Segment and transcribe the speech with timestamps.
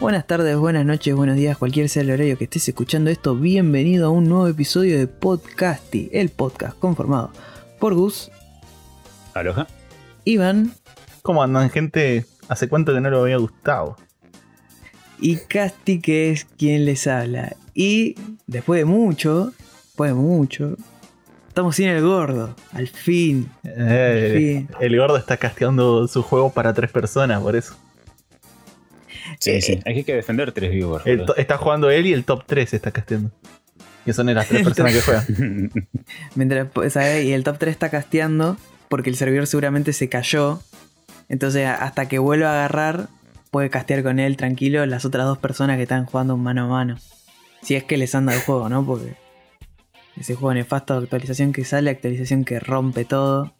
[0.00, 4.06] Buenas tardes, buenas noches, buenos días, cualquier sea el horario que estés escuchando esto, bienvenido
[4.06, 7.30] a un nuevo episodio de Podcasty, el podcast conformado
[7.78, 8.30] por Gus,
[9.34, 9.66] Aloha.
[10.24, 10.72] Iván
[11.20, 12.24] ¿Cómo andan, gente?
[12.48, 13.96] ¿Hace cuánto que no lo había gustado?
[15.20, 17.54] y Casti que es quien les habla.
[17.74, 18.14] Y
[18.46, 19.52] después de mucho,
[19.84, 20.76] después de mucho,
[21.48, 23.50] estamos sin el gordo, al fin.
[23.64, 27.76] Eh, el gordo está casteando su juego para tres personas, por eso.
[29.38, 29.80] Sí, Eh, sí.
[29.86, 31.04] Hay que defender tres viewers.
[31.36, 33.30] Está jugando él y el top 3 está casteando.
[34.04, 35.70] Que son las tres personas que juegan.
[36.34, 37.24] Mientras, pues, ¿sabes?
[37.24, 38.56] Y el top 3 está casteando
[38.88, 40.60] porque el servidor seguramente se cayó.
[41.28, 43.08] Entonces, hasta que vuelva a agarrar,
[43.50, 46.96] puede castear con él tranquilo las otras dos personas que están jugando mano a mano.
[47.62, 48.84] Si es que les anda el juego, ¿no?
[48.84, 49.14] Porque
[50.16, 53.52] ese juego nefasto de actualización que sale, actualización que rompe todo.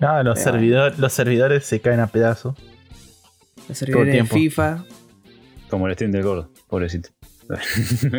[0.00, 2.54] No, los, Pero- servidor- los servidores se caen a pedazos.
[3.68, 4.24] Los servidores de.
[4.24, 4.84] FIFA.
[5.68, 7.10] Como el stream del gordo, pobrecito.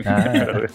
[0.05, 0.31] Ah.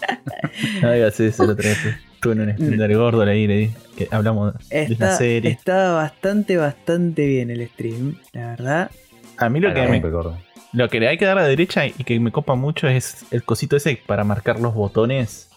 [0.81, 1.77] No digas eso, vez
[2.15, 5.51] estuve en un stream del gordo ahí, le di que hablamos de una Está, serie.
[5.51, 8.91] está bastante, bastante bien el stream, la verdad.
[9.37, 10.37] A mí lo que, me, gordo.
[10.73, 13.25] lo que le hay que dar a la derecha y que me copa mucho es
[13.31, 15.49] el cosito ese para marcar los botones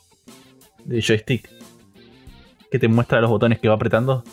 [0.85, 1.51] de joystick.
[2.71, 4.25] Que te muestra los botones que va apretando.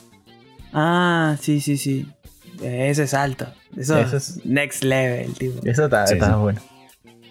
[0.74, 2.08] Ah, sí, sí, sí.
[2.62, 3.48] Eso es alto.
[3.78, 5.60] Eso, Eso es next level, tipo.
[5.66, 6.34] Eso está, Sí, está sí.
[6.40, 6.62] bueno.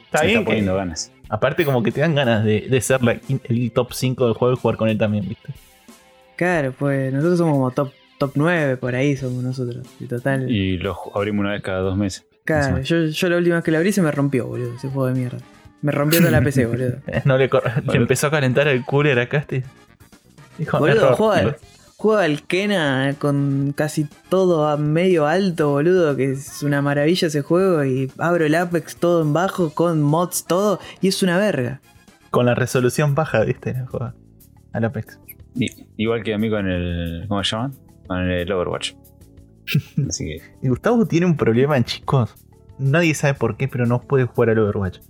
[0.06, 0.38] Está Se bien.
[0.38, 1.12] está que- poniendo ganas.
[1.28, 4.54] aparte, como que te dan ganas de, de ser la- el top 5 del juego
[4.54, 5.48] y jugar con él también, ¿viste?
[6.36, 9.86] Claro, pues nosotros somos como top, top 9 por ahí somos nosotros.
[10.00, 10.50] Y total.
[10.50, 12.24] Y lo abrimos una vez cada dos meses.
[12.44, 14.74] claro, yo, yo la última vez que lo abrí se me rompió, boludo.
[14.74, 15.38] Ese juego de mierda.
[15.82, 16.96] Me rompió toda la PC, boludo.
[17.24, 17.48] No le,
[17.94, 19.62] empezó a calentar el cooler a Casti.
[20.58, 21.14] Dijo, Boludo, error.
[21.14, 21.56] juega,
[22.00, 27.42] juega al Kena con casi todo a medio alto, boludo, que es una maravilla ese
[27.42, 27.84] juego.
[27.84, 31.82] Y abro el Apex todo en bajo, con mods, todo, y es una verga.
[32.30, 33.74] Con la resolución baja, ¿viste?
[33.74, 34.14] La juega
[34.72, 35.20] al Apex.
[35.54, 35.66] Y-
[35.98, 37.26] igual que a mí con el.
[37.28, 37.72] ¿Cómo se llama?
[38.06, 38.94] Con el Overwatch.
[40.08, 40.42] Así que.
[40.62, 42.34] Y Gustavo tiene un problema en chicos.
[42.78, 45.00] Nadie sabe por qué, pero no puede jugar al Overwatch.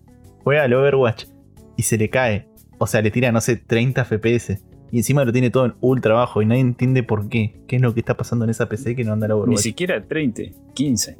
[0.42, 1.26] Juega al Overwatch
[1.76, 2.48] y se le cae.
[2.78, 4.64] O sea, le tira, no sé, 30 FPS.
[4.92, 7.60] Y encima lo tiene todo en ultra bajo y nadie entiende por qué.
[7.68, 9.60] ¿Qué es lo que está pasando en esa PC que no anda al Ni Overwatch?
[9.60, 10.42] siquiera 30,
[10.74, 11.16] 15.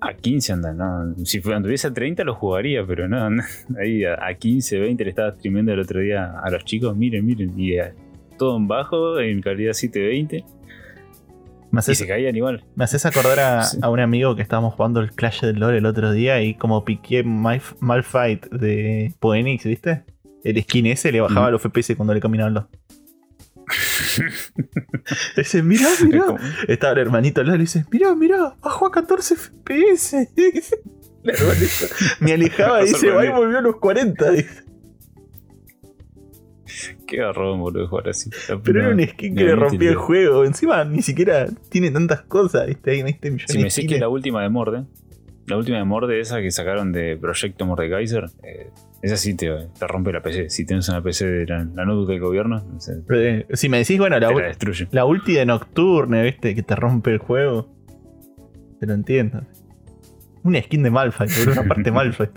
[0.00, 1.14] A 15 anda, no.
[1.24, 3.42] Si anduviese a 30 lo jugaría, pero no, no.
[3.80, 7.24] ahí a, a 15, 20 le estaba streameando el otro día a los chicos, miren,
[7.24, 7.92] miren, y eh,
[8.38, 10.44] todo en bajo, en calidad 720,
[11.70, 12.64] Me y haces, se caían igual.
[12.74, 13.78] me haces acordar a, Sí.
[13.80, 16.84] a un amigo que estábamos jugando el Clash del LoL el otro día y como
[16.84, 20.04] piqué Malf- Malfight de Poenix, ¿viste?
[20.44, 21.52] El skin ese le bajaba Mm.
[21.52, 22.64] los FPS cuando le caminaban los.
[25.36, 26.24] Dice, mirá, mirá.
[26.68, 30.28] Estaba el hermanito al lado y dice, mirá, mirá, bajó a 14 FPS.
[32.20, 34.30] Me alejaba y dice, va y volvió a los 40.
[34.32, 34.64] dice.
[37.06, 38.30] Qué garrón, boludo, jugar así.
[38.62, 40.44] Pero era un skin que le te el juego.
[40.44, 42.90] Encima ni siquiera tiene tantas cosas, ¿viste?
[42.90, 43.30] Ahí, ¿viste?
[43.30, 44.84] Millones Si me de decís que la última de Morde,
[45.46, 48.70] la última de Morde, esa que sacaron de Proyecto Mordekaiser, eh,
[49.04, 50.48] esa sí te, te rompe la PC.
[50.50, 53.98] Si tienes una PC de la, la notebook del gobierno, se- Eh, Si me decís,
[53.98, 54.88] bueno, la, la destruye.
[54.92, 56.54] la ulti de Nocturne, ¿viste?
[56.54, 57.68] Que te rompe el juego.
[58.80, 59.42] Te lo entiendo.
[60.42, 62.32] Una skin de Malphite, una parte Malphite.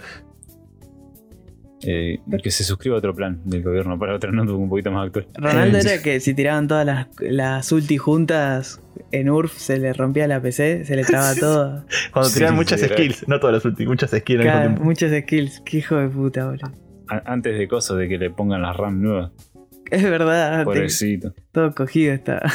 [1.90, 5.08] Eh, que se suscriba a otro plan del gobierno para otra notebook un poquito más
[5.08, 5.26] actual.
[5.36, 8.82] Ronaldo era que si tiraban todas las, las ulti juntas
[9.12, 11.86] en URF se le rompía la PC, se le traba todo.
[12.12, 14.68] Cuando sí, muchas sí, era- skills, no todas las ulti, muchas skills al mismo Claro,
[14.70, 14.84] tiempo.
[14.84, 15.62] muchos skills.
[15.66, 16.72] Qué hijo de puta, boludo.
[17.08, 19.32] Antes de cosas de que le pongan las RAM nuevas.
[19.90, 21.34] Es verdad, te- Pobrecito.
[21.54, 22.42] todo cogido está.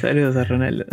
[0.00, 0.84] Saludos a Ronaldo.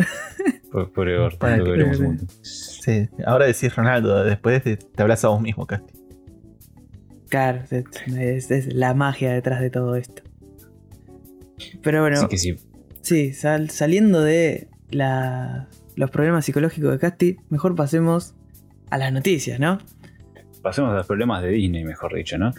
[0.73, 2.27] Po- Pobre gordo, Para lo que- un montón.
[2.41, 5.93] Sí, ahora decís Ronaldo, después te, te hablas a vos mismo, Casti.
[7.29, 7.83] Claro, es,
[8.17, 10.23] es- es la magia detrás de todo esto.
[11.81, 12.55] Pero bueno, que sí.
[13.01, 18.33] sí, sal- saliendo de la- los problemas psicológicos de Casti, mejor pasemos
[18.89, 19.77] a las noticias, ¿no?
[20.63, 22.51] Pasemos a los problemas de Disney, mejor dicho, ¿no?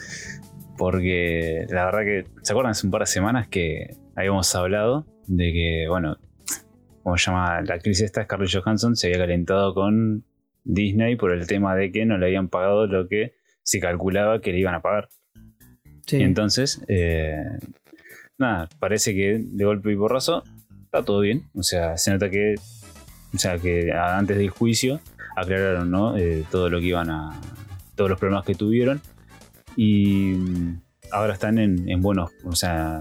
[0.76, 5.52] Porque la verdad que, ¿se acuerdan hace un par de semanas que habíamos hablado de
[5.52, 6.16] que, bueno,
[7.04, 7.60] ¿cómo se llama?
[7.60, 10.24] La actriz esta, Scarlett Johansson, se había calentado con
[10.64, 14.52] Disney por el tema de que no le habían pagado lo que se calculaba que
[14.52, 15.08] le iban a pagar.
[16.06, 16.16] Sí.
[16.16, 17.36] Y entonces, eh,
[18.38, 20.42] nada, parece que de golpe y porrazo
[20.84, 21.44] está todo bien.
[21.54, 22.54] O sea, se nota que,
[23.34, 25.00] o sea, que antes del juicio
[25.36, 26.16] aclararon, ¿no?
[26.16, 27.38] Eh, todo lo que iban a,
[27.94, 29.00] todos los problemas que tuvieron
[29.76, 30.36] y
[31.12, 33.00] ahora están en, en buenos, o sea,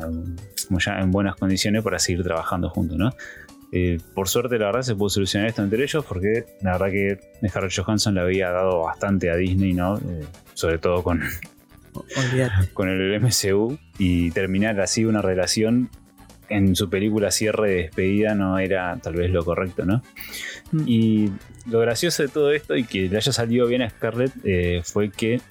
[0.67, 3.11] como ya en buenas condiciones para seguir trabajando juntos, ¿no?
[3.75, 7.47] Eh, por suerte, la verdad, se pudo solucionar esto entre ellos porque la verdad que
[7.49, 9.97] Scarlett Johansson le había dado bastante a Disney, ¿no?
[9.97, 11.23] Eh, sobre todo con,
[12.73, 15.89] con el MCU y terminar así una relación
[16.49, 20.03] en su película cierre de despedida no era tal vez lo correcto, ¿no?
[20.71, 20.83] Mm.
[20.85, 21.31] Y
[21.65, 25.09] lo gracioso de todo esto y que le haya salido bien a Scarlett eh, fue
[25.09, 25.41] que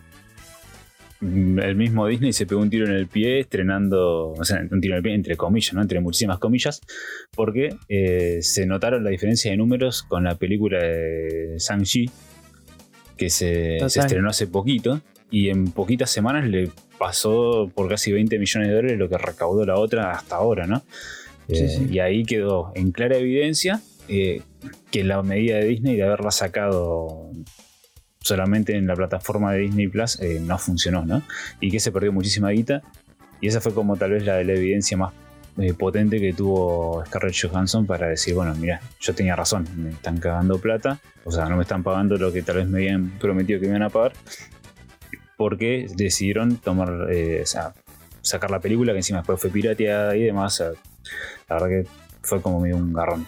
[1.22, 4.94] el mismo Disney se pegó un tiro en el pie estrenando, o sea, un tiro
[4.94, 5.80] en el pie entre comillas, ¿no?
[5.80, 6.80] Entre muchísimas comillas,
[7.34, 12.10] porque eh, se notaron la diferencia de números con la película de Shang-Chi,
[13.16, 18.68] que se, estrenó hace poquito, y en poquitas semanas le pasó por casi 20 millones
[18.68, 20.82] de dólares lo que recaudó la otra hasta ahora, ¿no?
[21.48, 21.86] Sí, Eh, sí.
[21.90, 24.42] Y ahí quedó en clara evidencia eh,
[24.90, 27.30] que la medida de Disney de haberla sacado
[28.22, 31.22] solamente en la plataforma de Disney Plus eh, no funcionó, ¿no?
[31.60, 32.82] Y que se perdió muchísima guita.
[33.40, 35.12] Y esa fue como tal vez la, evidencia más
[35.58, 40.18] eh, potente que tuvo Scarlett Johansson para decir, bueno, mira, yo tenía razón, me están
[40.18, 43.58] cagando plata, o sea, no me están pagando lo que tal vez me habían prometido
[43.60, 44.12] que me iban a pagar,
[45.36, 47.74] porque decidieron tomar, eh, o sea,
[48.20, 50.60] sacar la película que encima después fue pirateada y demás.
[50.60, 51.86] la verdad que
[52.22, 53.26] fue como medio un garrón.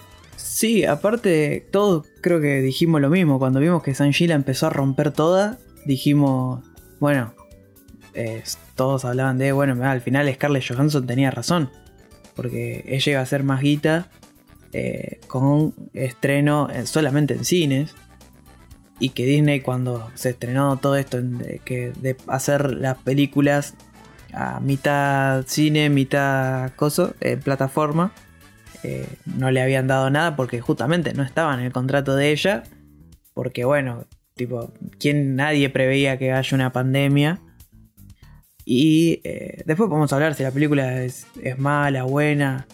[0.55, 3.41] Sí, aparte, todos creo que dijimos lo mismo.
[3.41, 6.65] Cuando vimos que Sanji la empezó a romper toda, dijimos,
[7.01, 7.35] bueno,
[8.15, 8.45] eh,
[8.77, 11.71] todos hablaban de, bueno, al final Scarlett Johansson tenía razón.
[12.37, 14.11] Porque ella iba a hacer más guita
[14.73, 17.97] eh, con un estreno solamente en cines.
[19.01, 23.75] Y que Disney cuando se estrenó todo esto, de, que de hacer las películas
[24.33, 27.13] a mitad cine, mitad coso,
[27.43, 28.13] plataforma,
[28.85, 32.63] eh, no le habían dado nada porque justamente no estaba en el contrato de ella.
[33.33, 37.41] Porque bueno, tipo, ¿quién, nadie preveía que haya una pandemia.
[38.65, 42.67] Y eh, después podemos hablar si la película es, es mala, buena,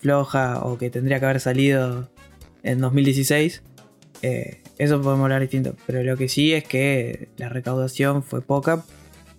[0.00, 2.10] floja o que tendría que haber salido
[2.62, 3.62] en 2016.
[4.22, 5.76] Eh, eso podemos hablar distinto.
[5.86, 8.84] Pero lo que sí es que la recaudación fue poca,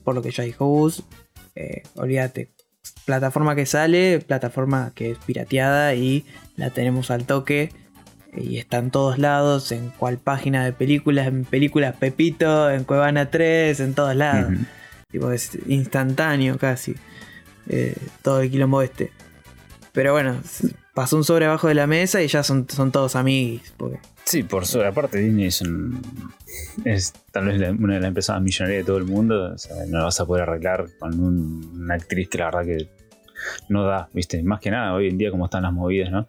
[0.03, 1.03] por lo que ya dijo Gus.
[1.55, 2.51] Eh, olvídate,
[3.05, 6.25] plataforma que sale, plataforma que es pirateada y
[6.57, 7.71] la tenemos al toque.
[8.37, 13.29] Y está en todos lados, en cual página de películas, en películas Pepito, en Cuevana
[13.31, 14.51] 3, en todos lados.
[15.09, 16.95] Tipo, es instantáneo casi.
[17.67, 19.11] eh, todo el quilombo este.
[19.93, 20.35] Pero bueno,
[20.93, 23.73] pasó un sobre abajo de la mesa y ya son, son todos amigos.
[23.77, 26.01] Porque Sí, por su aparte Disney es, un-
[26.83, 29.53] es tal vez la- una de las empresas más millonarias de todo el mundo.
[29.53, 32.65] O sea, no lo vas a poder arreglar con un- una actriz que la verdad
[32.65, 32.87] que
[33.69, 34.41] no da, ¿viste?
[34.43, 36.27] Más que nada, hoy en día como están las movidas, ¿no?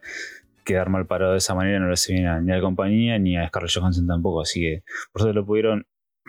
[0.64, 3.19] Quedar mal parado de esa manera no le hace bien a- ni a la compañía
[3.19, 4.41] ni a Scarlett Johansson tampoco.
[4.43, 4.82] Así que
[5.12, 5.87] por eso lo pudieron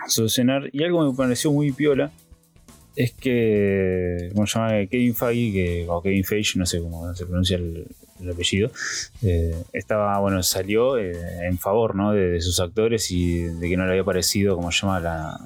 [0.08, 0.70] solucionar.
[0.72, 2.12] Y algo me pareció muy piola
[2.96, 7.26] es que, como se llama Kevin Feige, que, o Kevin Feige, no sé cómo se
[7.28, 7.86] pronuncia el,
[8.20, 8.72] el apellido,
[9.22, 11.14] eh, estaba, bueno, salió eh,
[11.44, 12.12] en favor ¿no?
[12.14, 15.40] de, sus actores y de que no le había parecido, como se llama, la,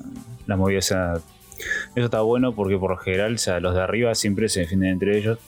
[0.48, 0.80] la movida.
[0.80, 1.14] O sea,
[1.96, 5.40] eso está bueno porque por lo general, los de arriba siempre se defienden entre ellos.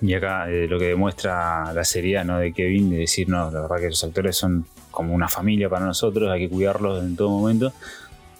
[0.00, 2.38] Y acá eh, lo que demuestra la seriedad ¿no?
[2.38, 5.84] de Kevin, de decir, no, la verdad que los actores son como una familia para
[5.86, 7.72] nosotros, hay que cuidarlos en todo momento.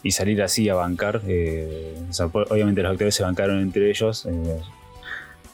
[0.01, 1.93] Y salir así a bancar, eh,
[2.31, 4.57] po- obviamente los actores se bancaron entre ellos, eh,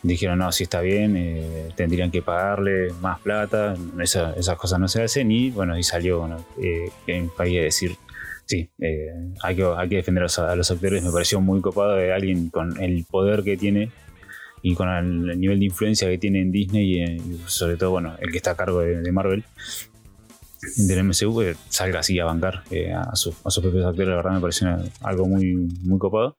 [0.04, 5.02] dijeron, no, si está bien, tendrían que pagarle más plata, esa- esas cosas no se
[5.02, 6.46] hacen, y bueno, y salió bueno,
[7.08, 7.96] Kevin Feige a decir,
[8.46, 9.12] sí, eh,
[9.42, 12.82] hay, que, hay que defender a los, actores, me pareció muy copado de alguien con
[12.82, 13.92] el poder que tiene
[14.62, 17.78] y con el, el nivel de influencia que tiene en Disney y, eh, y sobre
[17.78, 19.44] todo, bueno, el que está a cargo de, Marvel.
[20.78, 24.40] Del MCU, que salga así a bancar eh, a, sus- propios actores, la verdad me
[24.42, 26.38] pareció algo muy, muy copado.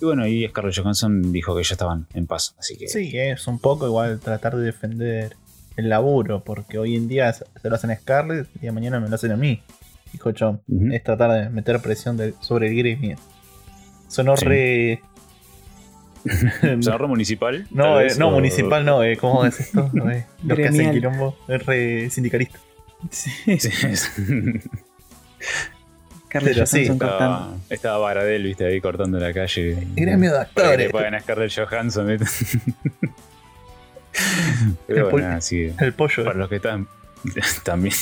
[0.00, 3.46] Y bueno, y Scarlett Johansson dijo que ya estaban en paz, así que Sí, es
[3.46, 5.36] un poco igual tratar de defender
[5.76, 9.14] el laburo, porque hoy en día se lo hacen a Scarlett y mañana me lo
[9.14, 9.62] hacen a mí.
[10.12, 10.30] Dijo.
[10.30, 10.92] Ujú.
[10.92, 13.16] Es tratar de meter presión de- sobre el gremio.
[14.08, 14.44] Sonó Sí.
[14.44, 15.02] re.
[16.82, 17.66] ¿Sonoro municipal?
[17.70, 19.88] no, eh, no, o- municipal no, eh, ¿cómo es esto?
[19.94, 22.58] No, eh, Los que hacen quilombo es re sindicalista.
[23.10, 23.70] sí, Sí,
[26.44, 29.84] Pero sí, estaba, estaba Baradel, viste, ahí cortando la calle.
[29.96, 30.92] Gremio de que le actores.
[30.92, 32.06] paguen a Scarlett Johansson.
[32.06, 32.58] ¿viste?
[34.12, 36.24] El Pero pol- bueno, así El pollo.
[36.24, 36.86] para los que estaban
[37.64, 37.94] también.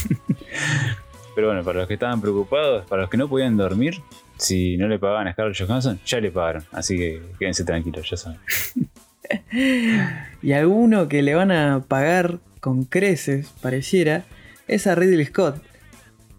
[1.38, 4.02] Pero bueno, para los que estaban preocupados, para los que no podían dormir,
[4.38, 6.64] si no le pagaban a Scarlett Johansson, ya le pagaron.
[6.72, 8.40] Así que quédense tranquilos, ya saben.
[10.42, 14.24] Y alguno que le van a pagar con creces, pareciera,
[14.66, 15.62] es a Ridley Scott.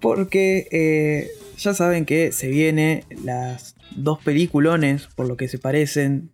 [0.01, 6.31] Porque eh, ya saben que se vienen las dos peliculones, por lo que se parecen,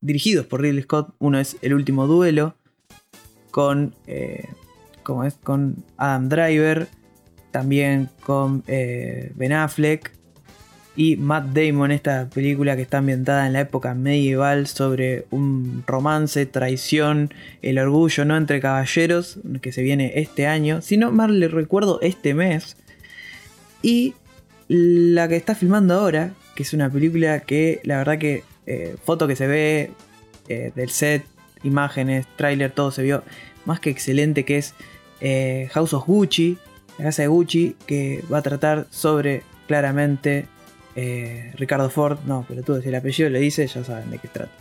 [0.00, 1.14] dirigidos por Ridley Scott.
[1.18, 2.56] Uno es El último duelo,
[3.50, 4.48] con eh,
[5.02, 6.88] como es con Adam Driver,
[7.52, 10.10] también con eh, Ben Affleck
[10.96, 16.44] y Matt Damon, esta película que está ambientada en la época medieval sobre un romance,
[16.44, 17.32] traición,
[17.62, 22.34] el orgullo no entre caballeros, que se viene este año, si no le recuerdo este
[22.34, 22.76] mes.
[23.80, 24.14] Y
[24.68, 29.26] la que está filmando ahora, que es una película que la verdad que eh, foto
[29.26, 29.90] que se ve
[30.48, 31.24] eh, del set,
[31.62, 33.22] imágenes, tráiler, todo se vio
[33.64, 34.74] más que excelente, que es
[35.72, 36.58] House of Gucci,
[37.02, 40.46] la casa de Gucci, que va a tratar sobre claramente
[41.54, 44.52] Ricardo Ford, no, pero tú si el apellido le dice, ya saben de qué trata.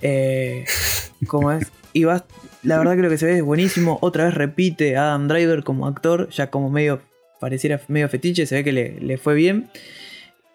[1.26, 1.66] ¿Cómo es?
[1.92, 2.24] Y va,
[2.62, 3.98] la verdad creo que se ve buenísimo.
[4.02, 7.00] Otra vez repite Adam Driver como actor, ya como medio,
[7.40, 9.70] pareciera medio fetiche, se ve que le, fue bien.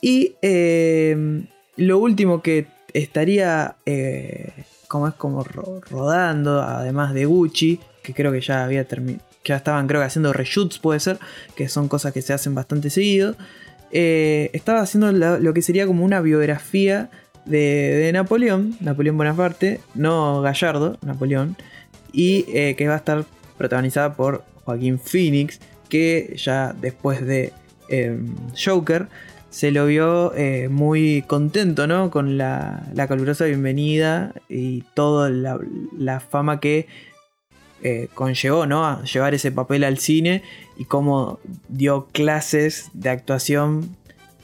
[0.01, 0.35] Y
[1.75, 4.51] lo último que estaría eh,
[4.87, 9.32] como es como rodando, además de Gucci, que creo que ya había terminado.
[9.43, 11.19] Ya estaban creo que haciendo reshoots, puede ser,
[11.55, 13.35] que son cosas que se hacen bastante seguido.
[13.91, 17.09] Eh, estaba haciendo lo que sería como una biografía
[17.45, 21.55] de, Napoleón, Napoleón Bonaparte, no Gallardo, Napoleón,
[22.11, 23.25] y eh, que va a estar
[23.57, 25.59] protagonizada por Joaquín Phoenix,
[25.89, 27.53] que ya después de
[27.89, 29.07] em, Joker
[29.49, 32.09] se lo vio eh, muy contento, ¿no?
[32.09, 36.87] Con la, calurosa bienvenida y toda la, fama que
[37.85, 38.85] eh, conllevó, ¿no?
[38.85, 40.41] A llevar ese papel al cine
[40.77, 43.97] y cómo dio clases de actuación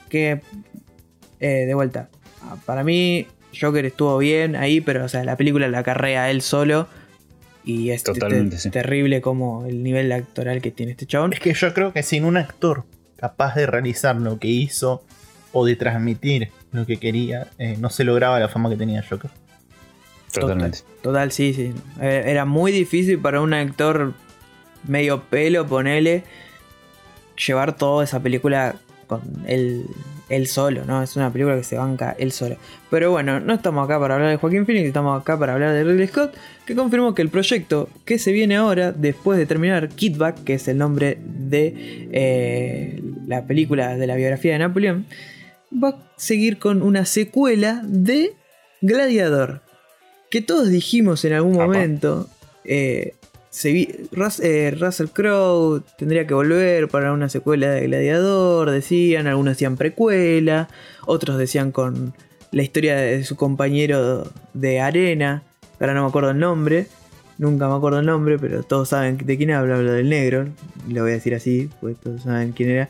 [0.10, 0.42] que,
[1.40, 2.10] eh, de vuelta,
[2.66, 3.28] para mí
[3.60, 6.88] Joker estuvo bien ahí, pero o sea, la película la carrea él solo.
[7.64, 8.04] Y es
[8.72, 11.34] terrible como el nivel actoral que tiene este chabón.
[11.34, 12.84] Es que yo creo que sin un actor
[13.16, 15.04] capaz de realizar lo que hizo
[15.52, 19.32] o de transmitir lo que quería, eh, no se lograba la fama que tenía Joker.
[20.32, 20.80] Totalmente.
[21.02, 21.74] Total, sí, sí.
[22.02, 24.14] Eh, era muy difícil para un actor
[24.88, 26.24] medio pelo, ponele,
[27.48, 28.76] llevar toda esa película
[29.08, 29.86] con él,
[30.30, 31.02] él solo, ¿no?
[31.02, 32.58] Es una película que se banca él solo.
[32.90, 35.84] Pero bueno, no estamos acá para hablar de Joaquín Phoenix, estamos acá para hablar de
[35.84, 40.44] Ridley Scott, que confirmó que el proyecto que se viene ahora, después de terminar Kidback,
[40.44, 45.06] que es el nombre de eh, la película de la biografía de Napoleón,
[45.72, 48.34] va a seguir con una secuela de
[48.82, 49.69] Gladiador.
[50.30, 52.28] Que todos dijimos en algún momento.
[52.64, 53.16] Eh,
[53.64, 60.70] eh, Russell Crowe tendría que volver para una secuela de Gladiador, decían, algunos decían precuela,
[61.06, 62.14] otros decían con
[62.52, 65.44] la historia de su compañero de arena,
[65.80, 66.88] ahora no me acuerdo el nombre,
[67.38, 70.48] nunca me acuerdo el nombre, pero todos saben de quién habla, hablo del negro,
[70.88, 72.90] lo voy a decir así, pues todos saben quién era.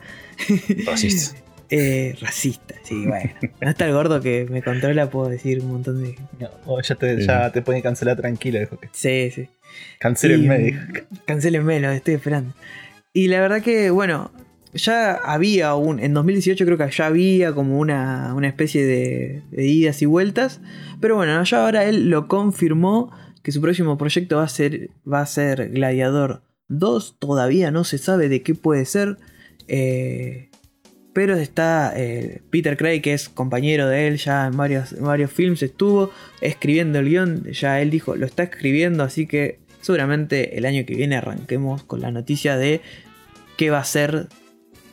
[0.86, 1.36] Racista.
[1.70, 3.30] eh, racista, sí, bueno.
[3.60, 6.16] No está el gordo que me controla, puedo decir un montón de...
[6.38, 8.88] No, ya te, ya te pueden cancelar tranquilo, dijo que.
[8.92, 9.48] Sí, sí.
[9.98, 10.80] Cancelenme, dijo.
[11.26, 12.54] Cancelenme, lo estoy esperando.
[13.12, 14.30] Y la verdad que, bueno,
[14.74, 16.00] ya había un.
[16.00, 20.60] En 2018 creo que ya había como una, una especie de, idas y vueltas.
[21.00, 23.10] Pero bueno, ya ahora él lo confirmó
[23.42, 27.16] que su próximo proyecto va a ser, va a ser Gladiador 2.
[27.18, 29.18] Todavía no se sabe de qué puede ser.
[29.66, 30.49] Eh,
[31.12, 35.62] pero está eh, Peter Craig, que es compañero de él, ya en varios, varios films
[35.62, 40.84] estuvo escribiendo el guion, ya él dijo, lo está escribiendo, así que seguramente el año
[40.86, 42.80] que viene arranquemos con la noticia de
[43.56, 44.28] qué va a ser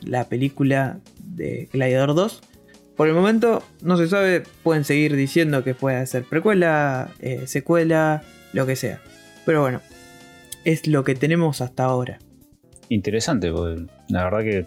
[0.02, 2.42] la película de Gladiador 2.
[2.96, 8.24] Por el momento no se sabe, pueden seguir diciendo que puede ser precuela, eh, secuela,
[8.52, 9.00] lo que sea.
[9.46, 9.80] Pero bueno,
[10.64, 12.18] es lo que tenemos hasta ahora.
[12.88, 14.66] Interesante, porque la verdad que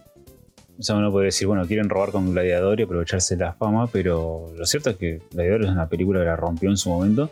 [0.81, 3.85] o sea, uno puede decir, bueno, quieren robar con Gladiador y aprovecharse de la fama,
[3.85, 7.29] pero lo cierto es que Gladiador es una película que la rompió en su momento.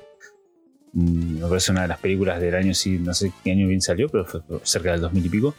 [0.93, 3.81] Mm, me parece una de las películas del año, sí, no sé qué año bien
[3.81, 5.55] salió, pero fue cerca del 2000 y pico.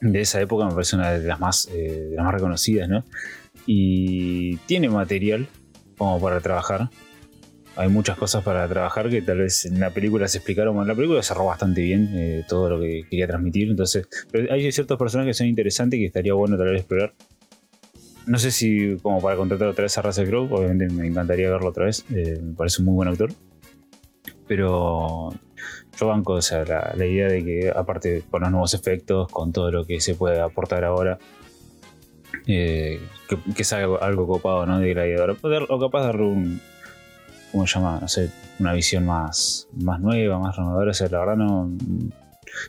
[0.00, 3.04] De esa época me parece una de las más, eh, de las más reconocidas, ¿no?
[3.66, 5.48] Y tiene material
[5.98, 6.88] como para trabajar
[7.76, 10.76] hay muchas cosas para trabajar que tal vez en la película se explicaron.
[10.78, 13.70] En la película cerró bastante bien eh, todo lo que quería transmitir.
[13.70, 14.06] Entonces,
[14.50, 17.14] hay ciertos personajes que son interesantes que estaría bueno tal vez explorar.
[18.26, 21.68] No sé si como para contratar otra vez a Russell Crowe, obviamente me encantaría verlo
[21.68, 22.04] otra vez.
[22.14, 23.32] Eh, me parece un muy buen actor.
[24.46, 25.30] Pero
[25.98, 29.70] yo banco o sea, la, idea de que, aparte con los nuevos efectos, con todo
[29.70, 31.18] lo que se puede aportar ahora,
[32.46, 34.80] eh, que, que algo, copado ¿no?
[34.80, 35.38] de Gladiador,
[35.68, 36.60] o capaz de darle un,
[37.54, 37.98] ¿cómo se llama?
[38.00, 40.90] No sé, una visión más, más nueva, más renovadora.
[40.90, 41.70] O sea, la verdad no,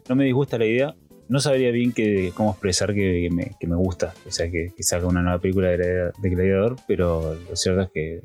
[0.07, 0.95] no me disgusta la idea.
[1.27, 4.13] No sabría bien que, cómo expresar que, me, gusta.
[4.27, 8.21] O sea, que, que salga una nueva película de, Gladiador, pero lo cierto es que,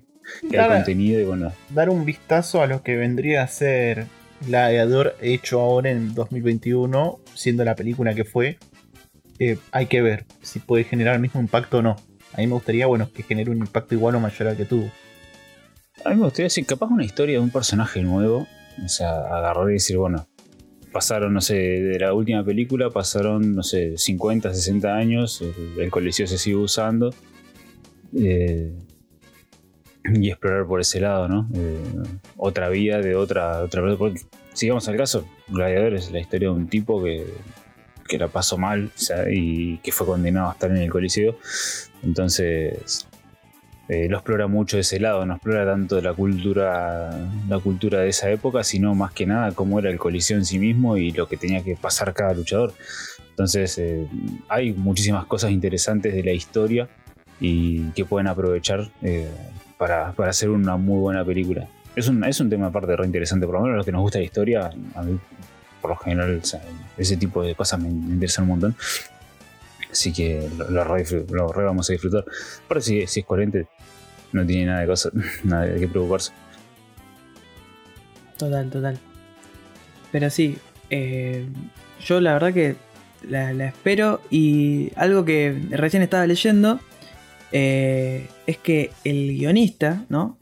[0.50, 1.50] que hay contenido y bueno.
[1.70, 4.04] Dar un vistazo a lo que vendría a ser
[4.46, 8.58] Gladiador hecho ahora en 2021, siendo la película que fue,
[9.38, 11.96] eh, hay que ver si puede generar el mismo impacto o no.
[12.34, 14.90] A mí me gustaría, bueno, que genere un impacto igual o mayor al que tuvo.
[16.04, 18.46] A mí me gustaría decir, capaz una historia de un personaje nuevo.
[18.84, 20.26] O sea, agarrar y decir, bueno,
[20.92, 25.42] pasaron, no sé, de la última película pasaron, no sé, 50, 60 años,
[25.78, 27.14] el, coliseo se sigue usando.
[28.16, 28.72] Eh,
[30.04, 31.48] y explorar por ese lado, ¿no?
[31.54, 31.78] Eh,
[32.36, 34.20] otra vía de otra, otra porque,
[34.54, 37.26] sigamos al caso, Gladiador es la historia de un tipo que,
[38.08, 38.90] que la pasó mal
[39.30, 41.36] y que fue condenado a estar en el Coliseo.
[42.02, 43.06] Entonces,
[43.90, 47.10] eh, lo explora mucho de ese lado, no explora tanto la cultura,
[47.48, 50.58] la cultura de esa época, sino más que nada cómo era el Coliseo en sí
[50.58, 52.72] mismo y lo que tenía que pasar cada luchador.
[53.30, 54.06] Entonces, eh,
[54.48, 56.88] hay muchísimas cosas interesantes de la historia
[57.40, 58.90] y que pueden aprovechar
[59.78, 61.66] para, hacer una muy buena película.
[61.96, 64.02] Es un, es un tema aparte re interesante, por lo menos a los que nos
[64.02, 65.18] gusta la historia, a mí
[65.80, 66.40] por lo general
[66.96, 68.76] ese tipo de cosas me, interesan un montón.
[69.90, 72.24] Así que lo, re, vamos a disfrutar.
[72.68, 73.66] Pero si, si es coherente,
[74.32, 75.10] no tiene nada de, cosa,
[75.44, 76.32] nada de qué preocuparse.
[78.36, 78.98] Total, total.
[80.12, 80.56] Pero sí,
[80.88, 81.46] eh,
[82.04, 82.76] yo la verdad que
[83.28, 86.80] la, espero y algo que recién estaba leyendo
[87.52, 90.38] eh, es que el guionista, ¿no?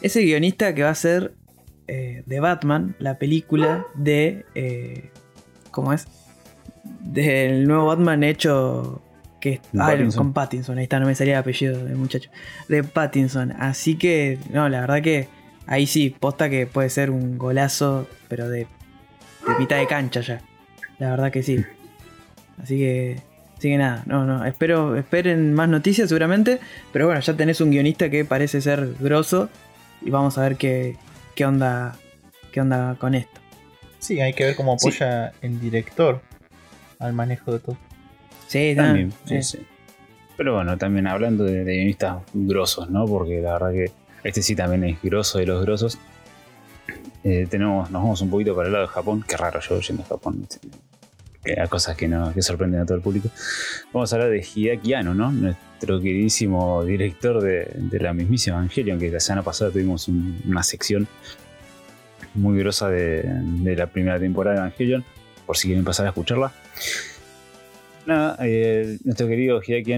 [0.00, 1.34] ese guionista que va a ser
[1.86, 5.10] eh, de Batman, la película de...
[5.70, 6.06] ¿Cómo es?
[7.00, 9.02] Del nuevo Batman hecho...
[9.40, 12.30] Que, ah, con Pattinson, ahí está, no me salía el apellido del muchacho.
[12.68, 13.52] De Pattinson.
[13.52, 15.28] Así que, no, la verdad que
[15.66, 18.66] ahí sí, posta que puede ser un golazo, pero de,
[19.46, 20.42] de mitad de cancha ya.
[20.98, 21.64] La verdad que sí.
[22.62, 23.22] Así que
[23.56, 26.60] Así que nada, no, no, espero, esperen más noticias seguramente,
[26.94, 29.50] pero bueno, ya tenés un guionista que parece ser grosso
[30.00, 30.96] y vamos a ver qué,
[31.34, 31.94] qué onda
[32.50, 33.40] qué onda con esto.
[33.98, 36.22] Sí, hay que ver cómo apoya el director
[36.98, 37.76] al manejo de todo.
[38.50, 39.12] Sí, también.
[39.26, 39.58] Sí, sí.
[40.36, 43.06] Pero bueno, también hablando de, guionistas grosos, ¿no?
[43.06, 43.92] Porque la verdad que
[44.24, 45.98] este sí también es grosso de los grosos.
[47.22, 49.24] Eh, tenemos, nos vamos un poquito para el lado de Japón.
[49.28, 50.48] Qué raro yo yendo a Japón
[51.56, 53.28] a cosas que, no, que sorprenden a todo el público.
[53.92, 55.30] Vamos a hablar de Hideaki Anno, ¿no?
[55.30, 57.68] nuestro queridísimo director de,
[58.00, 61.06] la mismísima Evangelion, que la semana pasada tuvimos una sección
[62.34, 65.04] muy grosa de, la primera temporada de Evangelion,
[65.46, 66.52] por si quieren pasar a escucharla.
[68.06, 69.94] Nada, eh, nuestro querido Hideaki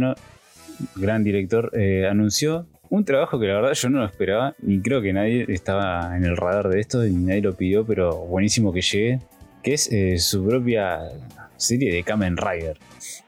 [0.97, 5.01] gran director, eh, anunció un trabajo que la verdad yo no lo esperaba, ni creo
[5.01, 8.83] que nadie estaba en el radar de esto, ni nadie lo pidió, pero buenísimo que
[8.83, 9.21] llegue
[9.63, 11.03] que es eh, su propia
[11.57, 12.79] serie de Kamen Rider.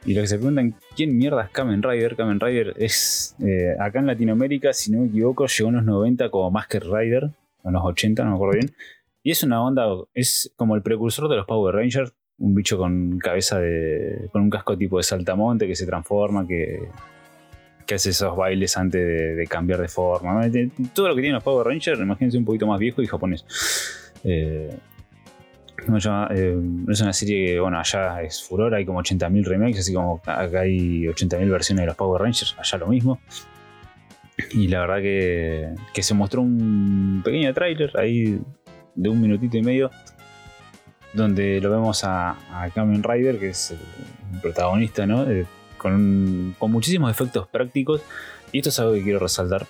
[0.04, 2.16] Y lo que se preguntan, ¿quién mierda es Kamen Rider?
[2.16, 3.36] Kamen Rider es,
[3.78, 7.30] acá en Latinoamérica, si no me equivoco, llegó en los 90 como Masker Rider,
[7.62, 8.74] en los 80, no me acuerdo bien.
[9.22, 12.12] Y es una onda, es como el precursor de los Power Rangers,
[12.44, 14.28] un bicho con cabeza de.
[14.30, 16.88] con un casco tipo de saltamonte que se transforma, que,
[17.86, 20.42] que hace esos bailes antes de, cambiar de forma.
[20.92, 23.44] Todo lo que tienen los Power Rangers, imagínense un poquito más viejo y japonés.
[24.24, 24.76] Eh,
[25.86, 30.20] eh, es una serie que, bueno, allá es furor, hay como 80.000 remakes, así como
[30.24, 33.20] acá hay 80.000 versiones de los Power Rangers, allá lo mismo.
[34.50, 38.38] Y la verdad que, que se mostró un pequeño tráiler ahí
[38.94, 39.90] de un minutito y medio,
[41.14, 45.30] donde lo vemos a, a Kamen Rider, que es el protagonista, ¿no?
[45.30, 45.46] Eh,
[45.78, 48.02] con, con muchísimos efectos prácticos.
[48.52, 49.66] Y esto es algo que quiero resaltar,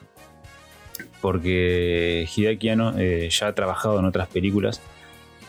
[1.20, 4.80] porque Hideaki Anno eh, ya ha trabajado en otras películas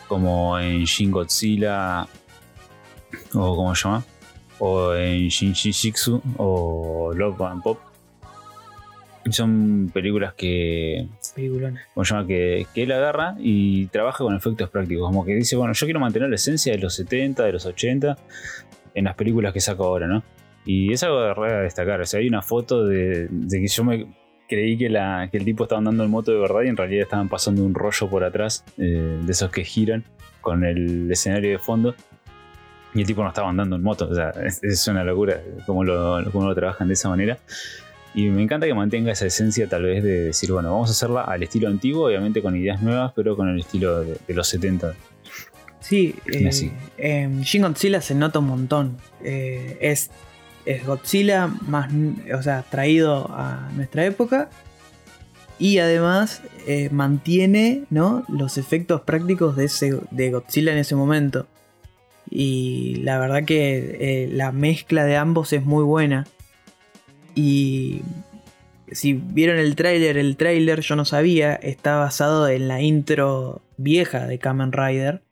[0.08, 2.06] como en Shin Godzilla,
[3.34, 4.04] o como se llama,
[4.58, 7.80] o en Shin Shishitsu, o Love and Pop.
[9.30, 11.08] Son películas que,
[11.94, 15.06] como se llama, que, que, él agarra y trabaja con efectos prácticos.
[15.06, 18.16] Como que dice, bueno, yo quiero mantener la esencia de los 70, de los 80
[18.94, 20.22] en las películas que saco ahora, ¿no?
[20.64, 22.00] Y es algo de destacar.
[22.00, 24.06] O sea, hay una foto de, que yo me,
[24.48, 27.04] creí que, la, que el tipo estaba andando en moto de verdad y en realidad
[27.04, 30.04] estaban pasando un rollo por atrás, eh, de esos que giran
[30.40, 31.94] con el escenario de fondo.
[32.94, 34.08] Y el tipo no estaba andando en moto.
[34.08, 37.38] O sea, es, una locura cómo lo, lo trabajan de esa manera.
[38.16, 41.20] Y me encanta que mantenga esa esencia tal vez de decir, bueno, vamos a hacerla
[41.22, 44.94] al estilo antiguo, obviamente con ideas nuevas, pero con el estilo de, los 70.
[45.78, 48.96] Sí, eh, Shin Godzilla se nota un montón.
[49.22, 50.10] Eh, es
[50.66, 51.90] es Godzilla más,
[52.36, 54.50] o sea, traído a nuestra época
[55.58, 58.24] y además eh, mantiene ¿no?
[58.28, 61.46] los efectos prácticos de, ese, de Godzilla en ese momento.
[62.28, 66.26] Y la verdad que eh, la mezcla de ambos es muy buena.
[67.36, 68.00] Y
[68.90, 74.26] si vieron el tráiler, el tráiler yo no sabía, está basado en la intro vieja
[74.26, 75.22] de Kamen Rider.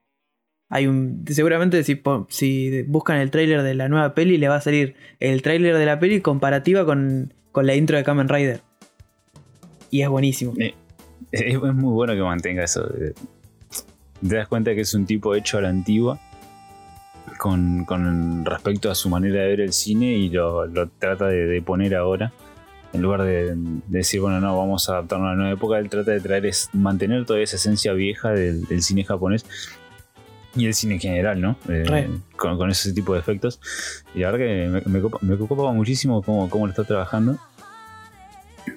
[0.68, 1.24] Hay un.
[1.28, 5.42] Seguramente si, si buscan el tráiler de la nueva peli, le va a salir el
[5.42, 8.60] tráiler de la peli comparativa con, con la intro de Kamen Rider.
[9.90, 10.52] Y es buenísimo.
[10.58, 10.74] Eh,
[11.32, 12.86] es muy bueno que mantenga eso.
[12.86, 16.20] Te das cuenta que es un tipo hecho a la antigua.
[17.44, 20.66] Con, con respecto a su manera de ver el cine y lo,
[20.98, 22.32] trata de, poner ahora.
[22.94, 23.54] En lugar de,
[23.86, 26.70] decir, bueno, no, vamos a adaptarnos a la nueva época, él trata de traer, es
[26.72, 29.44] mantener toda esa esencia vieja del, cine japonés
[30.56, 31.58] y el cine en general, ¿no?
[31.68, 33.60] Eh, con, ese tipo de efectos.
[34.14, 37.38] Y la verdad que me, me, muchísimo cómo, cómo lo está trabajando.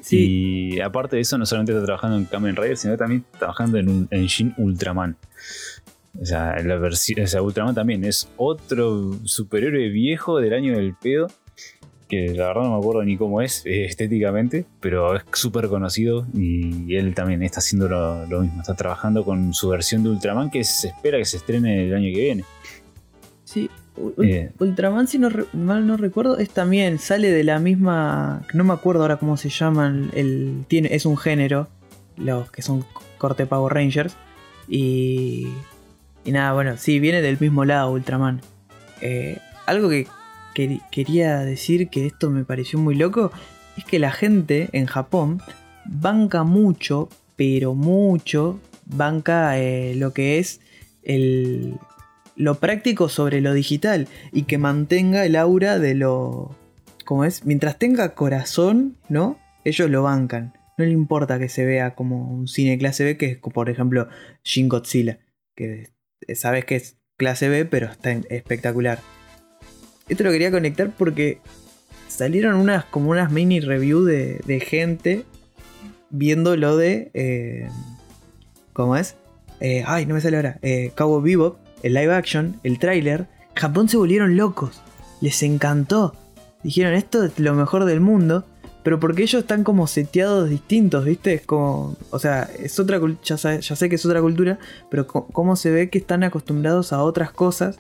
[0.10, 3.90] Y aparte de eso, no solamente está trabajando en Kamen Rider, sino también trabajando en
[3.90, 5.16] un Shin Ultraman.
[6.20, 11.28] O sea, la versión, o Ultraman también es otro superhéroe viejo del año del pedo.
[12.10, 16.26] Que la verdad no me acuerdo ni cómo es eh, estéticamente, pero es súper conocido
[16.34, 18.62] y él también está haciendo lo, mismo.
[18.62, 22.06] Está trabajando con su versión de Ultraman que se espera que se estrene el año
[22.14, 22.46] que viene.
[23.44, 23.70] Sí,
[24.60, 28.44] Ultraman, si no mal no recuerdo, es también, sale de la misma.
[28.54, 30.12] No me acuerdo ahora cómo se llaman.
[30.14, 31.68] El, tiene, es un género.
[32.16, 32.86] Los que son
[33.18, 34.16] corte Power Rangers.
[34.68, 35.48] Y.
[36.28, 38.42] Y nada, bueno, sí, viene del mismo lado Ultraman.
[39.00, 40.08] Eh, algo que,
[40.92, 43.32] quería decir que esto me pareció muy loco.
[43.78, 45.42] Es que la gente en Japón
[45.86, 50.60] banca mucho, pero mucho, banca eh, lo que es
[52.36, 56.58] lo práctico sobre lo digital y que mantenga el aura de lo...
[57.06, 57.46] ¿Cómo es?
[57.46, 59.40] Mientras tenga corazón, ¿no?
[59.64, 60.52] Ellos lo bancan.
[60.78, 64.10] No le importa que se vea como un cine clase B, que es, por ejemplo,
[64.44, 65.20] Shin Godzilla,
[65.56, 65.96] que
[66.36, 69.00] sabes que es clase B, pero está espectacular.
[70.08, 71.40] Esto lo quería conectar porque
[72.08, 75.26] salieron unas como unas mini review de, gente
[76.10, 77.12] viendo lo de...
[77.14, 77.68] Eh,
[78.74, 79.16] ¿Cómo es?
[79.60, 80.60] Eh, ay, no me sale ahora.
[80.62, 84.82] Eh, Cabo Bebop el live action, el tráiler, Japón se volvieron locos.
[85.22, 86.16] Les encantó.
[86.64, 88.46] Dijeron, esto es lo mejor del mundo.
[88.88, 91.34] Pero porque ellos están como seteados distintos, ¿viste?
[91.34, 91.98] Es como.
[92.10, 94.60] O sea, es otra ya, ya sé que es otra cultura.
[94.90, 97.80] Pero cómo se ve que están acostumbrados a otras cosas.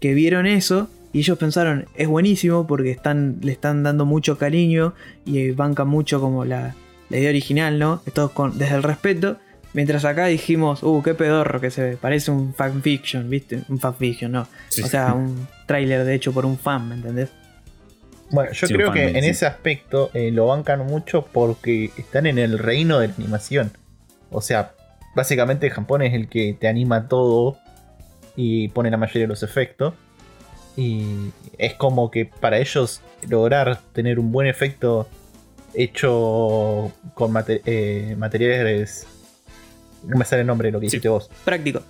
[0.00, 0.88] Que vieron eso.
[1.12, 4.94] Y ellos pensaron, es buenísimo porque están, le están dando mucho cariño.
[5.26, 6.76] Y bancan mucho como la,
[7.10, 8.00] la idea original, ¿no?
[8.06, 9.36] Esto con, desde el respeto.
[9.74, 11.96] Mientras acá dijimos, uh, qué pedorro que se ve.
[11.98, 13.64] Parece un fanfiction, ¿viste?
[13.68, 14.48] Un fanfiction, no.
[14.82, 17.28] O sea, un tráiler de hecho por un fan, ¿me entendés?
[18.32, 22.58] Bueno, yo creo que en ese aspecto eh, lo bancan mucho porque están en el
[22.58, 23.70] reino de la animación.
[24.30, 24.72] O sea,
[25.14, 27.58] básicamente Japón es el que te anima todo
[28.34, 29.94] y pone la mayoría de los efectos.
[30.76, 35.06] Y es como que para ellos lograr tener un buen efecto
[35.74, 39.06] hecho con eh, materiales
[40.04, 41.30] no me sale el nombre de lo que hiciste vos.
[41.44, 41.82] Práctico.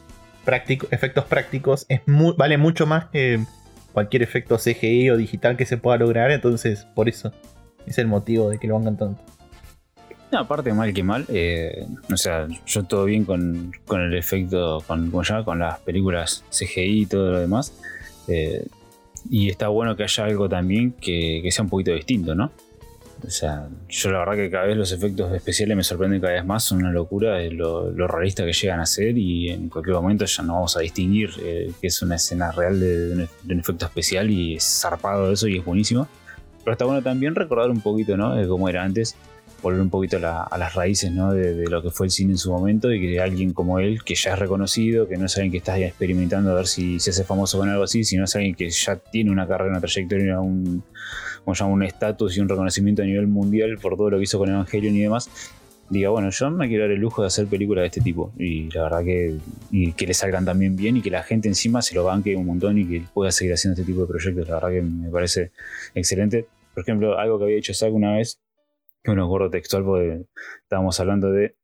[0.44, 1.86] Práctico, efectos prácticos.
[1.88, 3.44] Es vale mucho más que
[3.92, 6.30] cualquier efecto CGI o digital que se pueda lograr.
[6.30, 7.32] Entonces, por eso
[7.86, 9.22] es el motivo de que lo hagan tanto.
[10.32, 11.26] Aparte, mal que mal.
[11.28, 17.06] Eh, o sea, yo todo bien con, el efecto, con, con las películas CGI y
[17.06, 17.74] todo lo demás.
[18.28, 18.66] Eh,
[19.30, 22.50] y está bueno que haya algo también que, que sea un poquito distinto, ¿no?
[23.24, 26.44] O sea, yo la verdad que cada vez los efectos especiales me sorprenden cada vez
[26.44, 30.24] más, son una locura lo, lo realista que llegan a ser y en cualquier momento
[30.24, 34.30] ya no vamos a distinguir eh, que es una escena real de, un, efecto especial
[34.30, 36.08] y es zarpado eso y es buenísimo.
[36.64, 38.34] Pero está bueno también recordar un poquito, ¿no?
[38.34, 39.16] De cómo era antes,
[39.62, 41.32] volver un poquito a, las raíces, ¿no?
[41.32, 44.14] De, lo que fue el cine en su momento y que alguien como él, que
[44.14, 47.24] ya es reconocido, que no es alguien que está experimentando a ver si se hace
[47.24, 50.84] famoso con algo así, sino es alguien que ya tiene una carrera, una trayectoria, un
[51.44, 54.48] como un estatus y un reconocimiento a nivel mundial por todo lo que hizo con
[54.48, 55.28] Evangelion y demás,
[55.90, 58.32] diga, bueno, yo me quiero dar el lujo de hacer películas de este tipo.
[58.38, 59.38] Y la verdad que,
[59.96, 62.78] que le salgan también bien y que la gente encima se lo banque un montón
[62.78, 64.48] y que pueda seguir haciendo este tipo de proyectos.
[64.48, 65.52] La verdad que me parece
[65.94, 66.46] excelente.
[66.74, 68.40] Por ejemplo, algo que había hecho Zack una vez,
[69.02, 70.24] que me acuerdo textual porque
[70.62, 71.56] estábamos hablando de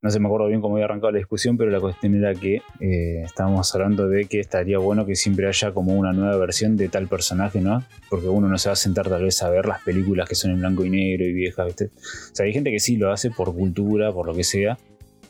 [0.00, 2.62] no se me acuerdo bien cómo había arrancado la discusión, pero la cuestión era que
[2.78, 6.88] eh, estábamos hablando de que estaría bueno que siempre haya como una nueva versión de
[6.88, 7.82] tal personaje, ¿no?
[8.08, 10.52] Porque uno no se va a sentar tal vez a ver las películas que son
[10.52, 11.86] en blanco y negro y viejas, ¿viste?
[11.86, 14.78] O sea, hay gente que sí lo hace por cultura, por lo que sea,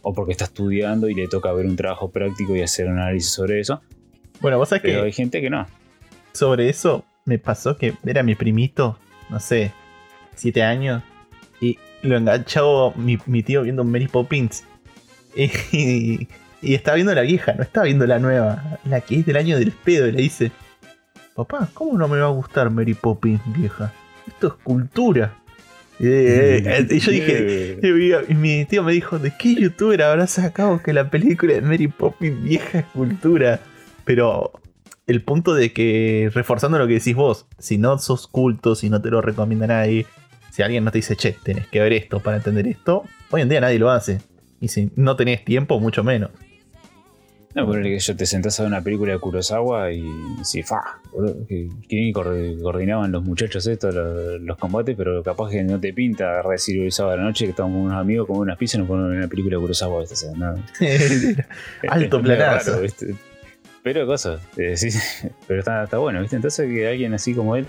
[0.02, 3.30] o porque está estudiando y le toca ver un trabajo práctico y hacer un análisis
[3.30, 3.80] sobre eso.
[4.40, 5.06] Bueno, vos sabés pero que.
[5.06, 5.66] hay gente que no.
[6.32, 8.98] Sobre eso me pasó que era mi primito,
[9.30, 9.72] no sé,
[10.34, 11.02] siete años,
[11.58, 14.64] y lo enganchó mi, mi tío viendo Mary Poppins.
[15.36, 16.26] Y,
[16.62, 19.56] y, estaba viendo la vieja, no estaba viendo la nueva, la que es del año
[19.56, 20.08] del pedo.
[20.08, 20.50] Y le dice:
[21.36, 23.92] Papá, ¿cómo no me va a gustar Mary Poppins vieja?
[24.26, 25.34] Esto es cultura.
[26.00, 27.78] Eh, eh, y yo dije,
[28.28, 31.88] y mi tío me dijo, ¿de qué youtuber habrá sacado que la película de Mary
[31.88, 33.60] Poppins vieja escultura?
[34.04, 34.52] Pero
[35.06, 39.02] el punto de que, reforzando lo que decís vos, si no sos culto, si no
[39.02, 40.06] te lo recomienda nadie,
[40.58, 43.48] si alguien no te dice, che, tenés que ver esto para entender esto, hoy en
[43.48, 44.18] día nadie lo hace.
[44.60, 46.32] Y si no tenés tiempo, mucho menos.
[47.54, 50.04] No, pero que yo te sentás a ver una película de Kurosawa y
[50.42, 51.00] si fa,
[51.48, 56.82] que, coordinaban los muchachos estos, los, combates, pero capaz que no te pinta agarrar decir
[56.82, 58.88] el sábado de la noche que estamos con unos amigos, con unas pizzas y nos
[58.88, 60.02] ponen una película de Kurosawa.
[61.88, 62.80] Alto planazo.
[63.84, 64.88] pero cosas, eh, sí,
[65.46, 66.34] pero está, está, bueno, ¿viste?
[66.34, 67.64] Entonces que alguien así como él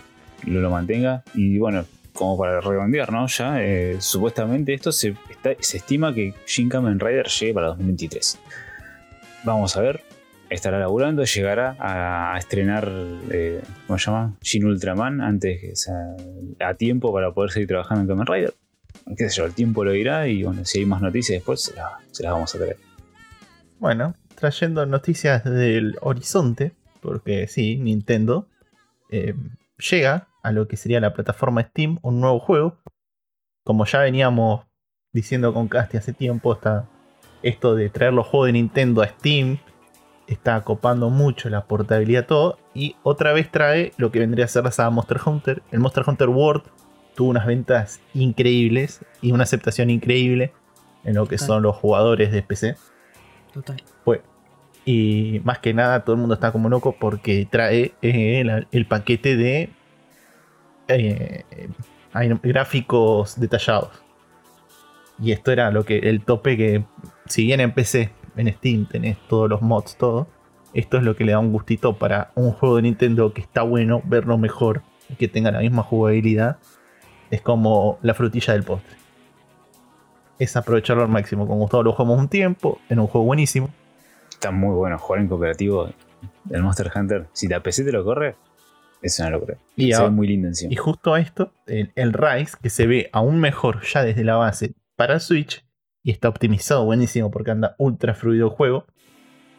[0.47, 1.85] lo, lo mantenga y bueno,
[2.19, 3.25] como para redondear, ¿no?
[3.27, 5.15] Ya, eh, supuestamente esto se,
[5.61, 8.37] se estima que Shin Kamen Rider llegue para 2023.
[9.45, 10.03] Vamos a ver.
[10.49, 12.91] Estará laburando, llegará a, estrenar,
[13.31, 14.35] eh, ¿cómo se llama?
[14.41, 15.89] Shin Ultraman antes,
[16.59, 18.53] a tiempo para poder seguir trabajando en Kamen Rider.
[19.15, 21.75] Qué sé yo, el tiempo lo dirá y bueno, si hay más noticias después se,
[22.23, 22.77] las vamos a traer.
[23.77, 28.47] Bueno, trayendo noticias del horizonte, porque sí, Nintendo
[29.09, 29.35] eh,
[29.77, 32.77] llega a lo que sería la plataforma Steam un nuevo juego.
[33.63, 34.65] Como ya veníamos
[35.13, 36.87] diciendo con Casti hace tiempo, está
[37.43, 39.59] esto de traer los juegos de Nintendo a Steam
[40.29, 44.63] está copando mucho la portabilidad todo y otra vez trae lo que vendría a ser
[44.63, 45.63] la saga Monster Hunter.
[45.71, 46.63] El Monster Hunter World
[47.15, 50.53] tuvo unas ventas increíbles y una aceptación increíble
[51.03, 52.75] en lo que son los jugadores de PC.
[53.53, 53.81] Total.
[54.05, 54.21] Fue.
[54.85, 59.35] Y más que nada todo el mundo está como loco porque trae eh, el, paquete
[59.35, 59.71] de
[60.89, 61.45] eh,
[62.43, 63.89] gráficos detallados.
[65.21, 66.83] Y esto era lo que el tope que
[67.27, 70.27] si bien en PC, en Steam tenés todos los mods, todo,
[70.73, 73.63] esto es lo que le da un gustito para un juego de Nintendo que está
[73.63, 76.57] bueno, verlo mejor y que tenga la misma jugabilidad.
[77.31, 78.97] Es como la frutilla del postre.
[80.39, 81.47] Es aprovecharlo al máximo.
[81.47, 83.69] Con Gustavo lo jugamos un tiempo, en un juego buenísimo.
[84.31, 85.89] Está muy bueno jugar en cooperativo
[86.49, 87.27] el Monster Hunter.
[87.33, 88.35] Si la PC te lo corre,
[89.01, 89.57] es una locura.
[89.75, 90.71] Y se ve muy lindo encima.
[90.71, 94.35] Y justo a esto, el, el Rise, que se ve aún mejor ya desde la
[94.35, 95.63] base para Switch,
[96.03, 98.85] y está optimizado buenísimo porque anda ultra fluido el juego.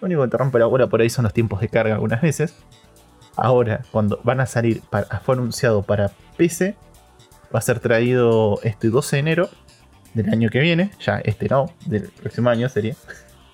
[0.01, 2.23] Lo único que te rompe la bola por ahí son los tiempos de carga algunas
[2.23, 2.55] veces.
[3.37, 4.83] Ahora, cuando van a salir,
[5.23, 6.75] fue anunciado para PC,
[7.55, 9.49] va a ser traído este 12 de enero
[10.15, 10.91] del año que viene.
[11.01, 12.97] Ya este no, del próximo año sería.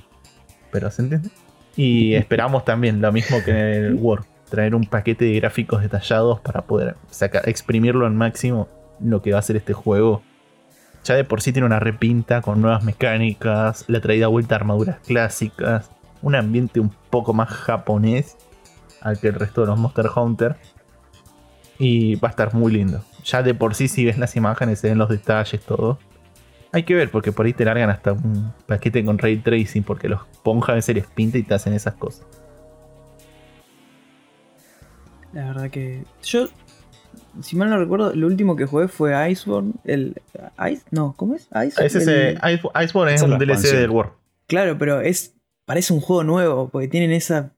[0.71, 1.31] Pero se entiende.
[1.77, 6.41] Y esperamos también lo mismo que en el Word, traer un paquete de gráficos detallados
[6.41, 8.69] para poder sacar, exprimirlo al máximo
[9.01, 10.23] lo que va a ser este juego
[11.07, 14.99] ya de por sí tiene una repinta con nuevas mecánicas, la traída vuelta a armaduras
[15.07, 15.89] clásicas,
[16.21, 18.37] un ambiente un poco más japonés
[19.03, 20.57] al que el resto de los Monster Hunter.
[21.79, 23.05] Y va a estar muy lindo.
[23.25, 26.01] Ya de por sí, si ves las imágenes, se ven los detalles, todo.
[26.73, 30.09] Hay que ver, porque por ahí te largan hasta un paquete con ray tracing, porque
[30.09, 32.27] los ponjas a veces les pinta y te hacen esas cosas.
[35.33, 36.05] La verdad que.
[36.23, 36.49] Yo
[37.43, 39.73] si mal no recuerdo, lo último que jugué fue Iceborne.
[39.85, 40.21] El,
[40.71, 41.49] Ice, no, ¿cómo es?
[41.67, 42.37] Ice,
[42.83, 44.13] Iceborne es un DLC del War.
[44.47, 45.35] Claro, pero es
[45.65, 47.53] parece un juego nuevo, porque tienen esa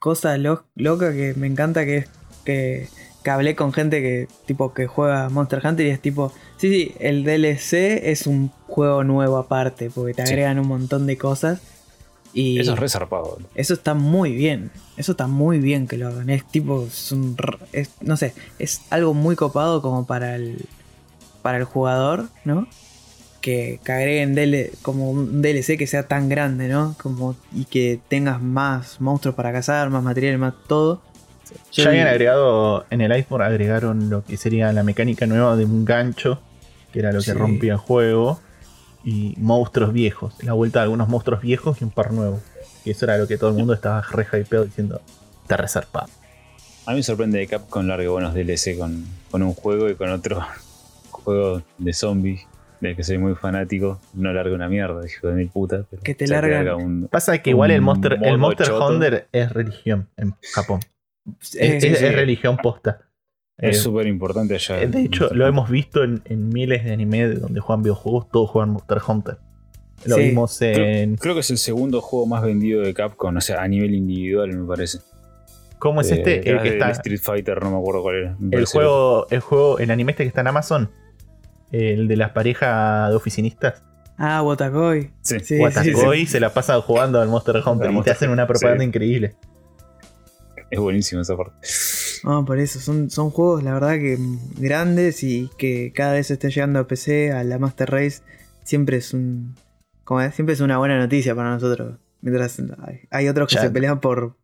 [0.00, 2.08] cosa loca que me encanta que es
[2.44, 2.88] que,
[3.24, 6.94] que, hablé con gente que tipo que juega Monster Hunter y es tipo, sí, sí,
[7.00, 7.72] el DLC
[8.04, 11.60] es un juego nuevo aparte, porque te agregan un montón de cosas
[12.34, 13.38] eso es resarpado.
[13.54, 14.70] Eso está muy bien.
[14.98, 16.28] Eso está muy bien que lo hagan.
[16.28, 17.36] Es tipo, es un,
[18.00, 20.66] no sé, es algo muy copado como para el,
[21.40, 22.66] para el jugador, ¿no?
[23.40, 24.36] Que, que agreguen
[24.82, 26.96] como un DLC que sea tan grande, ¿no?
[27.00, 31.00] Como, y que tengas más monstruos para cazar, más material, más todo.
[31.72, 35.84] ya habían agregado, en el Iceborne agregaron lo que sería la mecánica nueva de un
[35.84, 36.40] gancho,
[36.92, 38.40] que era lo que rompía el juego
[39.04, 40.34] y monstruos viejos.
[40.42, 42.40] La vuelta de algunos monstruos viejos y un par nuevo.
[42.88, 45.02] Y eso era lo que todo el mundo estaba re hypeado diciendo,
[45.42, 46.08] está resarpado.
[46.86, 50.08] A mí me sorprende que Capcom largue buenos DLC con, con un juego y con
[50.08, 50.42] otro
[51.10, 52.46] juego de zombies
[52.80, 55.84] del que soy muy fanático, no larga una mierda, hijo de mil puta.
[56.02, 60.34] que te larga un, Pasa que igual el Monster, el Monster Hunter es religión en
[60.54, 60.80] Japón.
[61.52, 63.02] es, religión posta.
[63.58, 64.80] Es eh, súper importante allá.
[64.80, 68.70] Eh, de hecho, lo hemos visto en, miles de anime donde juegan videojuegos, todos juegan
[68.70, 69.36] Monster Hunter.
[70.04, 71.16] Lo vimos en.
[71.16, 74.52] Creo, que es el segundo juego más vendido de Capcom, o sea, a nivel individual,
[74.52, 74.98] me parece.
[75.78, 76.48] ¿Cómo es este?
[76.48, 76.90] Eh, el que está.
[76.90, 78.36] Street Fighter, no me acuerdo cuál era.
[78.50, 80.90] El juego, el juego, el anime este que está en Amazon.
[81.70, 83.82] El de las parejas de oficinistas.
[84.16, 85.10] Ah, Watakoi.
[85.22, 88.82] Sí, sí Watakoi se la pasa jugando al Monster Hunter y te hacen una propaganda
[88.82, 89.34] increíble.
[90.70, 91.56] Es buenísimo esa parte.
[92.24, 94.18] No, por eso, son, son juegos, la verdad, que
[94.56, 98.20] grandes y que cada vez estén llegando a PC, a la Master Race,
[98.64, 99.54] siempre es un.
[100.08, 101.98] Como es, siempre es una buena noticia para nosotros.
[102.22, 103.60] Mientras hay, hay otros que Ya.
[103.60, 104.38] se pelean por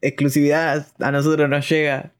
[0.00, 2.12] exclusividad, a nosotros nos llega.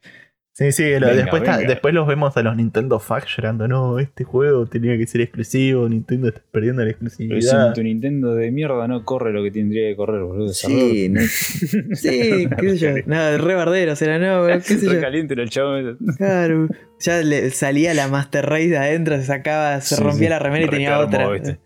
[0.53, 1.57] Sí, sí, lo- Venga, después, venga.
[1.59, 3.69] después los vemos a los Nintendo Facts llorando.
[3.69, 5.87] No, este juego tenía que ser exclusivo.
[5.87, 7.73] Nintendo está perdiendo la Pero si exclusividad.
[7.73, 10.49] tu Nintendo de mierda no corre lo que tendría que correr, boludo.
[10.49, 11.21] Sí, no-
[11.95, 12.89] sí, qué sé yo.
[13.05, 14.99] Nada, re bardero, será no, qué sé yo.
[14.99, 15.77] caliente el chavo.
[16.17, 16.67] Claro.
[16.99, 20.29] Ya le salía la Master Race de adentro, se sacaba, se Sí, rompía sí.
[20.31, 21.29] la remera y Re tenía otra.
[21.29, 21.57] ¿viste?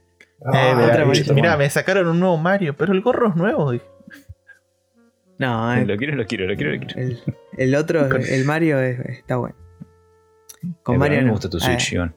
[0.45, 3.71] Eh, Ah, eh, mirá, me sacaron un nuevo Mario, pero el gorro es nuevo.
[3.71, 3.86] dije.
[5.39, 7.01] No, eh, Lo quiero, lo quiero, lo quiero, lo quiero.
[7.01, 7.19] el,
[7.58, 9.56] el otro, el Mario es- está bueno.
[10.84, 11.34] Con Eh, Mario a mí me no.
[11.34, 12.13] gusta tu Ah, Switch, Iván.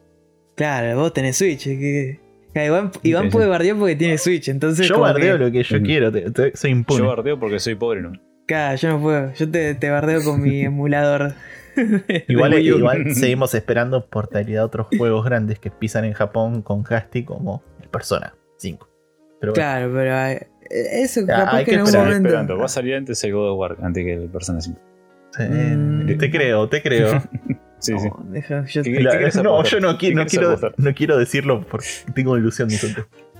[0.55, 1.63] claro, vos tenés Switch.
[1.65, 2.19] que-
[2.53, 2.65] que
[3.03, 5.83] Iván, puede bardear porque tiene Switch, entonces Yo bardeo que- lo que yo Mm.
[5.83, 6.11] quiero.
[6.11, 6.99] te- te- soy impune.
[6.99, 8.13] Yo bardeo porque soy pobre, ¿no?
[8.47, 9.33] Claro, yo no puedo.
[9.33, 11.33] Yo te, te bardeo con mi emulador.
[12.27, 17.23] Igual, igual seguimos esperando portabilidad de otros juegos grandes que pisan en Japón con Hasti
[17.25, 17.61] como
[17.97, 18.89] el Persona 5.
[19.39, 20.47] Pero bueno, Claro, pero eh,
[21.03, 22.27] eso Ah, capaz hay que que en Estoy momento.
[22.27, 22.57] esperando.
[22.57, 24.79] Va a salir antes el God of War, antes que el Persona 5.
[25.31, 26.17] sí, Mm.
[26.17, 27.21] te creo, te creo.
[27.79, 28.09] Sí, No, sí.
[28.31, 29.79] deja- yo- ¿Qué- La- querés no, apostar?
[29.79, 30.73] yo no, qui- ¿Qué no querés quiero, apostar?
[30.77, 32.77] no quiero decirlo porque tengo ilusión de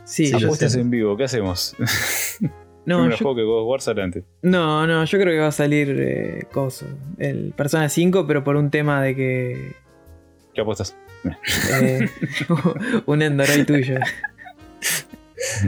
[0.04, 1.76] sí, Apuestas en vivo, ¿qué hacemos?
[2.86, 4.24] No, yo juego que God of War sale antes.
[4.44, 6.86] No, no, yo creo que va a salir eh, coso,
[7.18, 9.72] el Persona 5, pero por un tema de que
[10.54, 10.96] ¿Qué apuestas?
[11.82, 12.08] eh,
[13.08, 13.96] un Endoroid tuyo.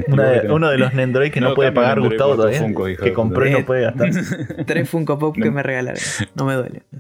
[0.08, 2.60] De- uno de los Nendoroid que no, No puede pagar Gustavo todavía.
[2.60, 4.10] Funko, que compró y no puede gastar.
[4.65, 6.00] Tres Funko Pop que me regalaron.
[6.36, 6.84] No me duele.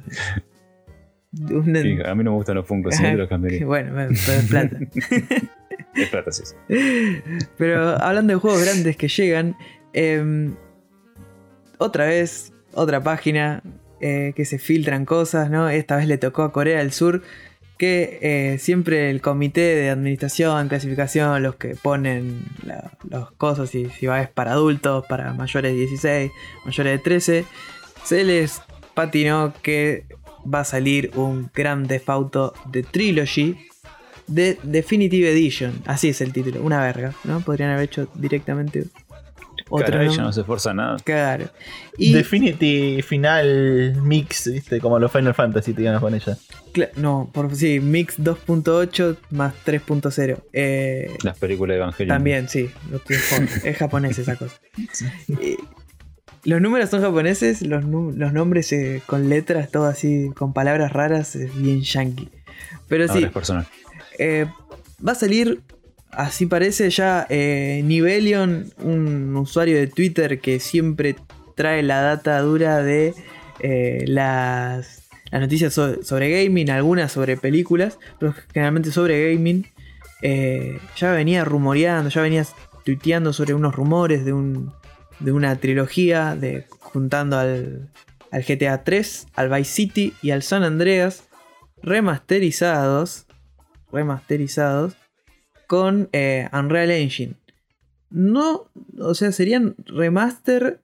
[1.31, 3.65] Un Nen- Sí, a mí no me gustan los Funkos, si no los cambiaría.
[3.65, 4.77] Bueno, es plata.
[5.95, 6.43] Es plata, sí.
[6.45, 7.21] sí.
[7.57, 9.55] Pero hablando de juegos grandes que llegan,
[9.93, 10.55] em,
[11.77, 13.61] otra vez, otra página
[14.01, 15.69] eh, que se filtran cosas, ¿no?
[15.69, 17.21] Esta vez le tocó a Corea del Sur,
[17.79, 23.89] que eh, siempre el comité de administración, clasificación, los que ponen la- las cosas, si,
[23.89, 26.31] si va es para adultos, para mayores de 16,
[26.65, 27.45] mayores de 13,
[28.03, 28.61] se les
[28.93, 30.03] patinó que
[30.45, 33.55] va a salir un Grand Theft Auto de Trilogy
[34.27, 35.81] de Definitive Edition.
[35.85, 37.39] Así es el título, una verga, ¿no?
[37.39, 38.83] Podrían haber hecho directamente
[39.69, 40.23] otro Caray, ya nombre.
[40.25, 40.97] no se esfuerza nada.
[41.03, 41.45] Claro.
[41.97, 44.79] Y Definity final mix, ¿viste?
[44.79, 46.37] Como los Final Fantasy te iban a poner ya.
[46.73, 50.39] cla- no, por sí, Mix 2.8 más 3.0.
[50.53, 52.15] Eh, Las películas de Evangelion.
[52.15, 52.69] también, sí,
[53.63, 54.55] es japonés esa cosa.
[56.45, 61.35] Los números son japoneses, los, los nombres eh, con letras, todo así, con palabras raras,
[61.35, 62.29] es bien yankee.
[62.87, 63.67] Pero Ahora sí, es personal.
[64.17, 64.45] Eh,
[65.05, 65.61] va a salir,
[66.11, 71.15] así parece ya, eh, Nivelion, un usuario de Twitter que siempre
[71.55, 73.13] trae la data dura de
[73.59, 79.65] eh, las, noticias so- sobre gaming, algunas sobre películas, pero generalmente sobre gaming.
[80.21, 82.45] eh, ya venía rumoreando, ya venía
[82.83, 84.73] tuiteando sobre unos rumores de, un,
[85.19, 87.89] de una trilogía de, juntando al,
[88.31, 91.23] al GTA 3, al Vice City y al San Andreas
[91.81, 93.25] remasterizados
[93.91, 94.93] remasterizados
[95.69, 97.35] con eh, Unreal Engine.
[98.09, 100.81] No, o sea, serían remaster.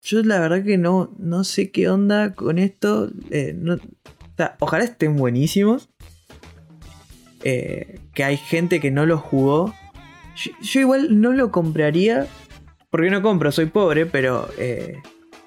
[0.00, 3.10] Yo la verdad que no, no sé qué onda con esto.
[3.30, 5.88] eh, no- o sea, ojalá estén buenísimos.
[7.42, 9.74] Eh, que hay gente que no lo jugó.
[10.36, 12.28] Yo, yo igual no lo compraría.
[12.90, 14.48] Porque no compro, soy pobre, pero...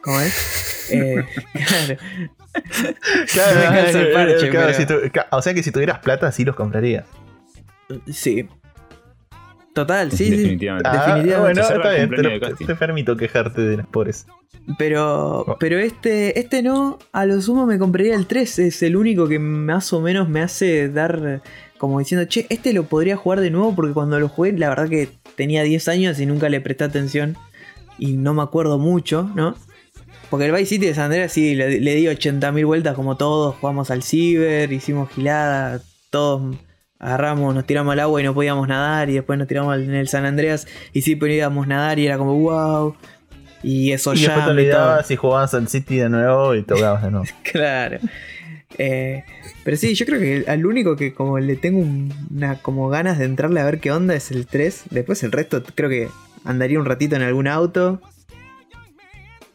[0.01, 0.51] ¿Cómo es?
[0.91, 1.97] Claro.
[3.31, 5.99] Claro, Me alcanza el parche, claro, pero- si tu- ca- o sea que si tuvieras
[5.99, 7.05] plata, sí los comprarías.
[8.11, 8.47] Sí.
[9.75, 10.31] Total, sí, sí.
[10.31, 10.89] Definitivamente.
[10.91, 11.61] Ah, Definitivamente.
[11.61, 12.09] bueno, está bien,
[12.57, 14.25] te, lo- permito quejarte de los pobres.
[14.79, 15.57] Pero, Oh.
[15.59, 18.57] pero este, este no, a lo sumo me compraría el 3.
[18.59, 21.41] Es el único que más o menos me hace dar
[21.77, 24.87] como diciendo, che, este lo podría jugar de nuevo porque cuando lo jugué, la verdad
[24.89, 27.35] que tenía 10 años y nunca le presté atención
[27.99, 29.55] y no me acuerdo mucho, ¿no?
[30.29, 33.55] Porque el Vice City de San Andreas sí, le, le di 80.000 vueltas como todos,
[33.55, 36.55] jugamos al ciber, hicimos gilada, todos
[37.05, 40.07] agarramos, nos tiramos al agua y no podíamos nadar y después nos tiramos en el
[40.07, 42.95] San Andreas y sí podíamos nadar y era como wow.
[43.63, 44.51] Y eso Y después te ya...
[44.51, 47.25] olvidabas y jugabas al City de nuevo y tocabas de nuevo.
[47.51, 47.97] Claro.
[48.77, 49.23] Eh,
[49.63, 53.17] pero sí, yo creo que al único que como le tengo un- una como ganas
[53.17, 54.83] de entrarle a ver qué onda es el 3.
[54.91, 56.09] Después el resto creo que
[56.43, 58.01] andaría un ratito en algún auto.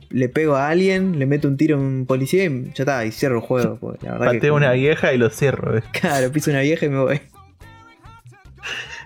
[0.08, 3.12] Le pego a alguien, le meto un tiro a un policía y ya está, y
[3.12, 3.78] cierro el juego.
[4.00, 5.74] que Pateo una vieja y lo cierro.
[5.74, 5.84] ¿ves?
[5.92, 7.20] Claro, piso una vieja y me voy.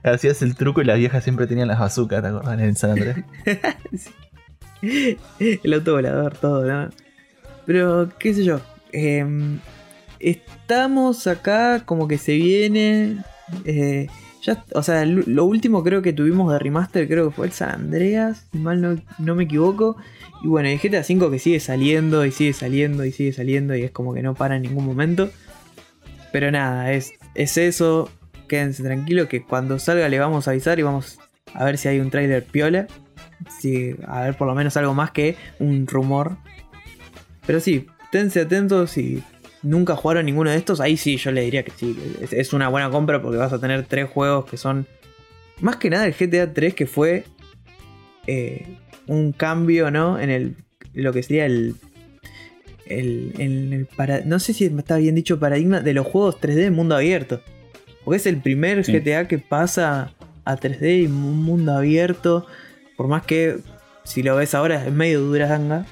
[0.04, 2.60] Hacías el truco y las viejas siempre tenían las bazucas, ¿te acordás?
[2.60, 3.16] En San Andrés.
[5.62, 6.90] el auto volador, todo, ¿no?
[7.66, 8.60] Pero, qué sé yo.
[8.92, 9.58] em,
[10.20, 13.24] estamos acá como que se viene.
[13.64, 14.08] eh,
[14.42, 17.70] ya, o sea, lo último creo que tuvimos de remaster creo que fue el San
[17.70, 19.96] Andreas, si mal no, no me equivoco.
[20.42, 23.82] Y bueno, el GTA V que sigue saliendo y sigue saliendo y sigue saliendo y
[23.82, 25.30] es como que no para en ningún momento.
[26.30, 28.10] Pero nada, es, es eso.
[28.48, 31.18] Quédense tranquilos que cuando salga le vamos a avisar y vamos
[31.54, 32.86] a ver si hay un tráiler piola.
[33.60, 36.36] Si, a ver por lo menos algo más que un rumor.
[37.46, 39.22] Pero sí, tense atentos si
[39.62, 40.80] nunca jugaron ninguno de estos.
[40.80, 41.96] Ahí sí, yo le diría que sí.
[42.30, 44.86] Es, una buena compra porque vas a tener tres juegos que son...
[45.60, 47.24] Más que nada el GTA 3 que fue
[48.26, 48.66] eh,
[49.06, 50.18] un cambio, ¿no?
[50.18, 50.56] En el
[50.94, 51.74] lo que sería el
[52.86, 56.64] el, el- el para- no sé si está bien dicho paradigma de los juegos 3D
[56.66, 57.40] en mundo abierto.
[58.04, 58.92] Porque es el primer Sí.
[58.92, 60.10] GTA que pasa
[60.44, 62.46] a 3D y un mundo abierto.
[62.96, 63.58] Por más que
[64.04, 65.86] si lo ves ahora es medio duranga.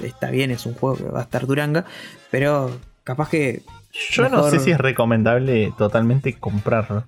[0.00, 1.84] Está bien, es un juego que va a estar duranga.
[2.30, 2.70] Pero
[3.04, 3.62] capaz que.
[4.10, 7.04] Yo no sé si es recomendable totalmente comprarlo.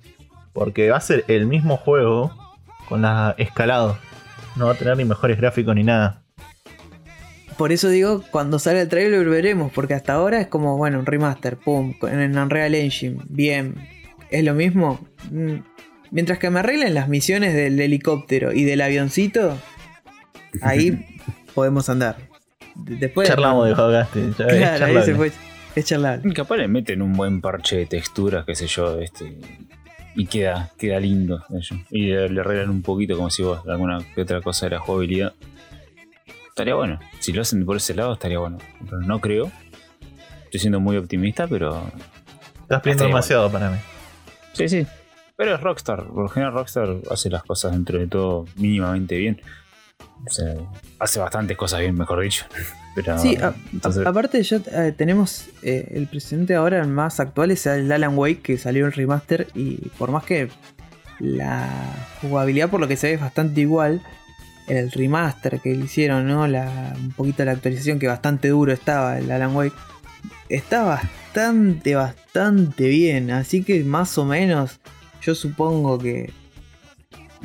[0.52, 2.34] Porque va a ser el mismo juego
[2.88, 3.98] con la escalado.
[4.56, 6.22] No va a tener ni mejores gráficos ni nada.
[7.56, 9.70] Por eso digo, cuando salga el trailer veremos.
[9.72, 13.99] Porque hasta ahora es como, bueno, un remaster, pum, en Unreal Engine, bien.
[14.30, 15.06] ¿Es lo mismo?
[15.30, 15.56] Mm.
[16.10, 19.56] Mientras que me arreglen las misiones del helicóptero y del avioncito,
[20.62, 21.06] ahí
[21.54, 22.16] podemos andar.
[22.74, 23.28] De- Después.
[23.28, 25.32] Charlamos de es Claro, ahí se fue.
[25.76, 26.32] Es charlable.
[26.34, 29.38] Capaz le meten un buen parche de texturas, qué sé yo, este.
[30.16, 31.44] Y queda, queda lindo.
[31.90, 34.78] Y le, le arreglan un poquito, como si vos, alguna que otra cosa de la
[34.80, 35.32] jugabilidad.
[36.48, 36.98] Estaría bueno.
[37.20, 38.58] Si lo hacen por ese lado, estaría bueno.
[38.84, 39.52] Pero no creo.
[40.44, 41.84] Estoy siendo muy optimista, pero.
[42.62, 43.76] Estás pidiendo demasiado para mí.
[44.52, 44.86] Sí, sí.
[45.36, 46.04] Pero es Rockstar.
[46.06, 49.40] Por lo general, Rockstar hace las cosas dentro de todo mínimamente bien.
[50.26, 50.54] O sea,
[50.98, 52.44] hace bastantes cosas bien, mejor dicho.
[52.94, 57.52] Pero, Sí, a- entonces, a- aparte ya eh, tenemos eh, el presente ahora más actual
[57.52, 60.50] es el Alan Wake que salió el remaster y por más que
[61.20, 61.68] la
[62.20, 64.02] jugabilidad por lo que se ve es bastante igual,
[64.66, 66.46] el remaster que le hicieron, ¿no?
[66.48, 69.74] La, un poquito la actualización que bastante duro estaba el Alan Wake,
[70.48, 71.00] está
[71.32, 74.80] bastante, bastante bien, así que más o menos
[75.22, 76.32] yo supongo que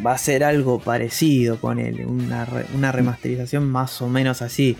[0.03, 4.75] va a ser algo parecido con él, una, re- una remasterización más o menos así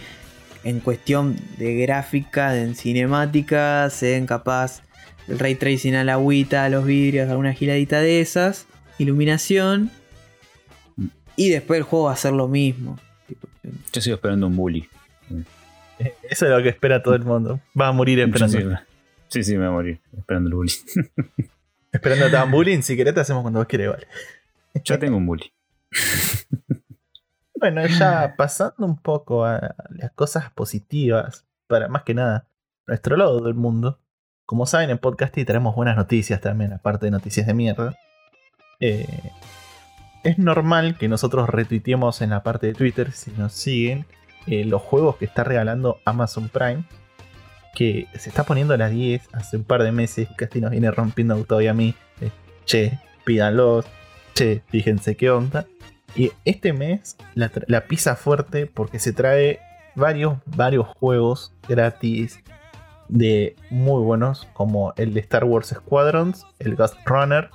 [0.63, 4.81] en cuestión de gráfica, de en cinemática, se den capaz
[5.27, 8.65] el ray tracing a la agüita, a los vidrios, alguna giradita de esas,
[8.97, 9.91] iluminación,
[11.35, 12.97] y después el juego va a ser lo mismo.
[13.93, 14.89] Yo sigo esperando un bully.
[16.29, 17.59] Eso es lo que espera todo el mundo.
[17.79, 18.79] Va a morir esperando.
[19.27, 20.71] Sí, sí, me voy a morir esperando el bully.
[21.91, 22.81] Esperando a bullying.
[22.81, 24.07] Si querés, te hacemos cuando vos querés, vale.
[24.83, 25.51] Yo tengo un bully.
[27.57, 32.47] Bueno, ya pasando un poco a las cosas positivas, para más que nada
[32.85, 33.99] nuestro lado del mundo.
[34.45, 37.95] Como saben, en podcast y tenemos buenas noticias también, aparte de noticias de mierda.
[38.79, 39.31] Eh,
[40.23, 44.05] es normal que nosotros retuiteemos en la parte de Twitter, si nos siguen,
[44.47, 46.83] eh, los juegos que está regalando Amazon Prime.
[47.75, 50.27] Que se está poniendo a las 10 hace un par de meses.
[50.35, 51.93] Casi nos viene rompiendo todavía a mí.
[52.65, 53.85] che, pídanlos.
[54.33, 55.67] Che, fíjense qué onda.
[56.15, 59.59] Y este mes la, la pisa fuerte porque se trae
[59.95, 62.39] varios, varios juegos gratis
[63.07, 67.49] de muy buenos, como el de Star Wars Squadrons, el Ghost Runner,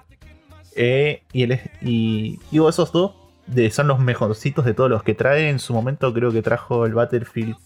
[0.77, 3.13] eh, y, el, y digo, esos dos
[3.47, 5.51] de, son los mejorcitos de todos los que trae.
[5.51, 7.57] En su momento creo que trajo el Battlefield.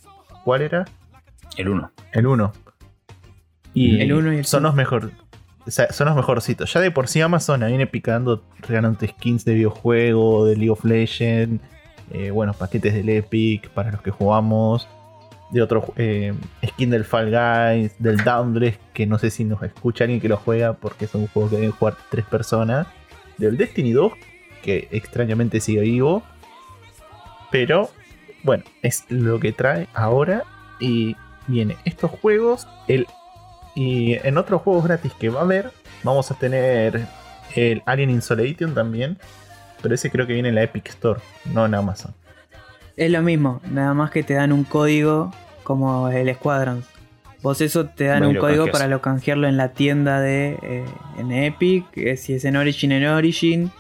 [0.44, 0.84] ¿Cuál era?
[1.56, 1.92] El 1.
[2.12, 2.52] El 1.
[3.74, 4.68] Y El uno y el son cinco.
[4.68, 5.10] los mejor.
[5.66, 6.72] o sea, son los mejorcitos.
[6.72, 10.84] Ya de por sí Amazon la viene picando, regalando skins de videojuego, de League of
[10.84, 11.60] Legends,
[12.12, 14.88] eh, bueno, paquetes del Epic para los que jugamos,
[15.50, 16.34] de otro eh,
[16.64, 20.36] skin del Fall Guys, del Downless, que no sé si nos escucha alguien que lo
[20.36, 22.86] juega porque es un juego que deben jugar tres personas,
[23.38, 24.12] del Destiny 2,
[24.62, 26.22] que extrañamente sigue vivo,
[27.50, 27.90] pero
[28.44, 30.44] bueno, es lo que trae ahora
[30.78, 31.16] y
[31.46, 33.06] viene estos juegos, el
[33.74, 35.72] y en otros juegos gratis que va a haber,
[36.04, 37.06] vamos a tener
[37.56, 39.18] el Alien Insolation también.
[39.82, 41.20] Pero ese creo que viene en la Epic Store,
[41.52, 42.14] no en Amazon.
[42.96, 45.32] Es lo mismo, nada más que te dan un código
[45.62, 46.86] como el Squadrons.
[47.42, 48.72] Vos eso te dan un código canjeas.
[48.72, 50.84] para lo canjearlo en la tienda de eh,
[51.18, 53.70] en Epic, eh, si es en Origin en Origin.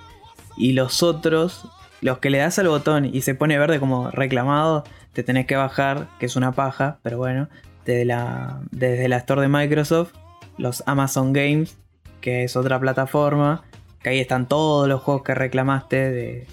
[0.56, 1.66] Y los otros,
[2.02, 4.84] los que le das al botón y se pone verde como reclamado,
[5.14, 7.48] te tenés que bajar, que es una paja, pero bueno,
[7.86, 10.12] desde la, desde la store de Microsoft,
[10.58, 11.76] los Amazon Games,
[12.20, 13.62] que es otra plataforma,
[14.02, 16.46] que ahí están todos los juegos que reclamaste de,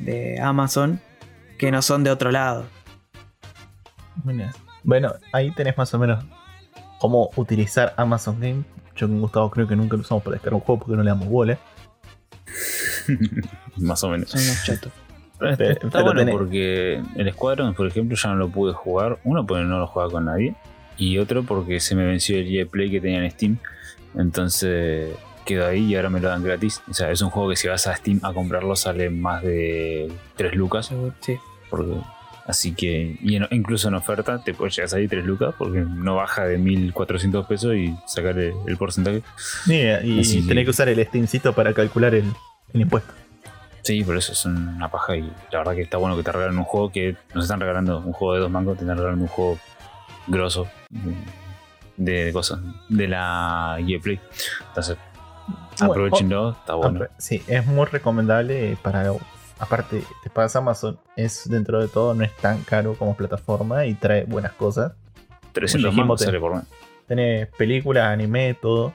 [0.00, 1.00] de Amazon,
[1.58, 2.66] que no son de otro lado.
[4.82, 6.24] Bueno, ahí tenés más o menos
[6.98, 8.64] cómo utilizar Amazon Game.
[8.96, 11.10] Yo con Gustavo creo que nunca lo usamos para descargar un juego porque no le
[11.10, 11.58] damos bola.
[13.76, 14.30] Más o menos.
[14.30, 14.92] Son unos chatos.
[15.38, 18.48] Pero está, Pero- está pero bueno tenés- porque el Squadron, por ejemplo, ya no lo
[18.48, 19.18] pude jugar.
[19.24, 20.54] Uno, porque no lo jugaba con nadie.
[20.96, 23.58] Y otro, porque se me venció el EA Play que tenía en Steam.
[24.16, 25.10] Entonces
[25.46, 26.82] quedó ahí y ahora me lo dan gratis.
[26.90, 30.10] O sea, es un juego que si vas a Steam a comprarlo sale más de
[30.36, 30.90] 3 lucas.
[31.20, 31.36] Sí.
[31.70, 31.94] Porque,
[32.46, 35.78] así que, y en- incluso en oferta te puedes llegar a salir 3 lucas porque
[35.80, 39.22] no baja de 1400 pesos y sacar el, el porcentaje.
[39.66, 42.24] Y, y Así que- tenés que usar el Steamcito para calcular el,
[42.74, 43.12] el impuesto.
[43.82, 46.58] Sí, por eso es una paja y la verdad que está bueno que te regalen
[46.58, 49.28] un juego que nos están regalando un juego de dos mangos, te están regalando un
[49.30, 49.58] juego
[50.26, 50.68] grosso
[51.96, 54.20] de, de cosas, de la EA Play.
[54.68, 54.96] Entonces,
[55.78, 57.06] Bueno, aprovechenlo, está bueno.
[57.18, 59.12] Sí, es muy recomendable para.
[59.60, 63.94] Aparte, te pagas Amazon, es dentro de todo, no es tan caro como plataforma y
[63.94, 64.92] trae buenas cosas.
[65.52, 66.64] 300 dijimos, mangos sale por mes.
[67.08, 68.92] Tenés películas, anime, todo.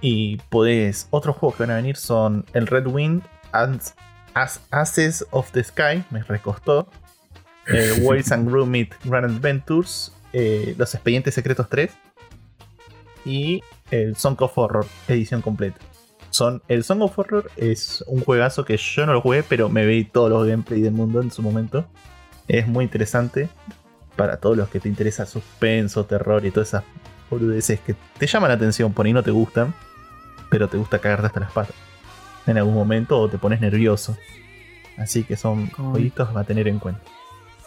[0.00, 1.08] Y podés.
[1.10, 3.22] Otros juegos que van a venir son el Red Wind,
[3.52, 3.94] As,
[4.34, 6.88] As- Aces of the Sky, me recostó.
[7.66, 11.92] El Wales and Gromit Grand Adventures, eh, Los Expedientes Secretos 3
[13.24, 15.78] y el Song of Horror, edición completa.
[16.30, 19.86] Son, el Song of Horror es un juegazo que yo no lo jugué, pero me
[19.86, 21.86] vi todos los gameplay del mundo en su momento.
[22.48, 23.48] Es muy interesante
[24.16, 26.84] para todos los que te interesa suspenso, terror y todas esas
[27.30, 29.72] boludeces que te llaman la atención, por ahí no te gustan,
[30.50, 31.76] pero te gusta cagarte hasta las patas
[32.46, 34.16] en algún momento o te pones nervioso.
[34.96, 37.00] Así que son jueguitos a tener en cuenta.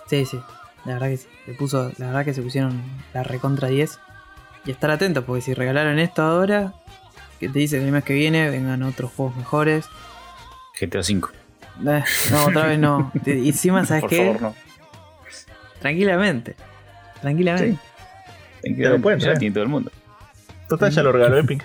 [0.08, 0.40] Sí, sí.
[0.86, 1.28] La verdad que sí.
[1.48, 2.82] Le puso, la verdad que se pusieron
[3.14, 4.00] la recontra 10.
[4.66, 6.74] Y estar atentos, porque si regalaron esto ahora,
[7.40, 9.86] que te dice que el mes que viene vengan otros juegos mejores.
[10.80, 11.28] GTA V.
[11.86, 13.12] Eh, no, otra vez no.
[13.26, 14.26] Y encima, ¿sabes por qué?
[14.26, 14.56] favor, no.
[15.80, 16.56] Tranquilamente.
[17.22, 17.80] Tranquilamente.
[18.62, 19.40] Te lo pueden ya traer.
[19.40, 19.92] tiene todo el mundo.
[20.68, 21.64] Total, ya lo regaló Epic.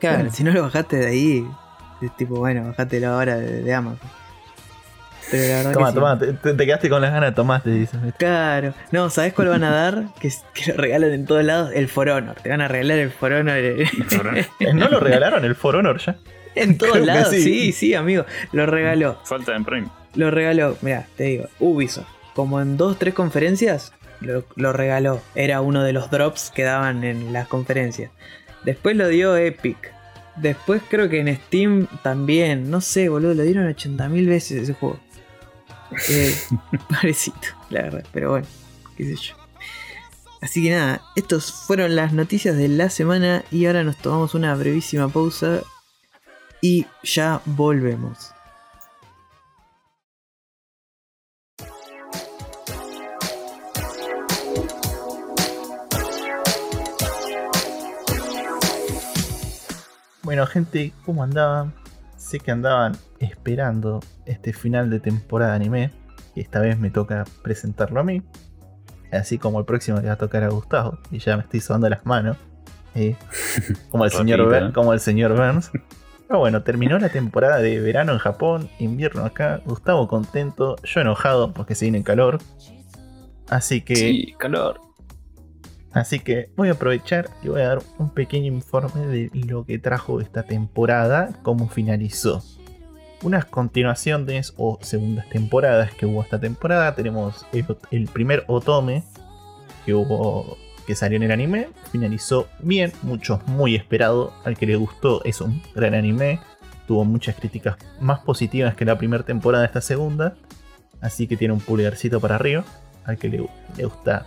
[0.00, 1.46] Claro, si no lo bajaste de ahí,
[2.06, 4.08] es tipo, bueno, bajátelo ahora de, de Amazon.
[5.30, 5.94] Pero la verdad Toma, que sí.
[5.98, 8.14] toma, te, te- te quedaste con las ganas, tomás, te dicen.
[8.18, 8.72] Claro.
[8.92, 10.04] No, ¿sabes cuál van a dar?
[10.20, 11.70] Que, que lo regalan en todos lados.
[11.74, 12.36] El For Honor.
[12.36, 13.84] Te van a regalar el For Honor eh,
[14.60, 16.16] Eh, ¿No lo regalaron el For Honor ya?
[16.54, 17.28] en todos Creo lados.
[17.30, 17.42] sí.
[17.42, 17.72] Sí.
[17.72, 18.24] sí, amigo.
[18.52, 19.18] Lo regaló.
[19.24, 19.88] Falta en Prime.
[20.14, 20.78] Lo regaló.
[20.80, 21.44] Mira, te digo.
[21.60, 22.08] Ubisoft.
[22.34, 25.20] Como en dos, tres conferencias, lo, lo regaló.
[25.34, 28.10] Era uno de los drops que daban en las conferencias.
[28.64, 29.92] Después lo dio Epic.
[30.40, 32.70] Después creo que en Steam también.
[32.70, 33.34] No sé, boludo.
[33.34, 34.98] Lo dieron 80.000 veces ese juego.
[36.10, 36.34] Eh,
[36.88, 38.06] pobrecito, la verdad.
[38.12, 38.46] Pero bueno,
[38.96, 39.34] qué sé yo.
[40.40, 44.54] Así que nada, estas fueron las noticias de la semana y ahora nos tomamos una
[44.54, 45.62] brevísima pausa
[46.60, 48.32] y ya volvemos.
[60.28, 61.72] Bueno, gente, ¿cómo andaban?
[62.18, 65.90] Sé que andaban esperando este final de temporada de anime.
[66.34, 68.22] Y esta vez me toca presentarlo a mí.
[69.10, 70.98] Así como el próximo le va a tocar a Gustavo.
[71.10, 72.36] Y ya me estoy sobando las manos.
[72.94, 73.16] eh,
[73.90, 74.72] como, el señor Rapidito, Bur- ¿eh?
[74.74, 75.70] como el señor Burns.
[76.26, 79.62] Pero bueno, terminó la temporada de verano en Japón, invierno acá.
[79.64, 82.36] Gustavo contento, yo enojado porque se viene el calor.
[83.48, 84.78] Así que Sí, calor.
[85.92, 89.78] Así que voy a aprovechar y voy a dar un pequeño informe de lo que
[89.78, 92.42] trajo esta temporada, cómo finalizó.
[93.22, 96.94] Unas continuaciones o segundas temporadas que hubo esta temporada.
[96.94, 97.46] Tenemos
[97.90, 99.02] el, primer Otome
[99.84, 101.68] que hubo que salió en el anime.
[101.90, 104.32] Finalizó bien, muchos muy esperado.
[104.44, 106.38] Al que le gustó es un gran anime.
[106.86, 110.36] Tuvo muchas críticas más positivas que la primera temporada de esta segunda.
[111.00, 112.64] Así que tiene un pulgarcito para arriba.
[113.04, 114.26] Al que le gusta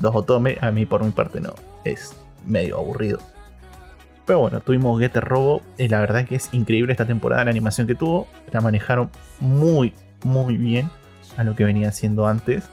[0.00, 2.14] los Otome, a mí por mi parte no, es
[2.46, 3.18] medio aburrido.
[4.26, 7.86] Pero bueno, tuvimos Getter Robo, y la verdad que es increíble esta temporada, la animación
[7.86, 9.92] que tuvo, la manejaron muy,
[10.22, 10.88] muy bien
[11.36, 12.68] a lo que venía haciendo antes.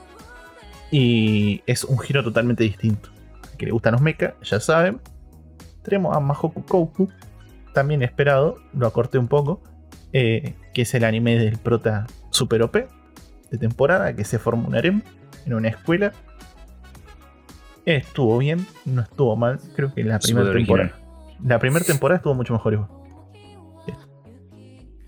[0.91, 3.09] Y es un giro totalmente distinto.
[3.57, 5.01] Que le gustan los mecha, ya saben.
[5.83, 7.09] Tenemos a Mahoku Kouku,
[7.73, 9.61] también esperado, lo acorté un poco,
[10.13, 14.75] eh, que es el anime del prota Super OP de temporada, que se forma un
[14.75, 15.01] harem
[15.45, 16.11] en una escuela
[17.87, 19.59] Estuvo bien, no estuvo mal.
[19.75, 20.89] Creo que la primera temporada.
[20.89, 20.93] original.
[21.45, 22.89] La primera temporada estuvo mucho mejor igual.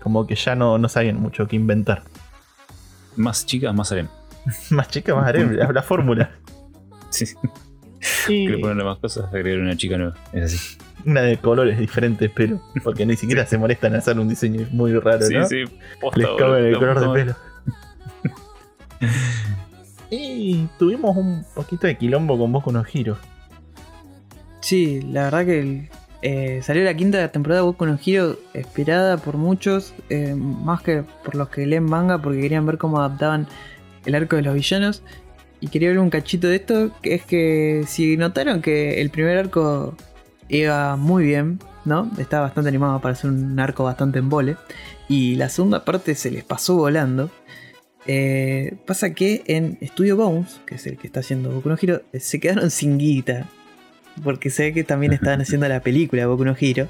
[0.00, 2.02] Como que ya no, no sabían mucho qué inventar.
[3.16, 4.08] Más chicas, más harem.
[4.70, 6.30] Más chica, más harem, la, la fórmula.
[8.02, 8.44] Sí.
[8.46, 10.14] Y ponerle más cosas, agregar una chica nueva.
[10.32, 10.78] Es así.
[11.04, 12.58] una de colores diferentes, pero.
[12.82, 15.46] Porque ni siquiera se molestan en hacer un diseño muy raro, Sí, ¿no?
[15.46, 15.64] sí.
[16.00, 17.36] posta, Les cabe el color de pelo.
[20.10, 23.18] y tuvimos un poquito de quilombo con con los giros.
[24.60, 25.88] Sí, la verdad que
[26.22, 31.02] eh, salió la quinta temporada de Boku no Hero esperada por muchos, eh, más que
[31.24, 33.46] por los que leen manga, porque querían ver cómo adaptaban
[34.04, 35.02] el arco de los villanos.
[35.60, 39.38] Y quería ver un cachito de esto, que es que si notaron que el primer
[39.38, 39.94] arco
[40.48, 42.10] iba muy bien, ¿no?
[42.18, 44.56] Estaba bastante animado para ser un arco bastante embole.
[45.08, 47.30] Y la segunda parte se les pasó volando.
[48.06, 52.02] Eh, pasa que en Studio Bones, que es el que está haciendo Boku no Hero,
[52.14, 53.46] se quedaron sin guita.
[54.24, 56.88] Porque sé que también estaban haciendo la película Boku no Hero.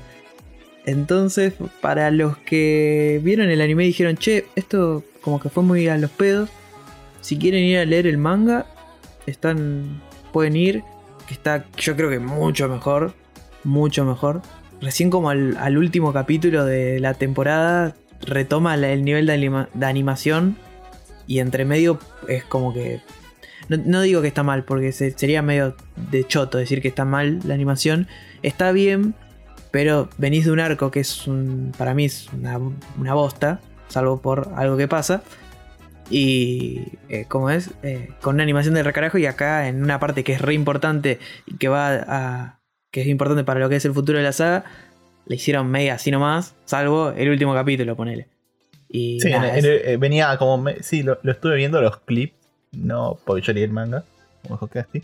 [0.86, 5.88] Entonces, para los que vieron el anime y dijeron, che, esto como que fue muy
[5.88, 6.48] a los pedos.
[7.20, 8.66] Si quieren ir a leer el manga,
[9.26, 10.00] están.
[10.32, 10.82] pueden ir.
[11.28, 13.14] Que está, yo creo que mucho mejor.
[13.62, 14.40] Mucho mejor.
[14.80, 17.94] Recién como al, último capítulo de la temporada.
[18.22, 20.56] Retoma el nivel de animación
[21.30, 23.00] y entre medio es como que.
[23.68, 25.76] No, digo que está mal, porque sería medio
[26.10, 28.08] de choto decir que está mal la animación.
[28.42, 29.14] Está bien,
[29.70, 31.72] pero venís de un arco que es un.
[31.78, 35.22] Para mí es una, bosta, salvo por algo que pasa.
[36.10, 36.98] Y.
[37.08, 37.70] Eh, como es?
[37.84, 41.20] Eh, con una animación de recarajo y acá en una parte que es re importante
[41.46, 42.60] y que va a.
[42.90, 44.64] que es importante para lo que es el futuro de la saga.
[45.26, 48.39] Le hicieron media así nomás, salvo el último capítulo, ponele
[48.92, 50.64] sí, eh, venía como.
[50.80, 52.34] sí, lo, estuve viendo los clips,
[52.72, 54.04] no porque yo leí el manga,
[54.42, 55.02] como dijo Casti.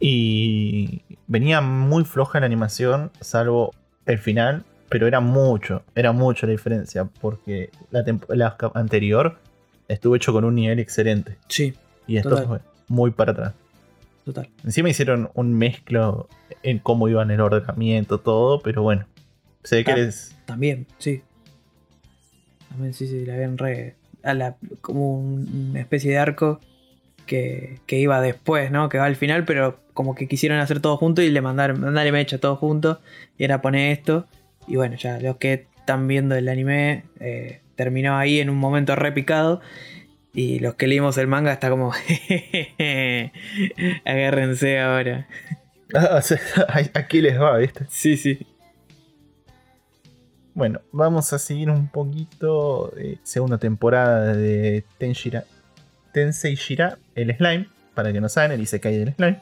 [0.00, 3.72] Y venía muy floja la animación, salvo
[4.06, 9.38] el final, pero era mucho, era mucho la diferencia, porque la, la anterior
[9.88, 11.36] estuvo hecho con un nivel excelente.
[11.48, 11.74] Sí.
[12.06, 13.54] Y esto fue muy para atrás.
[14.24, 14.48] Total.
[14.64, 16.28] Encima hicieron un mezclo
[16.62, 19.06] en cómo iban el ordenamiento, todo, pero bueno.
[19.62, 20.36] Sé que eres.
[20.46, 21.22] También, sí.
[22.74, 23.94] También sí, sí, la habían re.
[24.24, 26.60] A la, como una especie de arco
[27.24, 28.88] que, que, iba después, ¿no?
[28.88, 32.10] Que va al final, pero como que quisieron hacer todo junto y le mandaron, mandarle
[32.10, 33.00] mecha todo junto.
[33.38, 34.26] Y era poner esto.
[34.66, 38.96] Y bueno, ya los que están viendo el anime eh, terminó ahí en un momento
[38.96, 39.60] repicado.
[40.32, 41.92] Y los que leímos el manga está como.
[44.04, 45.28] Agárrense ahora.
[45.94, 46.20] Ah,
[46.94, 47.86] aquí les va, ¿viste?
[47.88, 48.44] Sí, sí.
[50.54, 52.92] Bueno, vamos a seguir un poquito.
[52.96, 55.44] Eh, segunda temporada de Tenshira,
[56.12, 57.68] Tensei Shira, el slime.
[57.94, 59.40] Para que no saben, el Isekai del slime.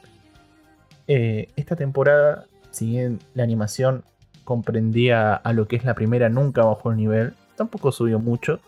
[1.07, 4.05] Eh, esta temporada, si bien la animación
[4.45, 7.35] comprendía a lo que es la primera, nunca bajó el nivel.
[7.57, 8.61] Tampoco subió mucho.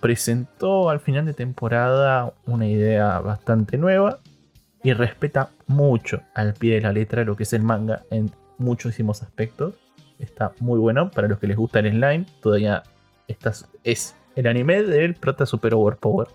[0.00, 4.18] Presentó al final de temporada una idea bastante nueva.
[4.82, 9.22] Y respeta mucho al pie de la letra lo que es el manga en muchísimos
[9.22, 9.74] aspectos
[10.18, 12.26] Está muy bueno para los que les gusta el slime.
[12.40, 12.82] Todavía
[13.84, 16.28] es el anime del Prota Super Overpower.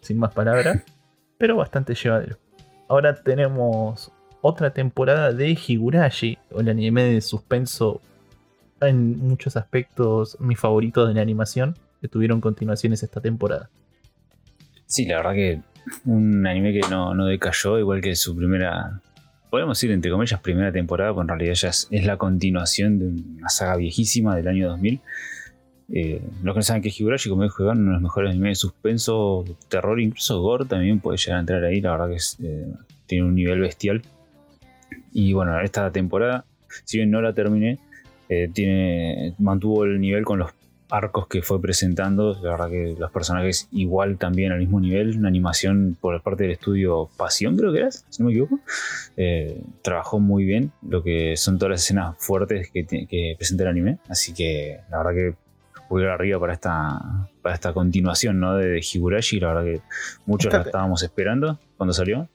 [0.00, 0.84] Sin más palabras.
[1.38, 2.36] pero bastante llevadero.
[2.88, 8.00] Ahora tenemos otra temporada de Higurashi, o el anime de suspenso
[8.80, 13.70] en muchos aspectos mi favorito de la animación, que tuvieron continuaciones esta temporada.
[14.86, 15.60] Sí, la verdad que
[16.04, 19.00] un anime que no, no decayó, igual que su primera
[19.56, 23.06] podemos decir entre comillas primera temporada, pero en realidad ya es, la continuación de
[23.38, 25.00] una saga viejísima del año 2000.
[25.94, 28.50] Eh, los que no saben que es Higurashi, como dijo Iván, uno los mejores animes
[28.50, 31.80] de suspenso, terror, incluso gore también puede llegar a entrar ahí.
[31.80, 32.66] La verdad que eh,
[33.06, 34.02] tiene un nivel bestial.
[35.14, 36.44] Y bueno, esta temporada,
[36.84, 37.78] si bien no la terminé,
[38.28, 40.52] eh, tiene, mantuvo el nivel con los
[40.90, 42.38] arcos que fue presentando.
[42.42, 45.16] La verdad que los personajes igual también al mismo nivel.
[45.18, 48.60] Una animación por parte del estudio Pasión, creo que era, si no me equivoco.
[49.16, 53.98] Eh, trabajó muy bien lo que son todas las escenas fuertes que, presenta el anime.
[54.08, 55.34] Así que la verdad que
[55.88, 58.56] voy arriba para esta, para esta continuación ¿no?
[58.56, 59.40] de, Higurashi.
[59.40, 59.80] La verdad que
[60.24, 62.28] muchos la estábamos esperando cuando salió.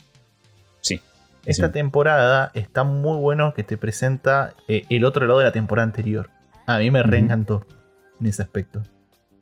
[0.82, 1.02] Sí.
[1.46, 5.86] Esta temporada está muy bueno que te presenta eh, el otro lado de la temporada
[5.86, 6.30] anterior.
[6.68, 7.66] A mí me reencantó
[8.22, 8.82] en ese aspecto.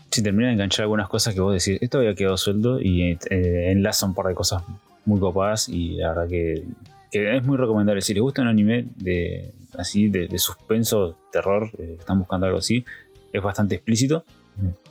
[0.10, 3.72] Si termina de enganchar algunas cosas que vos decís, esto había quedado sueldo y eh,
[3.72, 4.64] enlaza un par de cosas
[5.06, 6.64] muy copadas y la verdad que,
[7.12, 8.02] es muy recomendable.
[8.02, 12.86] Si les gusta un anime de así de, suspenso, terror, eh, están buscando algo así,
[13.32, 14.26] es bastante explícito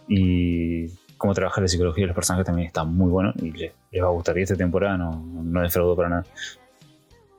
[0.09, 3.73] y cómo trabajar la psicología de los personajes también está muy bueno y les,
[4.03, 4.39] va a gustar.
[4.39, 6.25] Y esta temporada no, no defraudó para nada.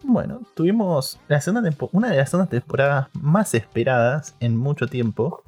[0.03, 5.43] Bueno, tuvimos la segunda una de las segundas temporadas más esperadas en mucho tiempo,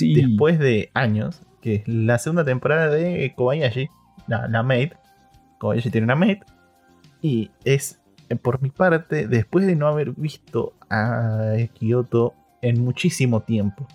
[0.00, 3.88] después de años, que es la segunda temporada de Kobayashi,
[4.26, 4.92] la, la Maid.
[5.58, 6.38] Kobayashi tiene una Maid.
[7.20, 8.00] Y es,
[8.42, 13.86] por mi parte, después de no haber visto a Kyoto en muchísimo tiempo,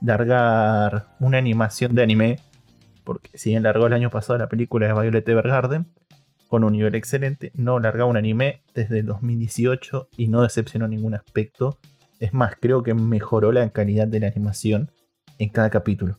[0.00, 2.40] largar una animación de anime,
[3.04, 5.86] porque si bien largó el año pasado la película de Violet Evergarden,
[6.48, 11.14] con un nivel excelente, no largaba un anime desde el 2018 y no decepcionó ningún
[11.14, 11.78] aspecto.
[12.20, 14.90] Es más, creo que mejoró la calidad de la animación
[15.42, 16.18] en cada capítulo.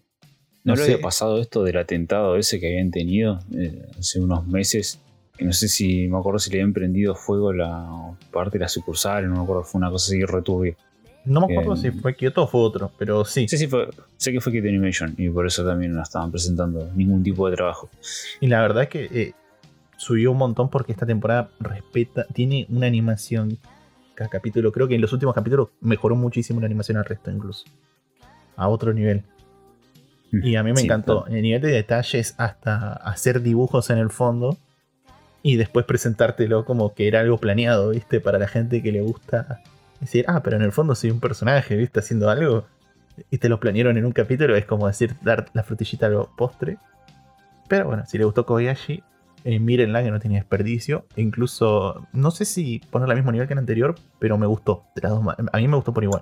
[0.63, 4.99] ¿No, le había pasado esto del atentado ese que habían tenido eh, hace unos meses?
[5.37, 8.69] Que no sé si me acuerdo si le habían prendido fuego la parte de la
[8.69, 10.75] sucursal, no me acuerdo, fue una cosa así returbia.
[11.25, 13.47] No me acuerdo si fue Kyoto o fue otro, pero sí.
[13.47, 16.89] Sí, sí, fue, sé que fue Kyoto Animation y por eso también no estaban presentando
[16.93, 17.89] ningún tipo de trabajo.
[18.41, 19.33] Y la verdad es que eh,
[19.95, 23.57] subió un montón porque esta temporada respeta, tiene una animación
[24.15, 24.71] cada capítulo.
[24.73, 27.65] Creo que en los últimos capítulos mejoró muchísimo la animación al resto, incluso.
[28.55, 29.23] A otro nivel.
[30.31, 31.25] Mm, y a mí me encantó.
[31.27, 34.57] El nivel de detalles hasta hacer dibujos en el fondo.
[35.41, 38.19] Y después presentártelo como que era algo planeado, ¿viste?
[38.19, 39.61] Para la gente que le gusta
[39.99, 41.99] decir, ah, pero en el fondo soy un personaje, ¿viste?
[41.99, 42.65] Haciendo algo.
[43.29, 44.55] Y te lo planearon en un capítulo.
[44.55, 46.77] Es como decir, dar la frutillita al postre.
[47.67, 49.03] Pero bueno, si le gustó Kobayashi,
[49.43, 51.05] eh, mírenla que no tiene desperdicio.
[51.15, 54.85] E incluso, no sé si ponerla al mismo nivel que el anterior, pero me gustó.
[55.03, 56.21] a mí me gustó por igual.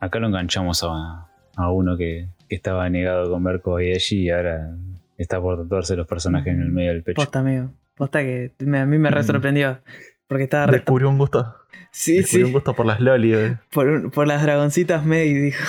[0.00, 1.26] Acá lo enganchamos a,
[1.56, 4.76] uno que, estaba negado con ver Kobayashi y ahora
[5.18, 7.16] está por tatuarse los personajes en el medio del pecho.
[7.16, 7.72] Posta, amigo.
[7.96, 9.24] Posta que a mí me re mm.
[9.24, 9.78] sorprendió.
[10.26, 11.54] Porque estaba Descubrió un gusto.
[11.90, 13.34] Sí, Descubrió un gusto por las loli,
[13.70, 15.64] por, por, las dragoncitas May, dijo.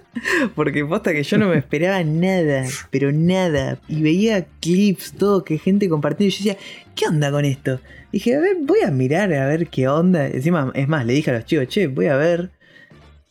[0.54, 3.78] Porque posta que yo no me esperaba nada, pero nada.
[3.88, 6.28] Y veía clips, todo, que gente compartiendo.
[6.28, 6.64] Y yo decía,
[6.94, 7.80] ¿qué onda con esto?
[8.12, 10.26] Dije, a ver, voy a mirar a ver qué onda.
[10.26, 12.50] Encima, es más, le dije a los chicos, che, voy a ver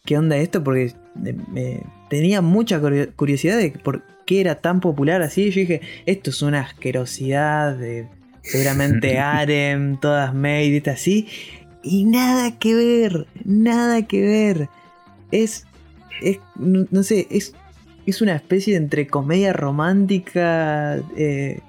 [0.04, 2.82] qué onda esto, porque me, tenía mucha
[3.16, 5.49] curiosidad de por qué era tan popular así.
[5.51, 8.07] Yo dije, esto es una asquerosidad de
[8.41, 11.28] seguramente Arem, todas made, así.
[11.84, 14.70] Y nada que ver, nada que ver.
[15.32, 15.66] Es,
[16.22, 17.53] es no, sé, es,
[18.05, 20.97] es una especie de entre comedia romántica.
[21.16, 21.59] Eh,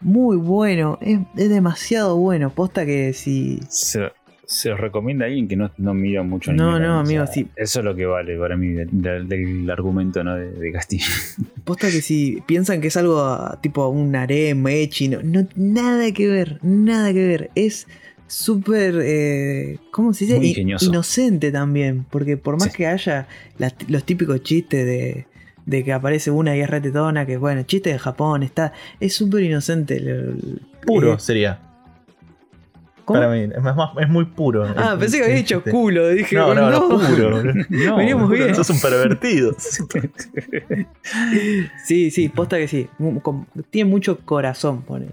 [0.00, 2.50] muy bueno, es, demasiado bueno.
[2.50, 4.10] Posta que si se
[4.64, 7.48] los recomienda a alguien que no, no mira mucho No, no, amigo, sí.
[7.56, 10.36] Eso es lo que vale para mí del, argumento ¿no?
[10.36, 11.06] de, Castillo.
[11.64, 16.58] Posta que si piensan que es algo tipo un harem, echi, no, nada que ver,
[16.62, 17.50] nada que ver.
[17.54, 17.86] Es
[18.26, 20.60] súper, eh, ¿cómo se dice?
[20.60, 23.26] Inocente también, porque por más que haya
[23.88, 25.26] los típicos chistes de,
[25.66, 29.42] de que aparece una y es retetona, que bueno, chiste de Japón, está, es súper
[29.42, 30.02] inocente.
[30.86, 31.71] Puro eh, sería.
[33.06, 33.48] Para mí,
[34.00, 34.66] es, muy puro.
[34.76, 36.08] Ah, pensé que había dicho culo.
[36.08, 37.42] Dije, no, no, no, puro.
[37.68, 38.54] no, Venimos bien.
[38.54, 39.54] Sos un pervertido.
[41.84, 42.88] sí, sí, posta que sí.
[43.70, 45.06] Tiene mucho corazón, pone.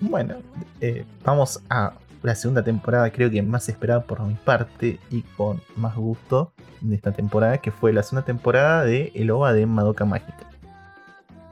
[0.00, 0.36] Bueno,
[0.80, 5.60] eh, vamos a la segunda temporada, creo que más esperada por mi parte y con
[5.76, 10.04] más gusto de esta temporada, que fue la segunda temporada de El OVA de Madoka
[10.04, 10.46] Mágica.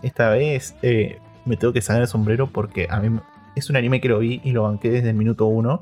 [0.02, 3.18] Esta vez eh, me tengo que sacar el sombrero porque a mí
[3.58, 5.80] es un anime que lo vi y lo banqué desde el minuto 1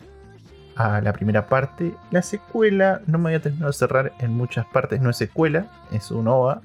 [0.76, 1.94] a la primera parte.
[2.10, 6.10] La secuela no me había terminado de cerrar en muchas partes, no es secuela, es
[6.10, 6.62] un OVA.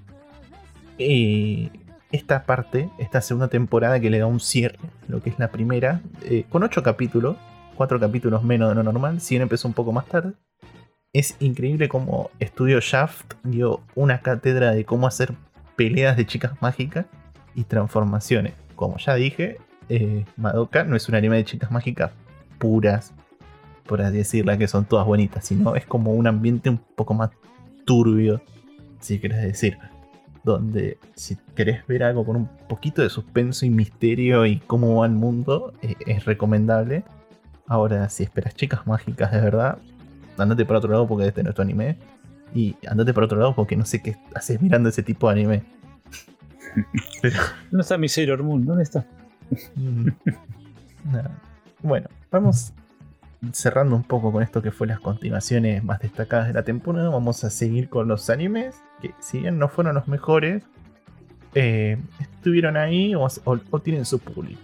[0.97, 1.71] Y
[2.11, 6.01] esta parte, esta segunda temporada que le da un cierre, lo que es la primera,
[6.23, 7.37] eh, con 8 capítulos,
[7.75, 10.33] 4 capítulos menos de lo normal, si bien empezó un poco más tarde.
[11.13, 15.33] Es increíble cómo Estudio Shaft dio una cátedra de cómo hacer
[15.75, 17.05] peleas de chicas mágicas
[17.55, 18.53] y transformaciones.
[18.75, 19.57] Como ya dije,
[19.93, 22.11] eh, Madoka no es un anime de chicas mágicas
[22.57, 23.13] puras,
[23.85, 27.31] por así decirla, que son todas bonitas, sino es como un ambiente un poco más
[27.85, 28.41] turbio,
[29.01, 29.77] si querés decir.
[30.43, 35.05] Donde si querés ver algo con un poquito de suspenso y misterio y cómo va
[35.05, 37.03] el mundo, eh, es recomendable.
[37.67, 39.77] Ahora, si esperas chicas mágicas de verdad,
[40.37, 41.97] andate para otro lado porque este no es tu anime.
[42.55, 45.63] Y andate para otro lado porque no sé qué haces mirando ese tipo de anime.
[47.69, 48.65] ¿Dónde está mi Sailor Moon?
[48.65, 49.05] ¿Dónde está?
[49.75, 50.09] Mm.
[51.81, 52.73] bueno, vamos
[53.53, 57.09] cerrando un poco con esto que fue las continuaciones más destacadas de la temporada.
[57.09, 60.63] Vamos a seguir con los animes, que si bien no fueron los mejores,
[61.55, 63.27] eh, estuvieron ahí o,
[63.83, 64.61] tienen su público.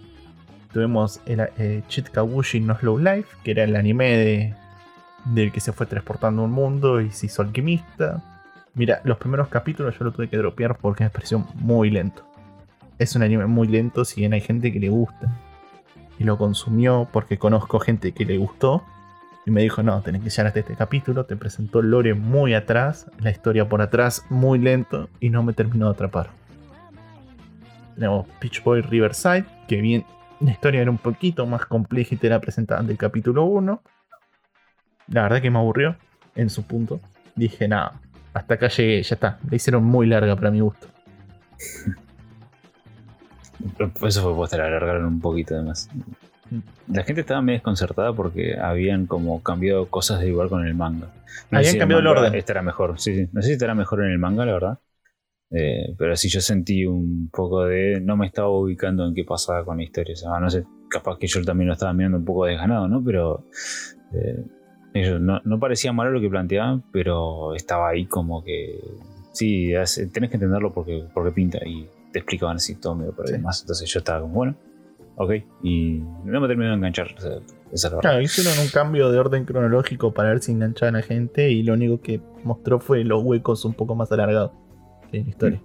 [0.72, 1.82] Tuvimos el eh,
[2.62, 4.54] no Slow Life, que era el anime de,
[5.24, 8.22] del que se fue transportando un mundo y se hizo alquimista.
[8.74, 12.27] Mira, los primeros capítulos yo lo tuve que dropear porque me pareció muy lento
[12.98, 15.32] es un anime muy lento, si bien hay gente que le gusta.
[16.18, 18.84] Y lo consumió porque conozco gente que le gustó.
[19.46, 21.24] Y me dijo, no, tenés que llegar hasta este capítulo.
[21.24, 25.86] Te presentó lore muy atrás, la historia por atrás muy lento y no me terminó
[25.86, 26.30] de atrapar.
[27.94, 30.04] Tenemos Peach Boy Riverside, que bien,
[30.40, 33.80] la historia era un poquito más compleja y te la presentaban del capítulo 1.
[35.08, 35.96] La verdad que me aburrió
[36.34, 37.00] en su punto.
[37.34, 38.00] Dije, nada,
[38.34, 39.38] hasta acá llegué, ya está.
[39.48, 40.88] La hicieron muy larga para mi gusto.
[44.06, 45.90] Eso fue la alargaron un poquito además.
[46.88, 51.12] La gente estaba medio desconcertada porque habían como cambiado cosas de igual con el manga.
[51.50, 52.34] Habían si cambiado el manga orden.
[52.34, 53.28] Estará mejor, sí, sí.
[53.32, 54.78] No sé si estará mejor en el manga, la verdad.
[55.50, 58.00] Eh, pero sí yo sentí un poco de...
[58.00, 60.14] No me estaba ubicando en qué pasaba con la historia.
[60.14, 63.02] O sea, no sé, capaz que yo también lo estaba mirando un poco desganado, ¿no?
[63.04, 63.44] Pero...
[64.14, 64.44] eh,
[64.94, 68.80] ellos no, no parecía malo lo que planteaban, pero estaba ahí como que...
[69.32, 69.72] Sí,
[70.12, 73.38] tenés que entenderlo porque, porque pinta y te explicaban así todo medio por Sí.
[73.38, 73.60] más.
[73.62, 74.54] Entonces yo estaba como, bueno,
[75.16, 75.32] ok.
[75.62, 77.08] Y no me terminó de enganchar.
[77.16, 77.32] o sea,
[77.72, 78.00] esa es la.
[78.00, 81.74] Claro, hicieron un cambio de orden cronológico para ver si enganchaban a gente y lo
[81.74, 84.52] único que mostró fue los huecos un poco más alargados
[85.12, 85.62] en la historia.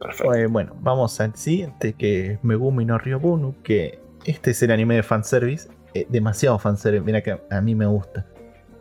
[0.00, 0.34] Perfecto.
[0.34, 4.96] Eh, bueno, vamos al siguiente que es Megumi no Ryobunu, que este es el anime
[4.96, 8.26] de fanservice, eh, demasiado fanservice, mira que a mí me gusta.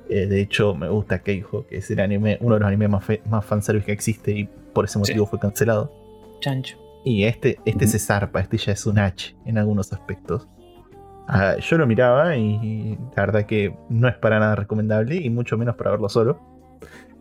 [0.09, 3.03] Eh, de hecho, me gusta Keijo, que es el anime, uno de los animes más,
[3.05, 5.91] fe- más fanservice que existe y por ese motivo fue cancelado.
[6.39, 6.77] Chancho.
[7.03, 10.47] Y este, este se zarpa, este ya es un H en algunos aspectos.
[11.27, 15.57] Ah, yo lo miraba y la verdad que no es para nada recomendable y mucho
[15.57, 16.39] menos para verlo solo.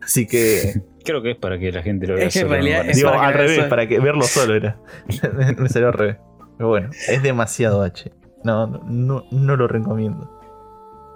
[0.03, 2.27] Así que, Creo que es para que la gente lo vea.
[2.27, 3.69] Es que en solo, me realidad es digo para al revés, solo.
[3.69, 4.79] para que verlo solo era.
[5.59, 6.17] Me salió al revés.
[6.57, 8.13] Pero bueno, es demasiado H.
[8.45, 10.31] No, no, no, no lo recomiendo.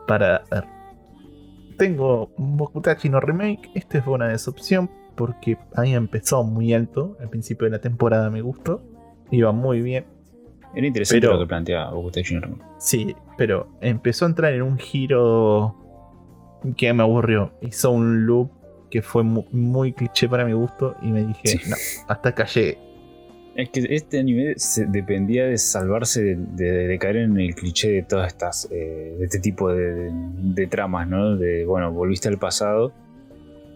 [0.07, 0.64] Para ver.
[1.78, 3.70] Tengo Bokutachi no Remake.
[3.74, 7.16] Este fue una decepción porque había empezado muy alto.
[7.20, 8.82] Al principio de la temporada me gustó.
[9.30, 10.04] Iba muy bien.
[10.74, 12.62] Era interesante Pero- lo que plantea Bokutachi no Remake.
[12.78, 15.76] Sí, pero empezó a entrar en un giro
[16.76, 17.52] que me aburrió.
[17.60, 18.50] Hizo un loop
[18.90, 21.58] que fue mu- muy, cliché para mi gusto y me dije, Sí.
[21.70, 21.76] no,
[22.08, 22.78] hasta acá llegué.
[23.56, 27.90] Es que este anime se- dependía de salvarse de, de- de caer en el cliché
[27.90, 31.36] de todas estas, eh, de este tipo de, de- de tramas, ¿no?
[31.36, 32.92] De, bueno, volviste al pasado,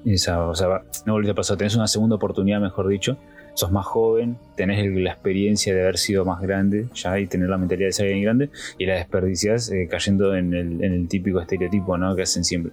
[0.04, 3.16] esa, o sea, no volviste al pasado, tenés una segunda oportunidad, mejor dicho,
[3.54, 7.58] sos más joven, tenés la experiencia de haber sido más grande ya y tener la
[7.58, 11.40] mentalidad de ser alguien grande y la desperdicias eh, cayendo en el, en el típico
[11.40, 12.14] estereotipo, ¿no?
[12.14, 12.70] Que hacen siempre.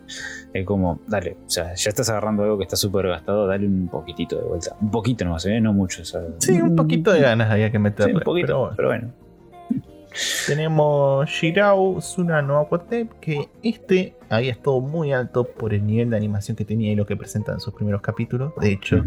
[0.54, 3.88] Es como, dale, o sea, ya estás agarrando algo que está súper gastado, dale un
[3.88, 4.76] poquitito de vuelta.
[4.80, 5.60] Un poquito nomás, ¿eh?
[5.60, 6.04] No mucho.
[6.04, 8.14] o sea, Sí, un poquito de ganas había que Sí, meterle.
[8.14, 8.74] un poquito, pero bueno.
[8.78, 9.25] pero bueno.
[10.48, 16.18] Tenemos Shirao Suna no Aquatep, que este había estado muy alto por el nivel de
[16.18, 18.54] animación que tenía y lo que presenta en sus primeros capítulos.
[18.62, 19.04] De hecho,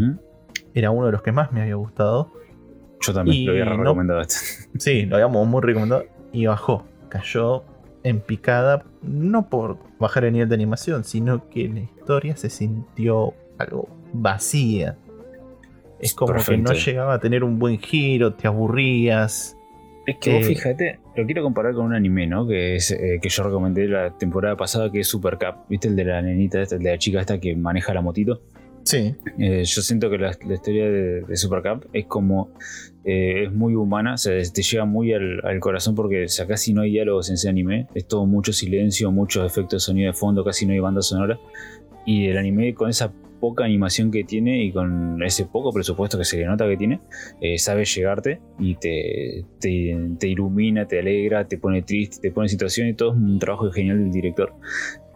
[0.75, 2.33] era uno de los que más me había gustado.
[3.01, 4.35] Yo también Y lo había no- recomendado esto.
[4.79, 6.85] Sí, lo habíamos muy recomendado y bajó.
[7.09, 7.65] Cayó
[8.03, 13.35] en picada, no por bajar el nivel de animación, sino que la historia se sintió
[13.59, 14.97] algo vacía.
[16.01, 19.57] Es como que no llegaba a tener un buen giro, te aburrías.
[20.09, 22.47] Es que vos Eh, fíjate, lo quiero comparar con un anime, ¿no?
[22.47, 25.67] Que es eh, que yo recomendé la temporada pasada, que es Super Cup.
[25.69, 28.41] ¿Viste el de la nenita, el de la chica esta que maneja la motito?
[28.85, 32.49] Sí, Eh, yo siento que la, la historia de, de Super Cup es como.
[33.05, 36.47] eh, es muy humana, o sea, te llega muy al, al corazón porque o sea,
[36.47, 37.87] casi no hay diálogos en ese anime.
[37.95, 41.39] Es todo mucho silencio, muchos efectos de sonido de fondo, casi no hay banda sonora.
[42.07, 46.25] Y el anime, con esa poca animación que tiene y con ese poco presupuesto que
[46.25, 47.01] se le nota que tiene,
[47.41, 52.47] eh, sabe llegarte y te, te, te ilumina, te alegra, te pone triste, te pone
[52.47, 54.55] en situación y todo es un trabajo genial del director.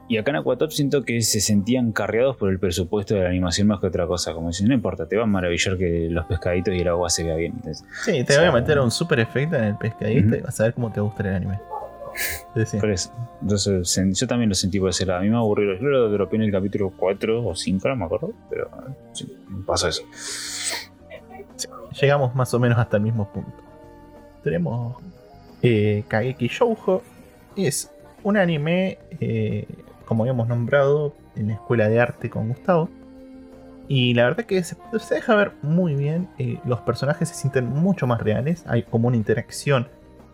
[0.09, 3.69] Y acá en Aquatop siento que se sentían carreados por el presupuesto de la animación
[3.69, 4.35] más que otra cosa.
[4.35, 7.25] Como dicen, no importa, te va a maravillar que los pescaditos y el agua se
[7.25, 7.53] vea bien.
[7.57, 10.41] Entonces, sí, te O voy a sea, meter un super efecto en el pescadito y
[10.41, 11.72] vas a ver cómo te gusta el anime.
[12.55, 12.79] Sí, sí.
[13.41, 15.21] Entonces, yo también lo sentí por ese lado.
[15.21, 15.75] A mí me aburrió.
[15.75, 18.33] Yo lo dropeé en el capítulo 4 o 5, no me acuerdo.
[18.51, 18.71] Pero
[19.13, 19.33] sí,
[19.67, 20.03] pasó eso.
[22.01, 23.53] Llegamos más o menos hasta el mismo punto.
[24.43, 24.97] Tenemos
[25.63, 27.03] eh, Kageki Shoujo.
[27.57, 27.91] Es
[28.23, 29.67] un anime, eh,
[30.07, 32.89] como habíamos nombrado, en la escuela de arte con Gustavo.
[33.89, 36.29] Y la verdad que se, se deja ver muy bien.
[36.39, 38.65] eh, los personajes se sienten mucho más reales.
[38.67, 39.89] Hay como una interacción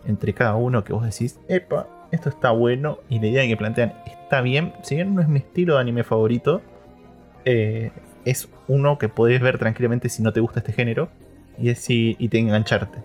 [0.08, 2.98] entre cada uno que vos decís, epa, esto está bueno.
[3.08, 4.72] Y la idea que plantean está bien.
[4.82, 6.62] Si bien no es mi estilo de anime favorito,
[7.44, 7.92] eh,
[8.24, 11.08] es uno que podés ver tranquilamente si no te gusta este género
[11.58, 12.98] y, decir, y te engancharte.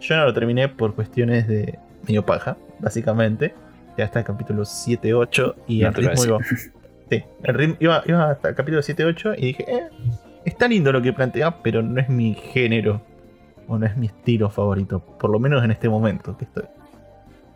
[0.00, 3.54] Yo no lo terminé por cuestiones de medio paja, básicamente.
[3.96, 6.38] Ya está el capítulo 7-8 y No el ritmo iba.
[7.10, 9.88] Sí, el ritmo iba, iba hasta el capítulo 7-8 y dije, eh,
[10.46, 13.02] está lindo lo que plantea, pero no es mi género
[13.68, 16.64] o no es mi estilo favorito, por lo menos en este momento que estoy.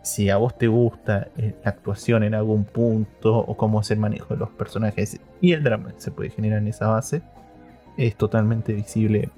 [0.03, 3.99] Si a vos te gusta eh, la actuación en algún punto o cómo es el
[3.99, 7.23] manejo de los personajes y el drama se puede generar en esa base,
[7.97, 9.31] es totalmente visible.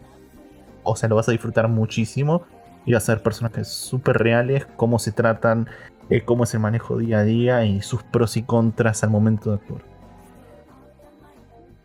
[0.83, 2.43] O sea, lo vas a disfrutar muchísimo
[2.85, 5.69] y vas a ver personajes súper reales, cómo se tratan,
[6.11, 9.51] eh, cómo es el manejo día a día y sus pros y contras al momento
[9.51, 9.83] de actuar.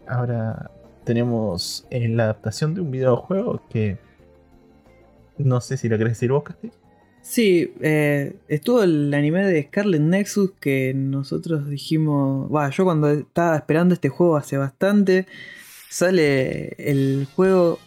[0.08, 0.72] Ahora
[1.04, 3.98] tenemos eh, la adaptación de un videojuego que
[5.38, 6.72] no sé si lo querés decir vos, Casti.
[7.24, 13.56] Sí, eh, estuvo el anime de Scarlet Nexus que nosotros dijimos, bueno, yo cuando estaba
[13.56, 15.26] esperando este juego hace bastante,
[15.90, 17.80] sale el juego,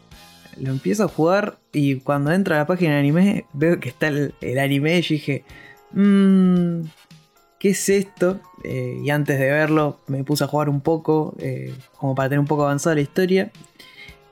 [0.58, 4.08] lo empiezo a jugar y cuando entro a la página de anime veo que está
[4.08, 5.44] el, anime y dije,
[5.92, 6.80] mmm,
[7.58, 8.40] ¿qué es esto?
[8.64, 12.40] Eh, y antes de verlo me puse a jugar un poco, eh, como para tener
[12.40, 13.52] un poco avanzada la historia.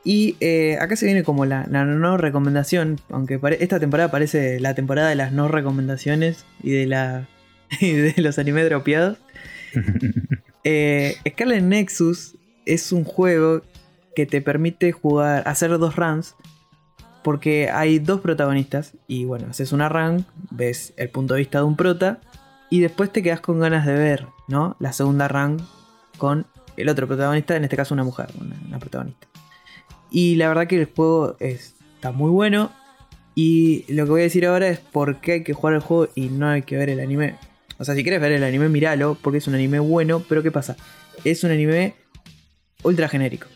[0.05, 5.09] Y eh, acá se viene como la, no recomendación, aunque esta temporada parece la temporada
[5.09, 7.27] de las no recomendaciones y de, la,
[7.81, 9.19] de los animes dropeados.
[11.27, 12.37] Scarlet Nexus
[12.67, 13.63] es un juego
[14.15, 16.37] que te permite jugar, hacer dos runs,
[17.23, 21.65] porque hay dos protagonistas, y bueno, haces una run, ves el punto de vista de
[21.65, 22.21] un prota,
[22.71, 24.77] y después te quedas con ganas de ver, ¿no?
[24.79, 25.57] La segunda run
[26.19, 26.47] con
[26.77, 28.29] el otro protagonista, en este caso una mujer,
[28.69, 29.27] una, protagonista.
[30.15, 32.71] Y la verdad que el juego está muy bueno.
[33.35, 36.09] Y lo que voy a decir ahora es por qué hay que jugar el juego
[36.15, 37.35] y no hay que ver el anime.
[37.79, 40.53] O sea, si quieres ver el anime, míralo, porque es un anime bueno, pero ¿qué
[40.53, 40.77] pasa?
[41.25, 41.97] Es un anime
[42.85, 43.49] ultra genérico.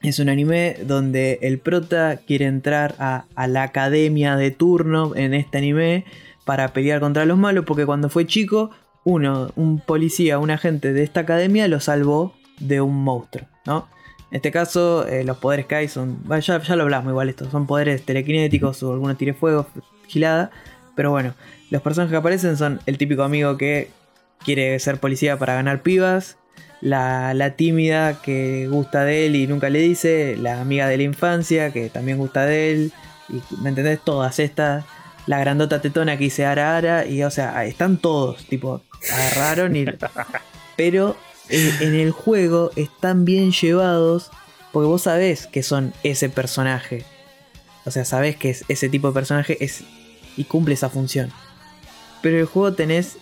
[0.00, 5.58] Es un anime donde el prota quiere entrar a, la academia de turno en este
[5.58, 6.04] anime
[6.44, 8.70] para pelear contra los malos, porque cuando fue chico,
[9.02, 13.88] uno, un policía, un agente de esta academia lo salvó de un monstruo, ¿no?
[14.32, 16.18] En este caso, eh, los poderes que hay son.
[16.28, 17.48] ya, ya, lo hablamos igual esto.
[17.50, 19.68] Son poderes telequinéticos o algunos tire fuego,
[20.08, 20.50] gilada.
[20.96, 21.34] Pero bueno,
[21.70, 23.90] los personajes que aparecen son el típico amigo que
[24.44, 26.36] quiere ser policía para ganar pibas
[26.82, 31.72] la, tímida que gusta de él y nunca le dice, la amiga de la infancia
[31.72, 32.92] que también gusta de él,
[33.28, 34.00] y ¿me entendés?
[34.00, 34.84] Todas estas,
[35.26, 39.84] la grandota tetona que dice ara ara, y o sea, están todos, tipo, agarraron y...
[40.76, 41.16] Pero
[41.48, 44.30] en, el juego están bien llevados
[44.72, 47.04] porque vos sabés que son ese personaje.
[47.84, 49.84] O sea, sabés que es ese tipo de personaje es,
[50.36, 51.30] y cumple esa función.
[52.22, 53.18] Pero el juego tenés,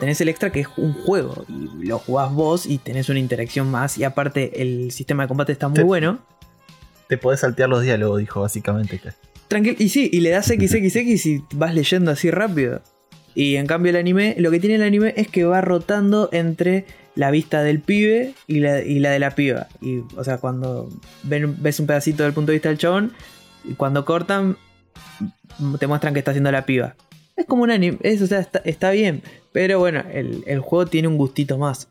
[0.00, 1.44] tenés el extra que es un juego.
[1.48, 3.98] Y lo jugás vos y tenés una interacción más.
[3.98, 6.18] Y aparte el sistema de combate está muy bueno.
[7.08, 9.00] Te podés saltear los diálogos, dijo básicamente.
[9.48, 9.76] Tranquilo.
[9.78, 12.80] Y sí, y le das XXX y vas leyendo así rápido.
[13.34, 16.86] Y en cambio el anime, lo que tiene el anime es que va rotando entre
[17.14, 19.68] la vista del pibe y la, de la piba.
[19.80, 20.88] Y, o sea, cuando
[21.22, 23.12] ves un pedacito del punto de vista del chabón,
[23.64, 24.56] y cuando cortan,
[25.78, 26.94] te muestran que está haciendo la piba.
[27.36, 29.22] Es como un anime, eso, o sea, está, bien.
[29.52, 31.88] Pero bueno, el, juego tiene un gustito más.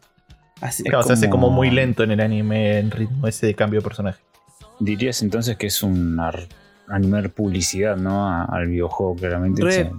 [0.59, 3.79] Así, claro, se hace como muy lento en el anime, en ritmo ese de cambio
[3.79, 4.21] de personaje.
[4.79, 6.19] Dirías entonces que es un
[6.87, 8.27] anime publicidad, ¿no?
[8.27, 9.91] al videojuego, claramente.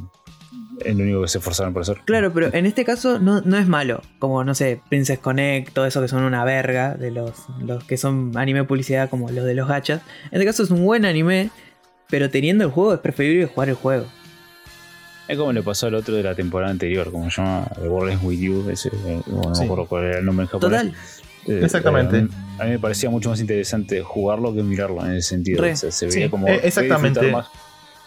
[0.84, 1.98] Es lo único que se esforzaron por hacer.
[2.04, 4.02] Claro, pero en este caso no, no, es malo.
[4.18, 7.96] Como, no sé, Princess Connect, todo eso que son una verga de los, los que
[7.96, 10.02] son anime publicidad como los de los gachas.
[10.26, 11.50] En este caso es un buen anime,
[12.10, 14.06] pero teniendo el juego es preferible jugar el juego.
[15.28, 18.14] Es como le pasó al otro de la temporada anterior, como se llama The World
[18.14, 20.80] is With You, ese, eh, no me acuerdo cuál era el nombre en japonés.
[20.80, 20.94] Total.
[21.46, 22.18] Eh, exactamente.
[22.18, 22.28] Eh,
[22.58, 25.64] a, mí, me parecía mucho más interesante jugarlo que mirarlo en ese sentido.
[25.74, 26.48] se veía como.
[26.48, 27.30] exactamente.
[27.30, 27.46] Más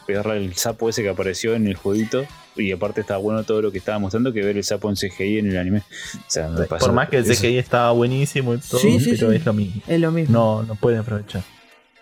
[0.05, 2.25] pegarle el sapo ese que apareció en el jueguito.
[2.55, 5.39] Y aparte estaba bueno todo lo que estaba mostrando que ver el sapo en CGI
[5.39, 5.83] en el anime.
[6.79, 9.81] Por más que el CGI estaba buenísimo y todo, pero es lo mismo.
[9.87, 10.33] Es lo mismo.
[10.33, 11.43] No, no pueden aprovechar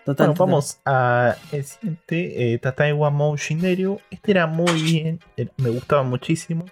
[0.05, 3.99] bueno, vamos a el siguiente, eh, Tataiwa Mou Este
[4.31, 5.19] era muy bien,
[5.57, 6.65] me gustaba muchísimo.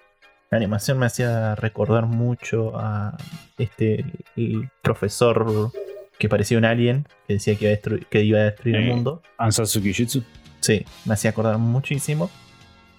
[0.50, 3.16] La animación me hacía recordar mucho a
[3.56, 4.04] este
[4.36, 5.72] el profesor
[6.18, 8.94] que parecía un alien, que decía que iba a, que iba a destruir el eh,
[8.94, 9.22] mundo.
[9.38, 10.22] Ansatsuki Jitsu.
[10.60, 12.30] Sí, me hacía acordar muchísimo.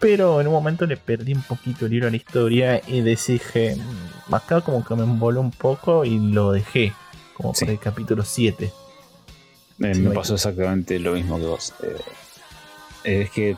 [0.04, 3.76] Pero en un momento le perdí un poquito el hilo a la historia y dije,
[3.76, 6.94] mm, acá como que me envoló un poco y lo dejé,
[7.34, 8.72] como por el capítulo 7
[9.78, 11.74] me pasó exactamente lo mismo que vos.
[13.04, 13.56] Eh, es que,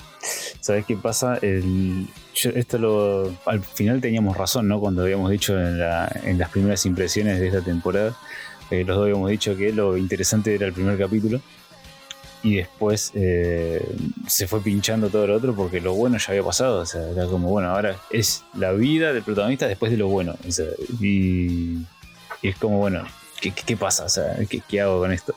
[0.60, 1.38] ¿sabes qué pasa?
[1.42, 4.80] El, esto lo, al final teníamos razón, ¿no?
[4.80, 8.16] Cuando habíamos dicho en, las primeras impresiones de esta temporada,
[8.72, 11.42] eh, los dos habíamos dicho que lo interesante era el primer capítulo.
[12.46, 13.84] Y después eh,
[14.28, 16.82] se fue pinchando todo lo otro porque lo bueno ya había pasado.
[16.82, 20.36] O sea, era como, bueno, ahora es la vida del protagonista después de lo bueno.
[21.02, 21.80] y,
[22.44, 23.04] es como, bueno,
[23.42, 24.06] ¿qué, pasa?
[24.06, 25.34] O sea, ¿qué, hago con esto?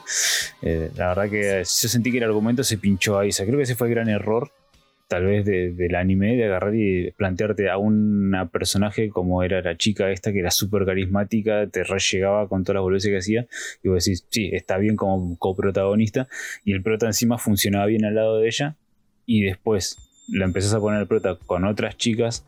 [0.61, 3.31] Eh, la verdad que yo sentí que el argumento se pinchó ahí.
[3.31, 4.53] O sea, creo que ese fue el gran error,
[5.09, 10.11] tal vez, del anime, de agarrar y plantearte a una personaje como era la chica
[10.11, 13.47] esta, que era súper carismática, te re llegaba con todas las boludeces que hacía.
[13.83, 16.29] Y vos decís, sí, está bien como coprotagonista.
[16.63, 18.77] Y el prota encima funcionaba bien al lado de ella.
[19.25, 19.97] Y después
[20.29, 22.45] la empezás a poner el prota con otras chicas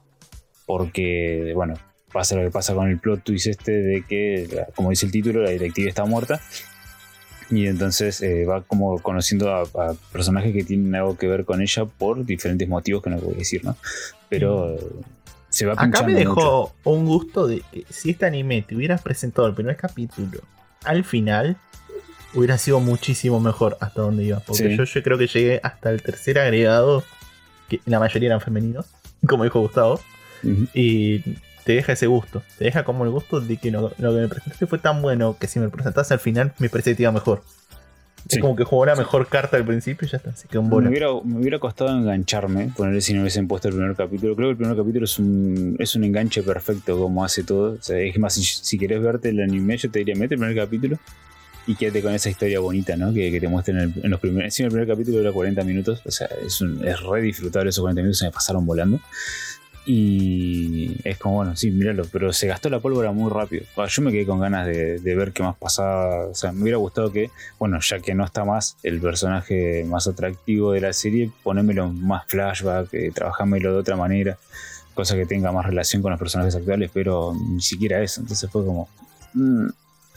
[0.67, 1.75] porque, bueno,
[2.13, 5.43] pasa lo que pasa con el plot twist este de que, como dice el título,
[5.43, 6.41] la directiva está muerta.
[7.51, 11.61] Y entonces eh, va como conociendo a, a personajes que tienen algo que ver con
[11.61, 13.77] ella por diferentes motivos que no voy a decir, ¿no?
[14.29, 14.79] Pero eh,
[15.49, 16.73] se va Acá me dejó mucho.
[16.85, 20.41] un gusto de que si este anime te hubieras presentado el primer capítulo
[20.85, 21.57] al final,
[22.35, 24.39] hubiera sido muchísimo mejor hasta donde iba.
[24.41, 24.77] Porque Sí.
[24.77, 27.03] yo, yo creo que llegué hasta el tercer agregado,
[27.69, 28.87] que la mayoría eran femeninos,
[29.29, 30.01] como dijo Gustavo,
[30.73, 31.19] y
[31.65, 32.43] te deja ese gusto.
[32.59, 35.37] Te deja como el gusto de que lo, lo que me presentaste fue tan bueno
[35.39, 37.43] que si me lo presentaste al final, me parece que te iba mejor.
[38.29, 38.37] Sí.
[38.37, 40.69] Es como que jugó la mejor carta al principio y ya está, se quedó Me
[40.69, 40.91] bola.
[40.91, 44.37] hubiera, me hubiera costado engancharme, ponerle si no hubiesen puesto el primer capítulo.
[44.37, 47.73] Creo que el primer capítulo es un, es un enganche perfecto como hace todo.
[47.73, 50.41] O sea, es más, si, si querés verte el anime, yo te diría, mete el
[50.41, 50.99] primer capítulo
[51.67, 53.13] y quédate con esa historia bonita, ¿no?
[53.13, 54.45] Que, que te muestren en, en los primeros.
[54.45, 57.81] Encima el primer capítulo dura 40 minutos, o sea, es, un, es re disfrutable esos
[57.83, 59.01] 40 minutos, se me pasaron volando.
[59.93, 63.65] Y es como, bueno, sí, míralo, pero se gastó la pólvora muy rápido.
[63.77, 66.27] Ah, Yo me quedé con ganas de, ver qué más pasaba.
[66.27, 70.07] O sea, me hubiera gustado que, bueno, ya que no está más el personaje más
[70.07, 74.39] atractivo de la serie, ponémelo más flashback, eh, trabajámelo de otra manera,
[74.95, 78.21] cosa que tenga más relación con los personajes actuales, pero ni siquiera eso.
[78.21, 78.89] Entonces fue como,
[79.35, 79.71] mm,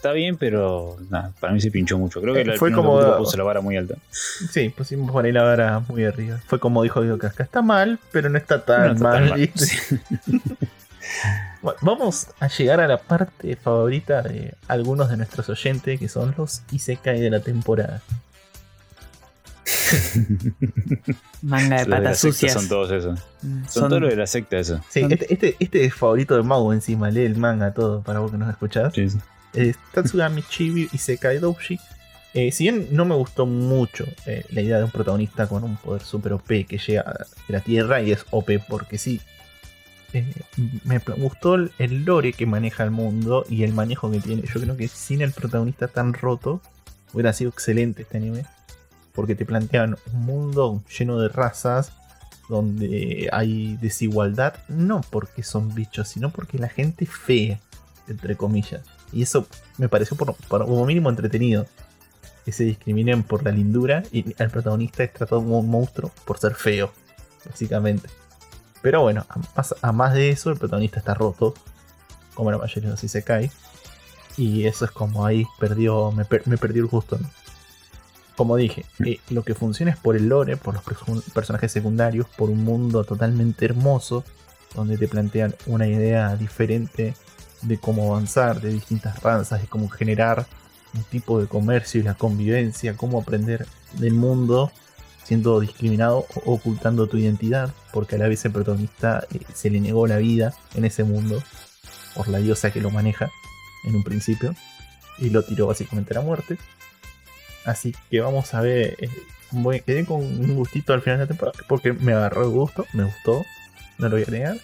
[0.03, 2.19] está bien, pero nada, para mí se pinchó mucho.
[2.21, 3.95] Creo que Eh, el fue como- capítulo puso la vara muy alta.
[4.11, 6.39] Sí, pusimos por ahí la vara muy arriba.
[6.45, 9.49] Fue como dijo Guido Casca, está mal, pero no está tan No está tan mal.
[11.81, 16.63] Vamos a llegar a la parte favorita de algunos de nuestros oyentes, que son los
[16.71, 18.01] Isekai de la temporada.
[21.41, 22.51] Manga de de patas sucias.
[22.53, 23.19] Son todos esos.
[23.41, 24.81] Mm, Son, todos los de la secta eso.
[24.89, 28.19] Sí, Son- este, este, este es favorito de Mau encima, lee el manga todo, para
[28.19, 28.93] vos que nos escuchás.
[28.93, 29.17] Sí, sí.
[29.53, 31.79] Eh, Tatsugami Chibi Isekai Doushi.
[32.33, 35.77] Eh, si bien no me gustó mucho eh, la idea de un protagonista con un
[35.77, 37.03] poder super OP que llega
[37.47, 39.21] de la Tierra y es OP porque sí,
[40.13, 40.33] eh,
[40.83, 44.43] me gustó el, el lore que maneja el mundo y el manejo que tiene.
[44.51, 46.59] Yo creo que sin el protagonista tan roto
[47.13, 48.45] hubiera sido excelente este anime.
[49.13, 51.93] Porque te plantean un mundo lleno de razas
[52.49, 57.59] donde hay desigualdad, no porque son bichos, sino porque la gente es fea,
[58.07, 58.81] entre comillas.
[59.13, 59.47] Y eso
[59.77, 61.65] me pareció por, como mínimo entretenido.
[62.45, 66.39] Que se discriminen por la lindura y el protagonista es tratado como un monstruo por
[66.39, 66.91] ser feo,
[67.45, 68.09] básicamente.
[68.81, 69.25] Pero bueno,
[69.81, 71.53] a más, de eso, el protagonista está roto,
[72.33, 73.49] como la mayoría de los Isekai.
[74.35, 77.17] Y eso es como ahí perdió, me, per- me perdió el gusto.
[78.35, 82.27] Como dije, eh, lo que funciona es por el lore, por los perso- personajes secundarios,
[82.35, 84.25] por un mundo totalmente hermoso,
[84.75, 87.13] donde te plantean una idea diferente
[87.63, 90.45] de cómo avanzar, de distintas razas, de cómo generar
[90.93, 94.71] un tipo de comercio y la convivencia, cómo aprender del mundo
[95.23, 99.79] siendo discriminado o ocultando tu identidad, porque a la vez el protagonista eh, se le
[99.79, 101.41] negó la vida en ese mundo
[102.15, 103.31] por la diosa que lo maneja
[103.85, 104.53] en un principio
[105.17, 106.57] y lo tiró básicamente a la muerte.
[107.65, 108.97] Así que vamos a ver.
[108.99, 112.85] eh, quedé con un gustito al final de la temporada porque me agarró el gusto,
[112.93, 113.45] me gustó,
[113.99, 114.57] no lo voy a negar,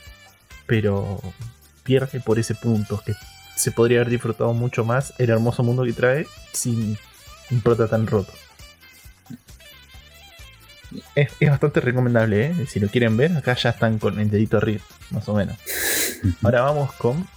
[0.66, 1.22] pero
[1.90, 3.16] pierde por ese punto que
[3.56, 7.00] se podría haber disfrutado mucho más el hermoso mundo que trae sin
[7.50, 8.32] un prota tan roto.
[11.16, 12.68] Es, es bastante recomendable, ¿eh?
[12.68, 15.58] si lo quieren ver, acá ya están con el dedito arriba, más o menos.
[16.44, 17.28] Ahora vamos con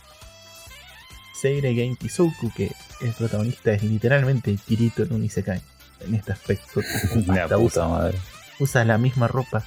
[1.35, 5.63] Seire Game Kisoku, que el protagonista es literalmente Kirito en un Isekai.
[6.01, 6.81] En este aspecto,
[7.33, 8.19] hasta usa, madre.
[8.59, 9.65] usa la misma ropa.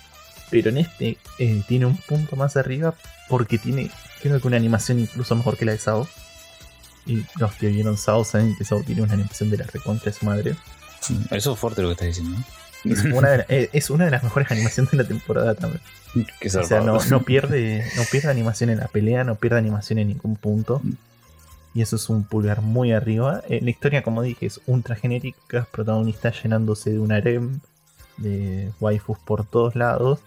[0.64, 2.94] Pero en este eh, tiene un punto más arriba
[3.30, 3.90] porque tiene,
[4.22, 6.08] creo que una animación incluso mejor que la de Sao.
[7.06, 10.18] Y los que vieron Sao saben que Sao tiene una animación de la recontra de
[10.18, 10.56] su madre.
[11.32, 12.38] Eso es fuerte lo que estás diciendo.
[12.84, 12.94] ¿no?
[12.94, 15.82] Es una de, la- eh, es una de las mejores animaciones de la temporada también.
[16.40, 20.00] Qué O sea, no, no pierde, no pierde animación en la pelea, no pierde animación
[20.00, 20.82] en ningún punto.
[21.74, 23.42] Y eso es un pulgar muy arriba.
[23.50, 25.68] Eh, la historia, como dije, es ultra genérica.
[25.72, 27.60] Protagonista llenándose de un harem,
[28.18, 30.20] de waifus por todos lados.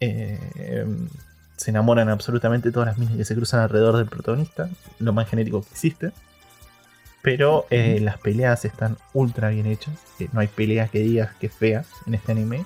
[0.00, 0.38] Eh,
[1.60, 4.70] se enamoran absolutamente todas las minas que se cruzan alrededor del protagonista.
[4.98, 6.12] Lo más genérico que existe.
[7.22, 9.92] Pero eh, las peleas están ultra bien hechas.
[10.18, 12.64] Eh, no hay peleas que digas que es fea en este anime.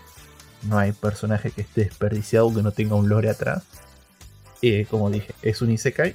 [0.63, 3.65] No hay personaje que esté desperdiciado que no tenga un lore atrás.
[4.63, 6.15] Eh, como dije, es un Isekai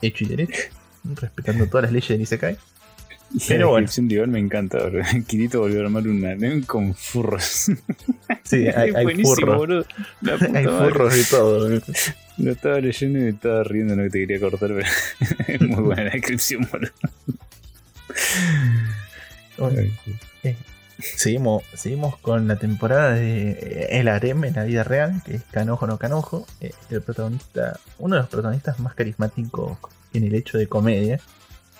[0.00, 0.62] hecho y derecho,
[1.04, 2.56] respetando todas las leyes del Isekai.
[3.48, 3.86] Pero bueno.
[3.86, 4.78] descripción de Iván me encanta.
[5.26, 7.70] Kirito volvió a armar un harem con furros.
[8.44, 9.56] Sí, hay, Es hay furros.
[9.56, 9.86] boludo.
[10.54, 11.80] Hay furros de todo.
[12.38, 14.80] Lo estaba leyendo y me estaba riendo, no que te quería cortar, pero
[15.48, 16.90] es muy buena la descripción, boludo.
[19.58, 19.80] Bueno,
[20.42, 20.56] eh,
[20.98, 25.42] seguimos, seguimos con la temporada de eh, El Harem en la vida real, que es
[25.50, 26.46] Canojo no Canojo.
[26.60, 29.78] Eh, el protagonista, uno de los protagonistas más carismáticos
[30.12, 31.20] en el hecho de comedia.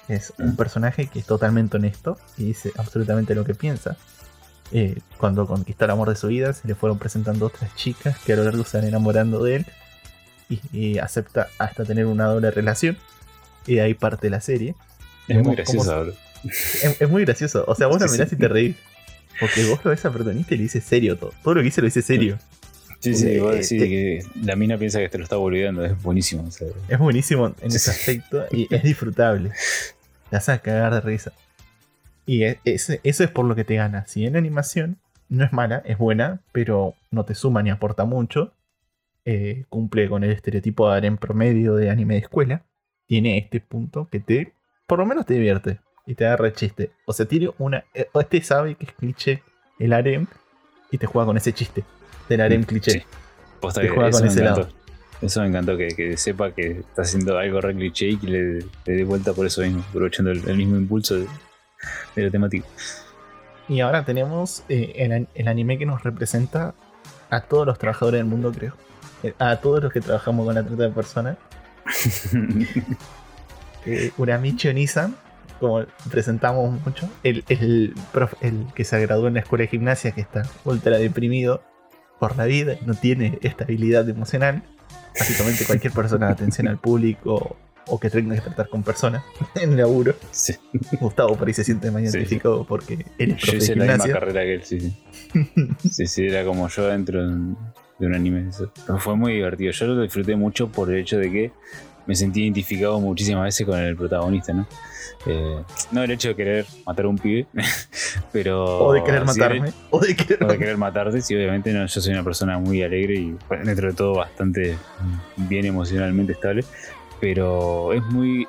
[0.09, 3.97] Es un personaje que es totalmente honesto y dice absolutamente lo que piensa.
[4.73, 8.33] Eh, cuando conquistó el amor de su vida, se le fueron presentando otras chicas que
[8.33, 9.67] a lo largo se van enamorando de él
[10.49, 12.97] y, y acepta hasta tener una doble relación.
[13.67, 14.75] Y de ahí parte la serie.
[15.29, 16.07] Es muy gracioso.
[16.45, 17.65] Es, es muy gracioso.
[17.69, 18.77] O sea, vos lo mirás y te reís.
[19.39, 21.33] Porque vos lo ves a protagonista y le dices serio todo.
[21.43, 22.39] Todo lo que dice lo dice serio.
[23.03, 26.01] Sí, sí, vos eh, decís que la mina piensa que te lo está volviendo, es
[26.03, 26.45] buenísimo.
[26.47, 29.51] o sea, Es buenísimo en Sí, ese aspecto y es disfrutable.
[30.31, 31.33] Te hace cagar de risa.
[32.27, 34.07] Y es- ese- eso es por lo que te gana.
[34.07, 34.99] Si en animación
[35.29, 38.53] no es mala, es buena, pero no te suma ni aporta mucho.
[39.25, 42.65] eh, cumple con el estereotipo de harem promedio de anime de escuela.
[43.07, 44.53] Tiene este punto que te,
[44.89, 46.91] por lo menos te divierte y te agarra el chiste.
[47.07, 47.85] O sea, tiene una.
[47.95, 49.43] eh, Este sabe que es cliché
[49.79, 50.27] el harem
[50.91, 51.85] y te juega con ese chiste
[52.33, 52.91] del harem cliché.
[52.93, 53.03] Sí.
[53.61, 54.61] Posta que juega eso con me ese encantó.
[54.63, 54.73] lado.
[55.23, 58.55] Eso me encantó, que, que sepa que está haciendo algo re cliché y que le,
[58.59, 61.27] le dé vuelta por eso mismo, aprovechando el, el mismo impulso de,
[62.17, 62.67] de la temática.
[63.69, 66.75] Y ahora tenemos eh, el, an- el anime que nos representa
[67.31, 68.75] a todos los trabajadores del mundo, creo.
[69.23, 71.37] Eh, A todos los que trabajamos con la trata de personas.
[73.85, 75.17] Eh, Uramichi Onisan,
[75.59, 77.09] como presentamos mucho.
[77.25, 80.99] El, el, prof- el que se graduó en la escuela de gimnasia, que está ultra
[80.99, 81.63] deprimido
[82.23, 84.63] por la vida, no tiene estabilidad emocional.
[85.19, 87.57] Básicamente cualquier persona de atención al público
[87.89, 89.25] o que tenga que tratar con personas
[89.57, 90.15] en el laburo.
[90.31, 90.55] Sí,
[91.01, 92.17] Gustavo por ahí se siente más sí.
[92.17, 94.97] identificado porque él es yo hice la misma carrera que él, sí, sí.
[95.91, 97.59] Sí, sí, era como yo dentro de un,
[97.99, 98.49] de un anime.
[98.51, 98.73] eso.
[98.87, 99.73] Pero fue muy divertido.
[99.73, 101.53] Yo lo disfruté mucho por el hecho de que
[102.07, 104.67] me sentí identificado muchísimas veces con el protagonista, ¿no?
[105.27, 105.63] Eh,
[105.93, 107.47] no el hecho de querer matar a un pibe,
[108.33, 108.87] pero.
[108.87, 109.73] O de querer sí matarme.
[109.91, 112.83] O de querer o de querer matarte, sí, obviamente no, yo soy una persona muy
[112.83, 114.77] alegre y dentro de todo bastante
[115.37, 116.65] bien emocionalmente estable.
[117.21, 118.49] Pero es muy.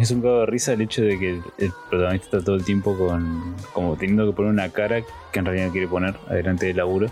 [0.00, 2.64] Es un cago de risa el hecho de que el, el protagonista está todo el
[2.64, 3.54] tiempo con.
[3.74, 7.08] como teniendo que poner una cara que en realidad no quiere poner adelante del laburo.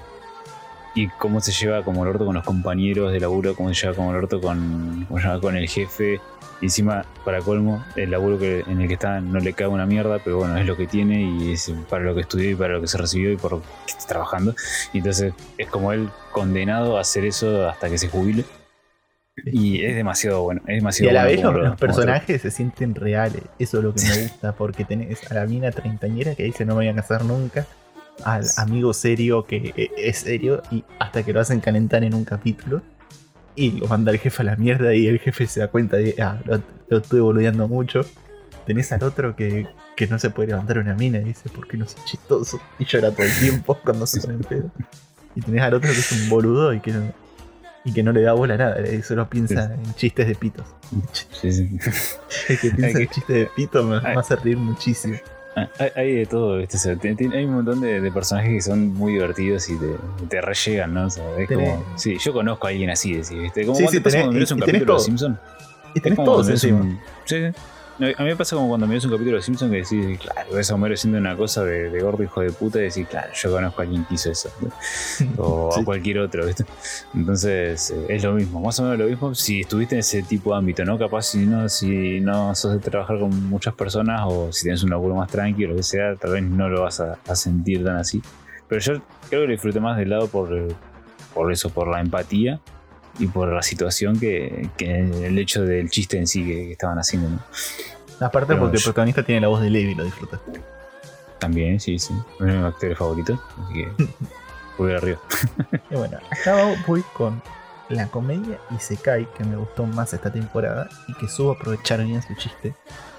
[0.94, 3.94] Y cómo se lleva como el orto con los compañeros de laburo, cómo se lleva
[3.94, 6.20] como el orto con, cómo se llama, con el jefe.
[6.60, 9.86] Y encima, para colmo, el laburo que, en el que está no le cae una
[9.86, 12.74] mierda, pero bueno, es lo que tiene y es para lo que estudió y para
[12.74, 14.55] lo que se recibió y por lo que está trabajando.
[14.93, 18.44] Y entonces es como él condenado a hacer eso hasta que se jubile.
[19.51, 22.40] Y es demasiado bueno, es Y demasiado a la bueno vez los, lo- los personajes
[22.43, 23.43] se sienten reales.
[23.59, 26.74] Eso es lo que me gusta, porque tenés a la mina treintañera que dice no
[26.74, 27.66] me voy a casar nunca.
[28.24, 32.24] Al amigo serio que eh, es serio y hasta que lo hacen calentar en un
[32.24, 32.82] capítulo.
[33.55, 36.14] Y lo manda el jefe a la mierda y el jefe se da cuenta de,
[36.22, 38.02] ah, lo, lo estuve boludeando mucho.
[38.66, 39.66] Tenés al otro que,
[39.97, 42.60] que no se puede levantar una mina y dice, ¿por qué no soy chistoso?
[42.78, 44.70] Y llora todo el tiempo cuando se pone en pedo.
[45.34, 47.12] Y tenés al otro que es un boludo y que no,
[47.84, 50.66] y que no le da bola a nada, y solo piensa en chistes de pitos.
[51.12, 51.78] Sí, sí.
[52.48, 55.16] El que piensa en chistes de pito me, me hace reír muchísimo.
[55.54, 56.76] Ah, Hay, hay de todo, ¿viste?
[56.76, 59.86] O sea, hay un montón de, de personajes que son muy divertidos y te,
[60.28, 61.06] te re llegan, ¿no?
[61.06, 61.84] O sea, es Tenés- como.
[61.96, 63.66] Sí, yo conozco a alguien así, ¿viste?
[63.66, 65.00] Como Sí, sí, tenés- y- un y capítulo de.
[65.00, 65.38] Simpson.
[65.94, 66.80] Y tenés todos encima.
[66.80, 67.36] un- Sí,
[68.04, 70.70] A mí me pasa como cuando miras un capítulo de Simpson que decís, claro, ves
[70.70, 73.50] a Homero haciendo una cosa de, de gordo hijo de puta y decís, claro, yo
[73.52, 74.50] conozco a alguien que hizo eso.
[75.38, 75.80] O Sí.
[75.80, 76.64] a cualquier otro, ¿viste?
[77.14, 80.52] Entonces, eh, es lo mismo, más o menos lo mismo si estuviste en ese tipo
[80.52, 80.98] de ámbito, ¿no?
[80.98, 84.90] Capaz si no, si no sos de trabajar con muchas personas o si tienes un
[84.90, 87.96] laburo más tranquilo, lo que sea, tal vez no lo vas a, a sentir tan
[87.96, 88.20] así.
[88.68, 88.92] Pero yo
[89.28, 90.68] creo que lo disfruté más del lado por, eh,
[91.34, 92.60] por eso, por la empatía
[93.18, 96.98] y por la situación que, que el hecho del chiste en sí que, que estaban
[96.98, 97.40] haciendo, ¿no?
[98.20, 100.40] Aparte Pero porque el protagonista tiene la voz de Levi, lo disfrutas.
[101.39, 102.14] También, sí, sí.
[102.14, 103.93] Es uno de mis actores favoritos, así que
[104.78, 105.20] voy arriba.
[105.90, 107.43] Y bueno, acá voy con
[107.89, 112.34] la comedia Isekai, que me gustó más esta temporada y que supo aprovechar bien su
[112.36, 112.74] chiste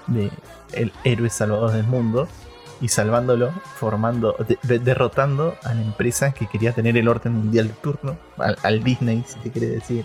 [0.06, 0.30] de
[0.72, 2.28] el héroe salvador del mundo
[2.84, 7.68] y salvándolo, formando, de- de- derrotando a la empresa que quería tener el orden mundial
[7.68, 10.04] de turno, al, Disney, si te quiere decir.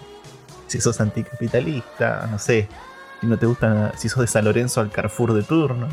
[0.67, 2.69] Si sos anticapitalista, no sé,
[3.19, 5.89] si no te gusta, si sos de San Lorenzo al Carrefour de turno,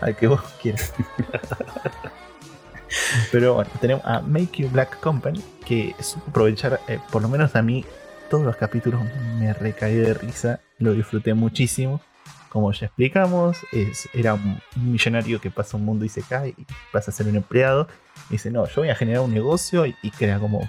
[0.00, 0.92] al que vos quieras.
[3.30, 7.54] Pero bueno, tenemos a Make You Black Company, que supo aprovechar, eh, por lo menos
[7.54, 7.84] a mí,
[8.28, 9.02] todos los capítulos
[9.38, 12.00] me recaí de risa, lo disfruté muchísimo.
[12.48, 13.58] Como ya explicamos,
[14.14, 17.36] era un millonario que pasa un mundo y se cae y pasa a ser un
[17.36, 17.88] empleado.
[18.30, 20.68] Y dice, no, yo voy a generar un negocio y, y crea como...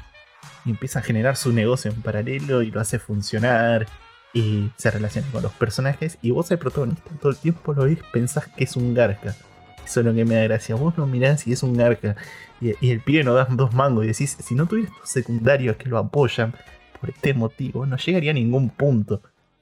[0.65, 3.87] Y empieza a generar su negocio en paralelo y lo hace funcionar
[4.33, 6.17] y se relaciona con los personajes.
[6.21, 9.35] Y vos, el protagonista, todo el tiempo lo ves, pensás que es un garca.
[9.83, 10.75] Eso es lo que me da gracia.
[10.75, 12.15] Vos lo mirás y es un garca.
[12.59, 15.87] Y, el pibe nos da dos mangos y decís, si no tuviera estos secundarios que
[15.87, 16.53] lo apoyan
[16.99, 19.21] por este motivo, no llegaría a ningún punto.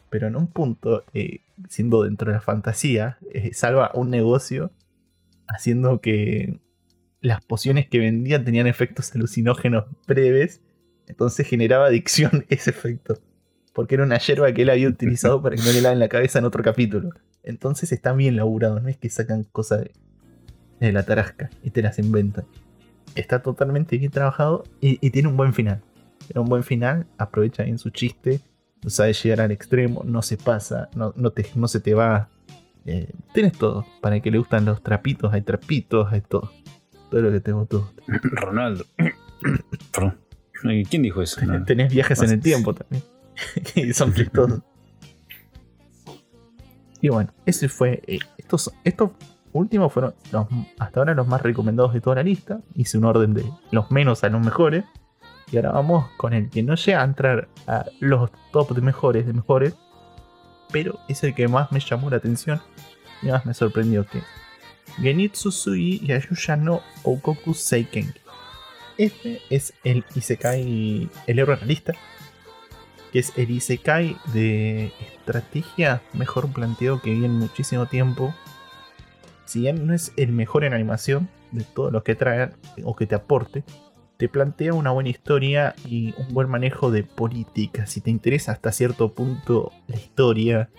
[0.10, 4.72] Pero en un punto, eh, siendo dentro de la fantasía, eh, salva un negocio
[5.48, 6.60] haciendo que
[7.22, 10.62] las pociones que vendía tenían efectos alucinógenos breves,
[11.08, 13.18] entonces generaba adicción ese efecto.
[13.74, 16.40] Porque era una hierba que él había utilizado para que no le laven la cabeza
[16.40, 17.10] en otro capítulo.
[17.44, 19.92] Entonces está bien laburado, no es que sacan cosas de,
[20.80, 22.46] de la tarasca y te las inventan.
[23.16, 25.82] Está totalmente bien trabajado y, y tiene un buen final.
[26.28, 28.42] Tiene un buen final, aprovecha bien su chiste,
[28.84, 32.30] no sabe llegar al extremo, no se pasa, no, no, te, no se te va.
[32.86, 33.86] Eh, tienes todo.
[34.02, 36.52] Para el que le gustan los trapitos, hay trapitos, hay todo.
[37.10, 37.92] Todo lo que tengo todo.
[38.08, 38.86] Ronaldo.
[40.64, 41.44] Ay, ¿Quién dijo eso?
[41.46, 41.64] No.
[41.66, 43.04] Tenés viajes en el tiempo también.
[43.76, 44.62] y son chistosos.
[47.02, 48.02] Y bueno, ese fue.
[48.08, 49.12] eh, estos, estos
[49.54, 50.48] últimos fueron los-
[50.80, 52.62] hasta ahora los más recomendados de toda la lista.
[52.74, 54.86] Hice un orden de los menos a los mejores.
[55.52, 59.26] Y ahora vamos con el que no llega a entrar a los top de mejores
[59.26, 59.76] de mejores.
[60.72, 62.62] Pero es el que más me llamó la atención.
[63.22, 64.22] Y más me sorprendió que.
[64.98, 68.14] Genitsu Sui Yayusha no Okoku Seiken.
[68.98, 71.94] Este es el Isekai, el héroe realista,
[73.12, 78.34] que es el Isekai de estrategia mejor planteado que vi en muchísimo tiempo.
[79.44, 82.54] Si bien no es el mejor en animación de todos los que traen
[82.84, 83.64] o que te aporte,
[84.18, 87.86] te plantea una buena historia y un buen manejo de política.
[87.86, 90.70] Si te interesa hasta cierto punto la historia,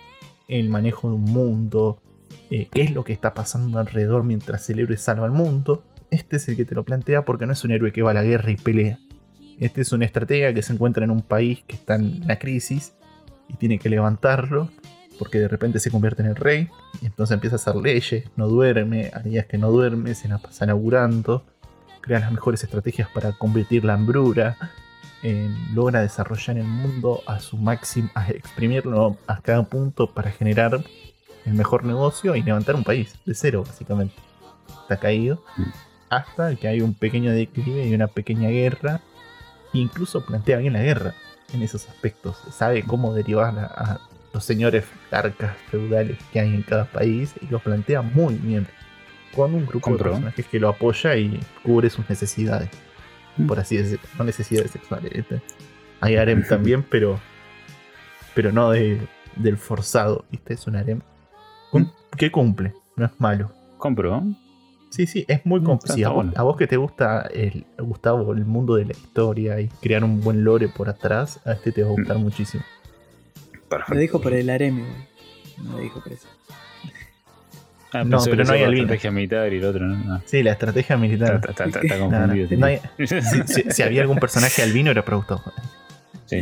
[0.47, 2.01] el manejo de un mundo,
[2.49, 6.37] eh, qué es lo que está pasando alrededor mientras el héroe salva al mundo, este
[6.37, 8.23] es el que te lo plantea porque no es un héroe que va a la
[8.23, 8.99] guerra y pelea.
[9.59, 12.93] Este es una estratega que se encuentra en un país que está en la crisis
[13.49, 14.69] y tiene que levantarlo
[15.17, 16.69] porque de repente se convierte en el rey
[17.01, 20.37] y entonces empieza a hacer leyes, no duerme, hay días que no duerme, se la
[20.37, 21.43] pasa laburando,
[22.07, 24.57] crea las mejores estrategias para convertir la hambrura,
[25.23, 30.83] eh, logra desarrollar el mundo a su máximo, a exprimirlo a cada punto para generar
[31.45, 34.15] el mejor negocio y levantar un país de cero básicamente.
[34.81, 35.43] Está caído
[36.09, 39.01] hasta que hay un pequeño declive y una pequeña guerra.
[39.73, 41.13] E incluso plantea bien la guerra
[41.53, 42.37] en esos aspectos.
[42.51, 43.99] Sabe cómo derivar a,
[44.33, 48.67] los señores arcas feudales que hay en cada país y lo plantea muy bien.
[49.37, 50.03] Con un grupo Compro.
[50.05, 52.69] de personajes que lo apoya y cubre sus necesidades.
[53.37, 53.47] Mm.
[53.47, 54.05] Por así decirlo.
[54.17, 55.13] No necesidades sexuales.
[55.13, 55.41] ¿viste?
[56.01, 57.19] Hay harem también, pero.
[58.33, 58.99] Pero no de,
[59.35, 60.25] del forzado.
[60.31, 60.55] ¿Viste?
[60.55, 61.01] Es un harem
[61.71, 62.73] cum- que cumple.
[62.95, 63.51] No es malo.
[63.77, 64.23] Compro.
[64.89, 65.95] Sí, sí, es muy Mm, complejo.
[65.97, 66.33] está- a, vos, bueno.
[66.35, 70.21] a vos que te gusta, el, Gustavo, el mundo de la historia y crear un
[70.21, 71.95] buen lore por atrás, a este te va a Mm.
[71.97, 72.63] gustar muchísimo.
[73.69, 73.93] Perfecto.
[73.95, 74.83] Lo dijo por el harem.
[75.63, 76.27] No lo dijo por eso.
[78.01, 78.83] Ah, No, pero no hay albino.
[78.83, 79.85] estrategia militar y el otro.
[80.25, 81.35] Sí, la estrategia militar.
[81.35, 82.57] Está, está- está- está No, no, confundido.
[82.59, 85.43] no hay- si, si- si había algún personaje albino era Gustavo.
[86.25, 86.41] Sí,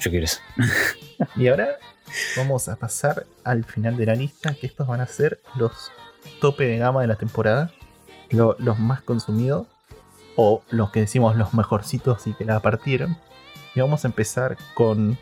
[0.00, 0.40] yo quiero eso.
[1.36, 1.68] Y ahora
[2.36, 5.90] vamos a pasar al final de la lista, que estos van a ser los
[6.40, 7.70] tope de gama de la temporada,
[8.30, 9.66] lo- los más consumidos,
[10.36, 13.16] o los que decimos los mejorcitos y que la partieron.
[13.74, 15.18] Y vamos a empezar con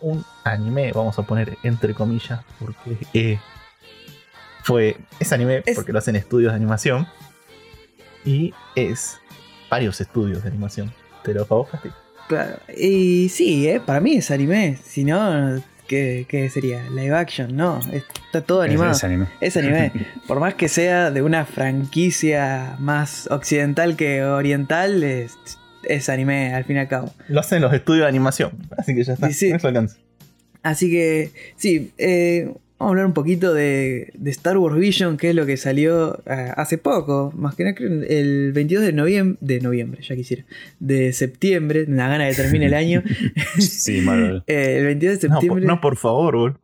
[0.00, 3.38] un anime, vamos a poner entre comillas, porque eh,
[4.64, 7.06] fue, es anime Es- porque lo hacen estudios de animación,
[8.24, 9.18] y es
[9.70, 10.92] varios estudios de animación.
[11.22, 11.90] ¿Te lo favor, Fasti?
[12.28, 12.58] Claro.
[12.76, 13.80] Y sí, ¿eh?
[13.84, 14.78] para mí es anime.
[14.82, 16.88] Si no, ¿qué, qué sería?
[16.90, 17.80] Live action, no.
[17.92, 18.90] Está todo animado.
[18.92, 19.26] Es, es anime.
[19.40, 19.92] Es anime.
[20.26, 25.36] Por más que sea de una franquicia más occidental que oriental, es,
[25.82, 27.12] es anime al fin y al cabo.
[27.28, 29.28] Lo hacen los estudios de animación, así que ya está.
[29.28, 29.50] Sí, sí.
[29.50, 29.98] Eso alcanza.
[30.62, 35.30] Así que, sí, eh, vamos a hablar un poquito de, de Star Wars Vision, que
[35.30, 39.38] es lo que salió eh, hace poco, más que nada creo el 22 de noviembre,
[39.40, 40.44] de noviembre, ya quisiera,
[40.80, 43.02] de septiembre, una gana de que termine el año.
[43.58, 44.42] Sí, malo.
[44.46, 45.66] Eh, el 22 de No, por, septiembre.
[45.66, 46.58] no, por favor, bol.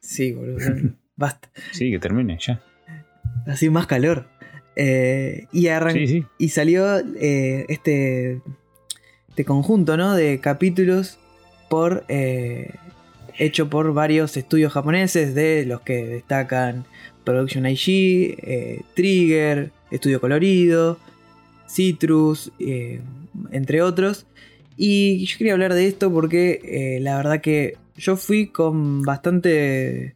[0.00, 0.58] Sí, boludo,
[1.16, 1.48] basta.
[1.72, 2.60] Sí, que termine ya.
[3.46, 4.26] Así más calor.
[4.76, 6.24] Eh, y, arran- Sí, sí.
[6.38, 8.42] y salió eh, este,
[9.30, 10.14] este conjunto ¿no?
[10.14, 11.18] de capítulos
[11.70, 12.74] por eh,
[13.38, 16.84] hecho por varios estudios japoneses, de los que destacan
[17.24, 20.98] Production IG, eh, Trigger, Estudio Colorido,
[21.68, 23.00] Citrus, eh,
[23.50, 24.26] entre otros.
[24.76, 30.14] Y yo quería hablar de esto porque eh, la verdad que yo fui con bastante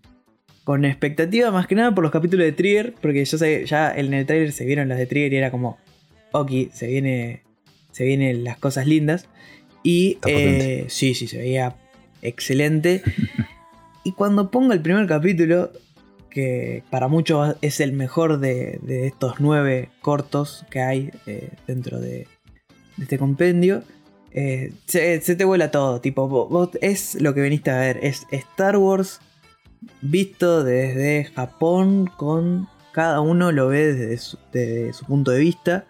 [0.65, 4.13] con expectativa más que nada por los capítulos de Trigger, porque yo sé, ya en
[4.15, 5.79] el trailer se vieron las de Trigger y era como,
[6.33, 7.43] ok, se viene,
[7.91, 9.27] se vienen las cosas lindas.
[9.83, 11.75] Y eh, sí, sí, se veía
[12.23, 13.03] excelente.
[14.05, 15.73] y cuando pongo el primer capítulo,
[16.31, 22.01] que para muchos es el mejor de, de estos nueve cortos que hay eh, dentro
[22.01, 22.29] de,
[23.01, 23.83] este compendio,
[24.33, 26.01] eh, se, te vuela todo.
[26.01, 27.99] Tipo, vos, es lo que veniste a ver.
[28.03, 29.21] Es Star Wars
[30.03, 35.87] visto desde Japón con cada uno lo ve desde su, punto de vista.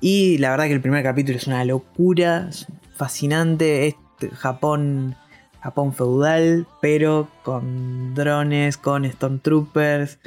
[0.00, 3.96] Y la verdad que el primer capítulo es una locura, es fascinante.
[4.34, 5.16] Japón,
[5.62, 10.18] Japón feudal, pero con drones, con Stormtroopers.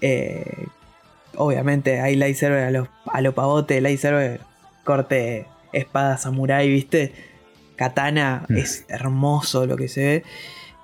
[0.00, 0.66] Eh,
[1.36, 4.40] obviamente hay lightsaber a los a lo pavote, lightsaber
[4.84, 7.12] corte espada samurai, ¿viste?
[7.76, 8.56] Katana, Mm.
[8.58, 10.22] es hermoso lo que se ve.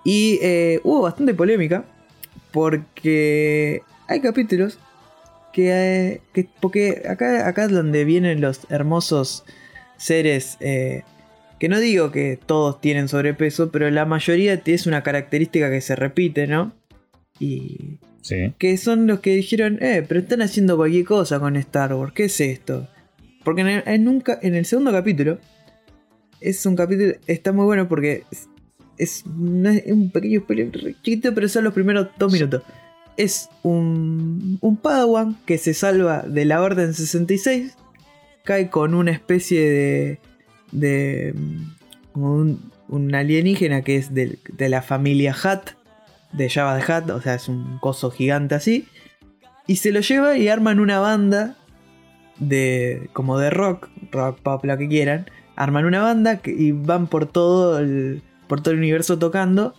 [0.05, 1.85] Y eh, hubo bastante polémica
[2.53, 4.79] porque hay capítulos
[5.53, 9.45] que, eh, que- porque acá, acá es donde vienen los hermosos
[9.97, 11.03] seres eh,
[11.59, 15.97] que no digo que todos tienen sobrepeso, pero la mayoría es una característica que se
[15.97, 16.73] repite, ¿no?
[17.41, 18.53] Y Sí.
[18.59, 22.25] que son los que dijeron, eh, pero están haciendo cualquier cosa con Star Wars, ¿qué
[22.25, 22.89] es esto?
[23.45, 25.39] Porque en el, en un ca- en el segundo capítulo,
[26.41, 28.49] es un capítulo, está muy bueno porque es,
[28.99, 32.63] es no es un pequeño spoiler chiquito, pero son los primeros dos minutos.
[33.17, 37.75] Es un, un Padawan que se salva de la Orden 66,
[38.45, 40.19] cae con una especie de...
[40.73, 41.35] de
[42.15, 45.71] un, un alienígena que es del- de la familia Hutt,
[46.33, 48.87] de Java the Hutt, o sea, es un coso gigante así.
[49.67, 51.57] Y se lo lleva y arman una banda
[52.39, 55.27] de como de rock, rock pop, lo que quieran.
[55.57, 59.75] Arman una banda y van por todo el por todo el universo tocando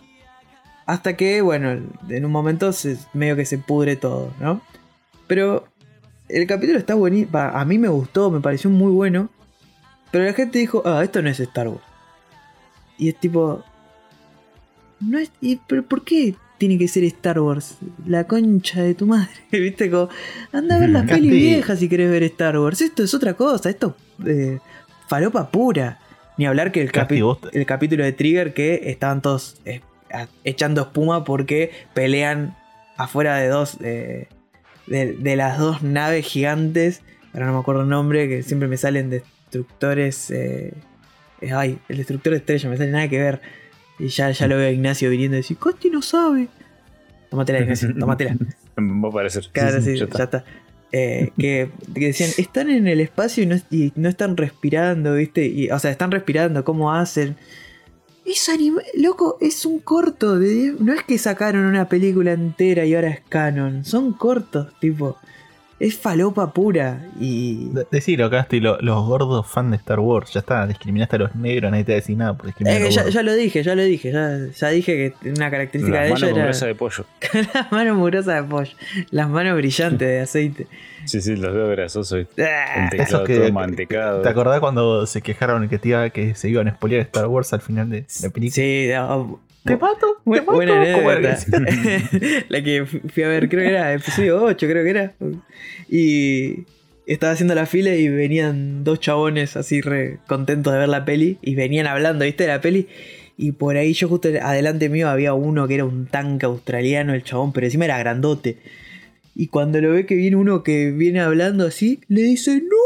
[0.86, 1.70] hasta que, bueno,
[2.08, 4.60] en un momento se, medio que se pudre todo, ¿no?
[5.26, 5.66] Pero
[6.28, 9.28] el capítulo está buenísimo, a mí me gustó, me pareció muy bueno,
[10.10, 11.82] pero la gente dijo, "Ah, esto no es Star Wars."
[12.98, 13.64] Y es tipo
[15.00, 15.30] no es.
[15.40, 17.76] ¿y, ¿Pero por qué tiene que ser Star Wars?
[18.06, 19.30] La concha de tu madre.
[19.50, 19.90] ¿Viste?
[19.90, 20.08] Como.
[20.52, 22.80] Anda a ver las pelis viejas si querés ver Star Wars.
[22.82, 23.70] Esto es otra cosa.
[23.70, 24.58] Esto es eh,
[25.08, 25.98] falopa pura.
[26.36, 29.80] Ni hablar que el, capi- el capítulo de Trigger que estaban todos eh,
[30.44, 32.56] echando espuma porque pelean
[32.96, 33.76] afuera de dos.
[33.82, 34.28] eh,
[34.86, 37.02] de, de las dos naves gigantes.
[37.32, 39.08] Ahora no me acuerdo el nombre, que siempre me salen
[39.50, 40.30] destructores.
[40.30, 40.72] eh,
[41.40, 43.40] eh, ay, el destructor de estrella, me sale nada que ver.
[43.98, 46.48] Y ya, ya lo veo a Ignacio viniendo y decir, Costi no sabe.
[47.30, 48.36] Tómatela, Ignacio, tómatela.
[48.78, 49.48] Va a parecer.
[49.52, 50.22] Claro, sí, ya ya está.
[50.24, 50.44] está.
[50.92, 55.46] Eh, que, que decían, están en el espacio y no, y no están respirando, ¿viste?
[55.46, 57.36] Y, o sea, están respirando, ¿cómo hacen?
[58.24, 60.38] Es anime, loco, es un corto.
[60.38, 63.84] De, no es que sacaron una película entera y ahora es canon.
[63.84, 65.16] Son cortos, tipo.
[65.80, 67.06] Es falopa pura.
[67.18, 67.70] Y.
[67.70, 70.30] De- Decilo, Casti, lo- los gordos fan de Star Wars.
[70.34, 72.84] Ya está, discriminaste a los negros, nadie te va a decir nada por discriminar a
[72.84, 74.12] Eh, los ya, lo dije, ya lo dije.
[74.12, 76.44] Ya, ya dije que una característica Las de manos con era.
[76.44, 77.04] grasa de pollo.
[77.54, 78.72] las manos mugrosas de pollo.
[79.10, 80.66] Las manos brillantes de aceite.
[81.06, 82.26] Sí, sí, los dedos grasosos.
[82.38, 84.20] Ah, El teclado que- todo mantecado.
[84.20, 87.54] ¿Te acordás cuando se quejaron que, te iba- que se iban a spoilear Star Wars
[87.54, 88.54] al final de la película?
[88.54, 90.16] Sí, no, ¿Te mato?
[90.24, 90.52] ¿Te mato?
[90.52, 92.44] buena ¿Cómo era anécdota.
[92.48, 95.14] la que fu- fui a ver, creo que era episodio 8, creo que era.
[95.88, 96.64] Y
[97.06, 101.38] estaba haciendo la fila y venían dos chabones así re contentos de ver la peli.
[101.42, 102.44] Y venían hablando, ¿viste?
[102.44, 102.88] De la peli.
[103.36, 107.22] Y por ahí yo justo adelante mío había uno que era un tanque australiano, el
[107.22, 108.58] chabón, pero encima era grandote.
[109.34, 112.76] Y cuando lo ve que viene uno que viene hablando así, le dice, ¡No!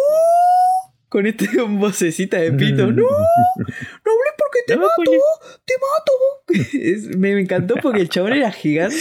[1.08, 3.02] Con este con vocecita de pito, ¡No!
[3.02, 5.22] ¡No hables porque te No, mato!
[5.64, 6.68] ¡Te mato!
[6.78, 8.96] Es- me, me encantó porque el chabón era gigante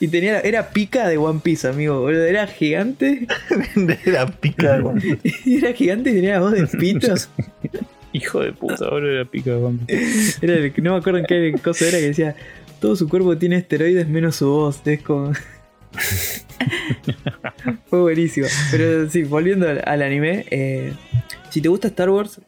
[0.00, 2.10] y tenía era pica de One Piece, amigo.
[2.10, 3.26] Era gigante,
[4.04, 4.78] Era pica.
[4.80, 5.18] güey.
[5.46, 7.28] era gigante y tenía la voz de pitos.
[8.12, 9.78] Hijo de puta, ahora era pica de.
[10.42, 12.34] Era el- no me acuerdo en qué cosa era que decía,
[12.80, 14.80] todo su cuerpo tiene esteroides menos su voz.
[14.86, 15.32] Es como...
[17.88, 18.46] Fue buenísimo.
[18.70, 20.92] Pero sí, volviendo al, al anime, eh,
[21.50, 22.40] si te gusta Star Wars,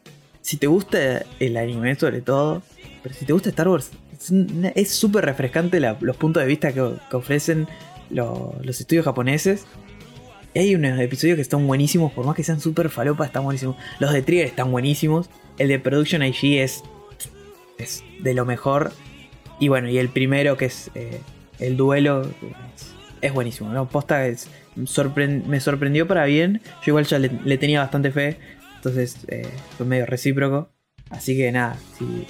[0.48, 2.62] si te gusta el anime sobre todo,
[3.02, 3.90] pero si te gusta Star Wars,
[4.74, 6.80] es súper refrescante los puntos de vista que,
[7.12, 7.68] ofrecen
[8.08, 9.66] lo- los estudios japoneses.
[10.54, 13.76] Y hay unos episodios que están buenísimos, por más que sean súper falopas, están buenísimos.
[13.98, 15.28] Los de Trigger están buenísimos.
[15.58, 16.82] El de Production IG es,
[17.76, 18.92] es de lo mejor.
[19.60, 21.20] Y bueno, y el primero que es eh,
[21.58, 22.22] el duelo
[23.20, 23.70] es, buenísimo.
[23.70, 23.86] ¿no?
[23.86, 26.62] Posta es, me sorprendió para bien.
[26.86, 28.38] Yo igual ya le tenía bastante fe.
[28.78, 30.70] Entonces eh, fue medio recíproco.
[31.10, 32.26] Así que nada, si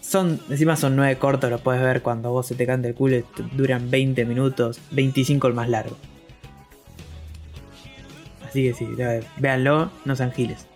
[0.00, 3.22] son, encima son nueve cortos, los puedes ver cuando vos se te canta el culo.
[3.52, 5.96] Duran 20 minutos, 25 el más largo.
[8.46, 8.88] Así que sí,
[9.36, 10.66] véanlo, no sean giles.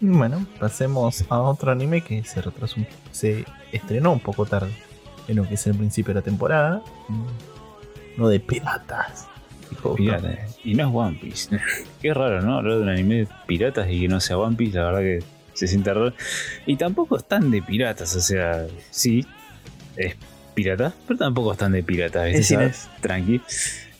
[0.00, 2.76] Bueno, pasemos a otro anime que se retrasó,
[3.12, 4.74] se estrenó un poco tarde
[5.28, 6.82] en lo que es el principio de la temporada.
[8.18, 9.29] No de piratas.
[9.96, 10.38] Pirata.
[10.64, 11.58] Y no es One Piece.
[12.02, 12.58] Qué raro, ¿no?
[12.58, 15.18] Hablar de un anime de piratas y que no sea One Piece, la verdad que
[15.54, 16.12] se siente raro.
[16.66, 19.26] Y tampoco están de piratas, o sea, sí,
[19.96, 20.16] es
[20.54, 22.40] pirata, pero tampoco están de piratas, ¿viste?
[22.40, 22.50] Es.
[22.50, 22.88] Inés.
[23.00, 23.40] Tranqui.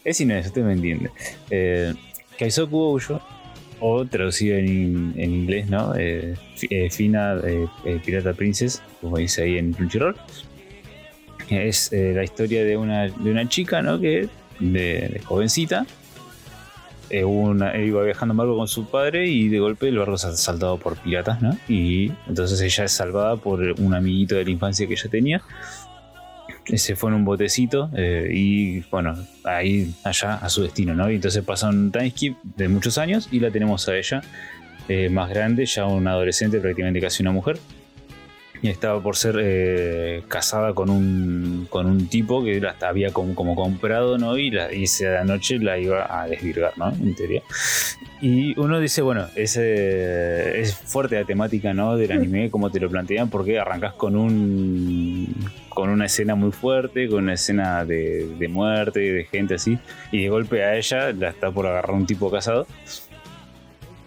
[0.05, 1.11] Es Inés, usted me entiende.
[1.51, 1.95] Eh,
[2.39, 3.21] Kaizoku Ouyo,
[3.81, 5.95] o traducido en, en inglés, ¿no?
[5.97, 6.35] Eh,
[6.69, 7.67] eh, Fina eh,
[8.05, 10.17] Pirata Princess, como dice ahí en Crunchyroll.
[11.49, 13.99] Es la historia de una, de una chica, ¿no?
[13.99, 14.29] Que
[14.61, 15.87] de, jovencita.
[17.11, 17.25] eh,
[17.75, 20.79] él iba viajando en barco con su padre y de golpe el barco es asaltado
[20.79, 21.57] por piratas, ¿no?
[21.69, 25.43] Y entonces ella es salvada por un amiguito de la infancia que ella tenía.
[26.67, 29.15] Eh, Se fue en un botecito eh, y bueno,
[29.45, 31.11] ahí allá a su destino, ¿no?
[31.11, 34.23] Y entonces pasa un time skip de muchos años y la tenemos a ella
[34.89, 37.59] eh, más grande, ya una adolescente, prácticamente casi una mujer.
[38.63, 43.35] Y estaba por ser eh, casada con un, con un tipo que la había como,
[43.35, 44.37] como comprado, ¿no?
[44.37, 46.91] Y, la, y esa noche la iba a desvirgar, ¿no?
[46.91, 47.43] En teoría.
[48.21, 51.97] Y uno dice, bueno, es, eh, es fuerte la temática, ¿no?
[51.97, 55.35] Del anime, como te lo plantean, porque arrancas con un
[55.71, 59.79] con una escena muy fuerte, con una escena de, de muerte, de gente así,
[60.13, 62.67] y de golpe a ella la está por agarrar un tipo casado.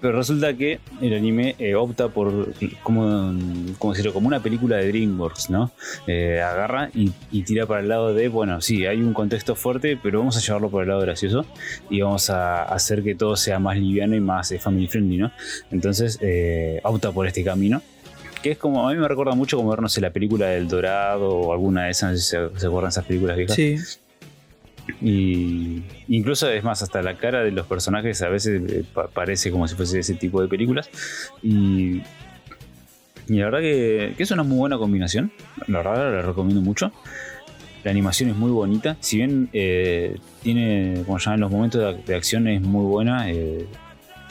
[0.04, 2.54] Pero resulta que el anime eh, opta por,
[2.84, 3.34] como,
[3.80, 5.72] como decirlo, como una película de DreamWorks, ¿no?
[6.08, 7.12] Eh, agarra y,
[7.44, 10.70] tira para el lado de, bueno, sí, hay un contexto fuerte, pero vamos a llevarlo
[10.70, 11.46] por el lado gracioso
[11.90, 15.32] y vamos a hacer que todo sea más liviano y más eh, family friendly, ¿no?
[15.72, 17.82] Entonces eh, opta por este camino.
[18.42, 20.68] Que es como, a mí me recuerda mucho como ver, no sé, la película del
[20.68, 23.56] Dorado o alguna de esas, no sé si se acuerdan esas películas viejas.
[23.56, 23.78] Sí.
[25.02, 29.50] Y incluso es más, hasta la cara de los personajes a veces eh, pa- parece
[29.52, 30.90] como si fuese ese tipo de películas.
[31.42, 32.02] Y,
[33.28, 35.32] la verdad que, es una muy buena combinación.
[35.68, 36.92] La verdad la recomiendo mucho.
[37.84, 38.98] La animación es muy bonita.
[39.00, 43.30] Si bien eh, tiene, como ya en los momentos de, de acción es muy buena.
[43.32, 43.66] eh,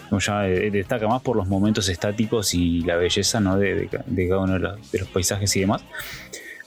[0.09, 3.57] como ya destaca más por los momentos estáticos y la belleza ¿no?
[3.57, 5.83] de, de ca- de cada uno de los paisajes y demás.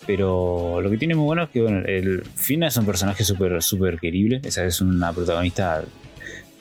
[0.07, 3.61] Pero lo que tiene muy bueno es que bueno, el Fina es un personaje súper
[3.61, 4.41] súper querible.
[4.43, 5.83] Esa es una protagonista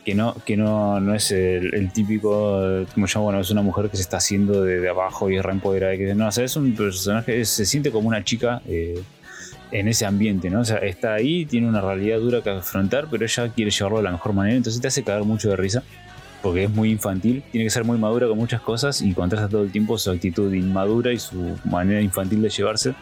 [0.04, 3.96] que no, que no, no es el, típico, como ya bueno, es una mujer que
[3.96, 5.96] se está haciendo de, abajo y es reempoderada.
[5.96, 9.02] Que, no, o sea, es un personaje, se siente como una chica eh,
[9.72, 10.60] en ese ambiente, ¿no?
[10.60, 14.04] O sea, está ahí, tiene una realidad dura que afrontar, pero ella quiere llevarlo de
[14.04, 15.82] la mejor manera, entonces te hace cagar mucho de risa.
[16.44, 19.62] Porque es muy infantil, tiene que ser muy madura con muchas cosas y contrasta todo
[19.62, 22.94] el tiempo su actitud inmadura y su manera infantil de llevarse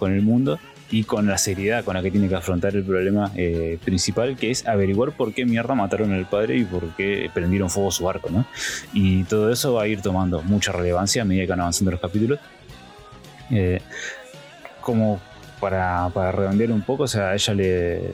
[0.00, 0.58] con el mundo
[0.90, 4.50] y con la seriedad con la que tiene que afrontar el problema eh, principal, que
[4.50, 8.30] es averiguar por qué mierda mataron al padre y por qué prendieron fuego su barco,
[8.30, 8.46] ¿no?
[8.92, 12.00] Y todo eso va a ir tomando mucha relevancia a medida que van avanzando los
[12.00, 12.40] capítulos.
[13.52, 13.80] Eh,
[14.80, 15.20] como
[15.60, 18.12] para, para redondear un poco, o sea, ella le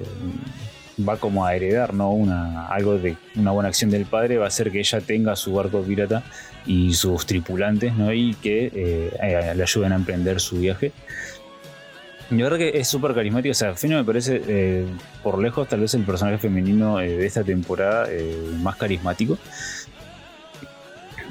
[0.98, 2.10] va como a heredar, ¿no?
[2.10, 5.52] Una, algo de una buena acción del padre va a hacer que ella tenga su
[5.52, 6.22] barco pirata
[6.66, 8.12] y sus tripulantes, ¿no?
[8.12, 10.92] Y que eh, eh, le ayuden a emprender su viaje.
[12.30, 13.50] La verdad que es súper carismático.
[13.50, 14.86] O sea, Fino me parece, eh,
[15.22, 18.08] por lejos, tal vez el personaje femenino de esta temporada
[18.62, 19.36] más carismático.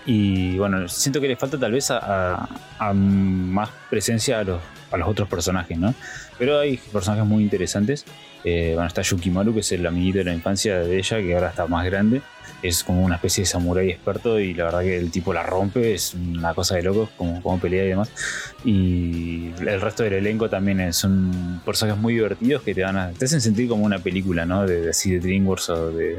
[0.06, 2.48] Y bueno, siento que le falta tal vez a
[2.94, 4.62] más presencia a los,
[4.94, 5.94] a los otros personajes, ¿no?
[6.38, 8.06] Pero hay personajes muy interesantes.
[8.46, 11.50] Eh, bueno, está Yukimaru, que es el amiguito de la infancia de ella, que ahora
[11.50, 12.22] está más grande.
[12.62, 15.94] Es como una especie de samurái experto y la verdad que el tipo la rompe,
[15.94, 18.10] es una cosa de locos, como, como pelea y demás.
[18.64, 23.12] Y el resto del elenco también es- son personajes muy divertidos que te van a,
[23.12, 24.66] te hacen sentir como una película, ¿no?
[24.66, 26.16] De, así de DreamWorks o de,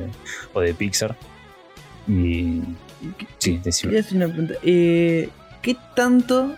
[0.52, 1.16] o de Pixar.
[2.06, 2.60] Y
[3.38, 3.98] sí, decime.
[4.12, 4.54] Una pregunta.
[4.62, 5.30] Eh,
[5.62, 6.54] ¿Qué tanto,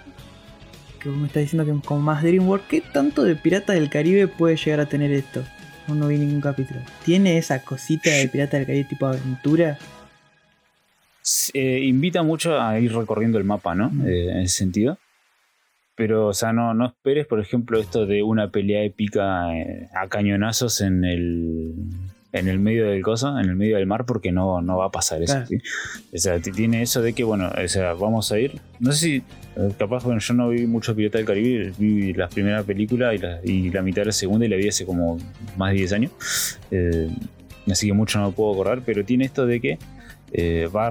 [1.00, 4.56] que me estás diciendo que como más DreamWorks, qué tanto de Pirata del Caribe puede
[4.56, 5.44] llegar a tener esto?
[5.88, 6.80] No, no vi ningún capítulo.
[7.04, 9.78] ¿Tiene esa cosita de Pirata del Caribe tipo aventura?
[11.54, 13.90] eh, invita mucho a ir recorriendo el mapa, ¿no?
[13.90, 14.06] Mm.
[14.06, 14.98] Eh, en ese sentido.
[15.94, 20.08] Pero, o sea, no, no esperes, por ejemplo, esto de una pelea épica eh, a
[20.08, 21.74] cañonazos en el,
[22.32, 24.90] en el medio del coso, en el medio del mar, porque no, no va a
[24.90, 25.32] pasar eso.
[25.34, 25.46] Claro.
[25.46, 25.58] ¿sí?
[26.14, 28.60] O sea, tiene eso de que, bueno, o sea, vamos a ir.
[28.80, 29.14] No sé si,
[29.56, 33.18] eh, capaz, bueno, yo no vi mucho Pirata del Caribe, vi la primera película y
[33.18, 35.18] la, y la mitad de la segunda y la vi hace como
[35.56, 36.10] más de 10 años.
[36.70, 37.08] Eh,
[37.70, 39.78] así que mucho no puedo acordar, pero tiene esto de que
[40.32, 40.88] eh, va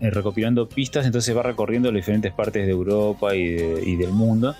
[0.00, 4.10] eh, recopilando pistas, entonces va recorriendo las diferentes partes de Europa y, de- y del
[4.12, 4.54] mundo.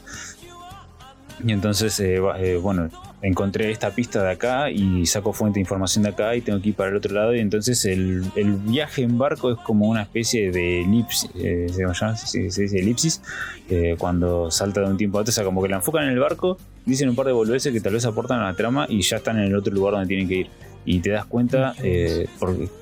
[1.44, 2.88] Y entonces, eh, eh, bueno,
[3.22, 6.70] encontré esta pista de acá y saco fuente de información de acá y tengo que
[6.70, 7.34] ir para el otro lado.
[7.34, 11.82] Y entonces el, el viaje en barco es como una especie de elipsis, eh, ¿se
[11.82, 12.16] llama?
[12.16, 13.22] Sí, se dice elipsis,
[13.68, 16.10] eh, cuando salta de un tiempo a otro, o sea, como que la enfocan en
[16.10, 19.02] el barco, dicen un par de boludeces que tal vez aportan a la trama y
[19.02, 20.50] ya están en el otro lugar donde tienen que ir.
[20.84, 22.28] Y te das cuenta eh,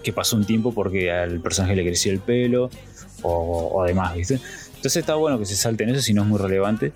[0.02, 2.68] que pasó un tiempo porque al personaje le creció el pelo
[3.22, 4.40] o, o demás, ¿viste?
[4.76, 6.93] Entonces está bueno que se salten eso si no es muy relevante.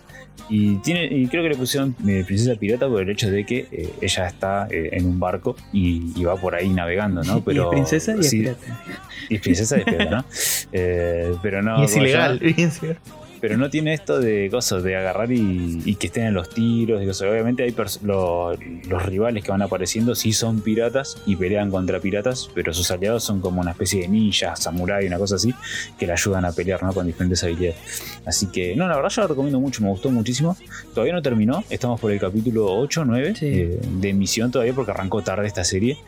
[0.48, 3.66] Y, tiene, y creo que le pusieron eh, Princesa Pirata por el hecho de que
[3.70, 7.42] eh, ella está eh, en un barco y, va por ahí navegando, ¿no?
[7.44, 8.84] Pero, y es princesa y es pirata.
[9.28, 10.24] Y es princesa y es pirata, ¿no?
[11.42, 11.80] pero no.
[11.80, 12.40] Y es ilegal,
[13.40, 17.02] pero no tiene esto de cosas de agarrar y, que estén en los tiros.
[17.02, 22.50] Y Obviamente hay los rivales que van apareciendo sí son piratas y pelean contra piratas,
[22.54, 25.54] pero sus aliados son como una especie de ninja, samurai, una cosa así,
[25.98, 26.92] que le ayudan a pelear ¿no?
[26.92, 27.76] con diferentes habilidades.
[28.24, 30.56] Así que, no, la verdad yo lo recomiendo mucho, me gustó muchísimo.
[30.94, 35.22] Todavía no terminó, estamos por el capítulo 8 9 eh, de emisión todavía porque arrancó
[35.22, 35.98] tarde esta serie.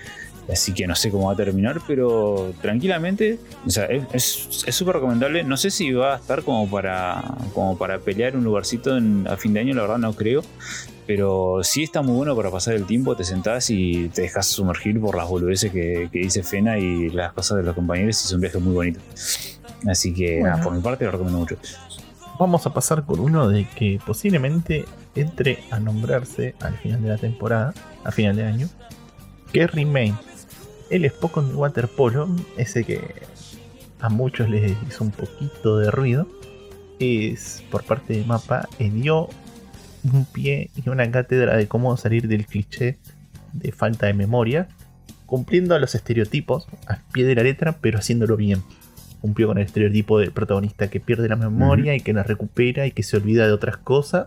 [0.53, 5.45] Así que no sé cómo va a terminar, pero tranquilamente, o sea, es súper recomendable.
[5.45, 7.23] No sé si va a estar como para,
[7.55, 8.95] como para pelear un lugarcito
[9.27, 10.43] a fin de año, la verdad no creo.
[11.07, 15.01] Pero sí está muy bueno para pasar el tiempo, te sentás y te dejas sumergir
[15.01, 18.41] por las boludeces que, dice Fena y las cosas de los compañeros y es un
[18.41, 19.01] viaje muy bonito.
[19.89, 21.57] Así que por mi parte lo recomiendo mucho.
[22.39, 27.19] Vamos a pasar con uno de que posiblemente entre a nombrarse al final de la
[27.19, 27.75] temporada,
[28.05, 28.69] a final de año,
[29.53, 30.15] que es Remain
[30.91, 33.01] el Spock de waterpolo, ese que
[34.01, 36.27] a muchos les hizo un poquito de ruido,
[36.99, 39.29] es por parte de Mapa, dio
[40.13, 42.99] un pie y una cátedra de cómo salir del cliché
[43.53, 44.69] de falta de memoria,
[45.27, 48.63] cumpliendo a los estereotipos al pie de la letra, pero haciéndolo bien.
[49.21, 52.93] Cumplió con el estereotipo del protagonista que pierde la memoria y que la recupera y
[52.93, 54.27] que se olvida de otras cosas.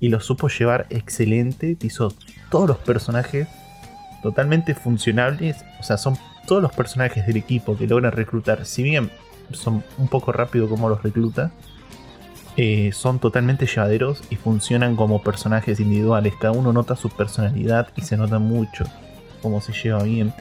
[0.00, 1.78] Y lo supo llevar excelente.
[1.80, 2.14] Hizo
[2.50, 3.48] todos los personajes
[4.22, 5.64] totalmente funcionables.
[5.80, 6.16] O sea, son
[6.46, 8.64] todos los personajes del equipo que logran reclutar.
[8.64, 9.10] Si bien
[9.52, 11.50] son un poco rápido como los recluta,
[12.56, 16.34] eh, son totalmente llevaderos y funcionan como personajes individuales.
[16.40, 18.84] Cada uno nota su personalidad y se nota mucho
[19.40, 20.32] cómo se lleva bien.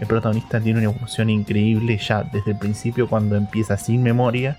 [0.00, 4.56] El protagonista tiene una evolución increíble ya desde el principio cuando empieza sin memoria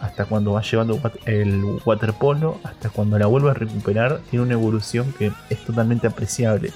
[0.00, 5.14] hasta cuando va llevando el waterpolo, hasta cuando la vuelve a recuperar, tiene una evolución
[5.16, 6.72] que es totalmente apreciable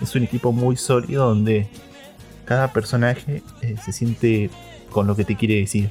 [0.00, 1.68] es un equipo muy sólido donde
[2.44, 4.50] cada personaje eh, se siente
[4.90, 5.90] con lo que te quiere decir.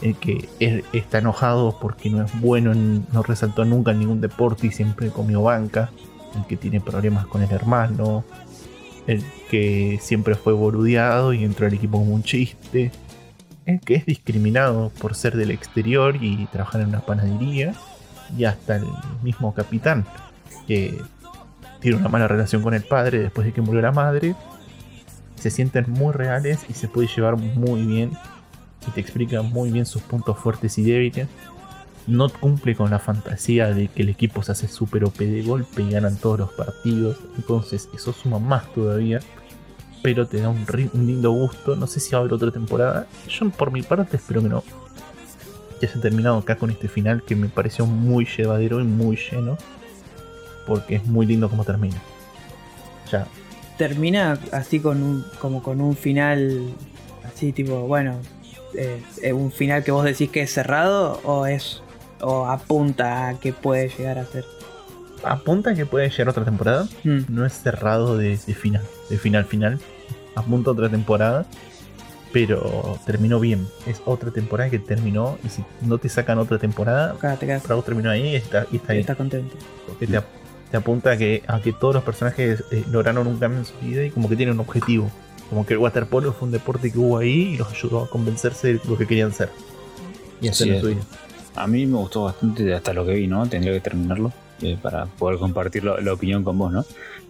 [0.00, 0.48] El que
[0.92, 2.72] está enojado porque no es bueno,
[3.12, 5.90] no resaltó nunca en ningún deporte y siempre comió banca.
[6.36, 8.24] El que tiene problemas con el hermano.
[9.06, 12.92] El que siempre fue boludeado y entró al equipo como un chiste.
[13.66, 17.74] El que es discriminado por ser del exterior y trabajar en una panadería.
[18.36, 18.84] Y hasta el
[19.22, 20.06] mismo capitán,
[20.66, 21.00] que
[21.80, 24.34] tiene una mala relación con el padre después de que murió la madre.
[25.36, 28.12] Se sienten muy reales y se puede llevar muy bien.
[28.86, 31.28] Y te explica muy bien sus puntos fuertes y débiles.
[32.06, 35.82] No cumple con la fantasía de que el equipo se hace súper OP de golpe
[35.82, 37.18] y ganan todos los partidos.
[37.36, 39.20] Entonces eso suma más todavía.
[40.02, 40.64] Pero te da un,
[40.94, 41.76] lindo gusto.
[41.76, 43.06] No sé si va a haber otra temporada.
[43.28, 44.64] Yo por mi parte espero que no.
[45.78, 49.56] Que haya terminado acá con este final que me pareció muy llevadero y muy lleno
[50.68, 51.96] porque es muy lindo como termina.
[53.10, 53.26] Ya.
[53.78, 56.74] Termina así con un, como con un final,
[57.24, 58.20] así tipo, bueno,
[58.74, 61.82] eh, eh, un final que vos decís que es cerrado o es
[62.20, 64.44] o apunta a que puede llegar a ser.
[65.24, 66.86] Apunta a que puede llegar otra temporada.
[67.02, 67.20] Hmm.
[67.28, 69.78] No es cerrado de, final, de final final.
[70.36, 71.46] Apunta a otra temporada
[72.32, 73.66] pero terminó bien.
[73.86, 77.66] Es otra temporada que terminó y si no te sacan otra temporada, te quedas.
[77.66, 79.56] vos terminó ahí y está, y está, está contento.
[79.86, 80.20] Porque te,
[80.70, 83.74] te apunta a que, a que todos los personajes eh, lograron un cambio en su
[83.80, 85.10] vida y como que tienen un objetivo.
[85.48, 88.74] Como que el waterpolo fue un deporte que hubo ahí y los ayudó a convencerse
[88.74, 89.48] de lo que querían ser.
[90.40, 91.00] Y hacerlo su vida.
[91.56, 93.46] A mí me gustó bastante hasta lo que vi, ¿no?
[93.48, 96.84] Tendría que terminarlo eh, para poder compartir la, opinión con vos, ¿no?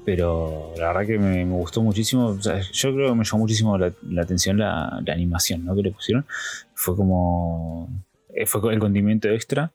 [0.05, 2.36] Pero la verdad que me, gustó muchísimo.
[2.39, 5.77] yo creo que me llamó muchísimo la, atención la, la, animación, ¿no?
[5.77, 6.27] Que le pusieron.
[6.74, 7.89] Fue como.
[8.35, 9.73] Eh, fue el condimento extra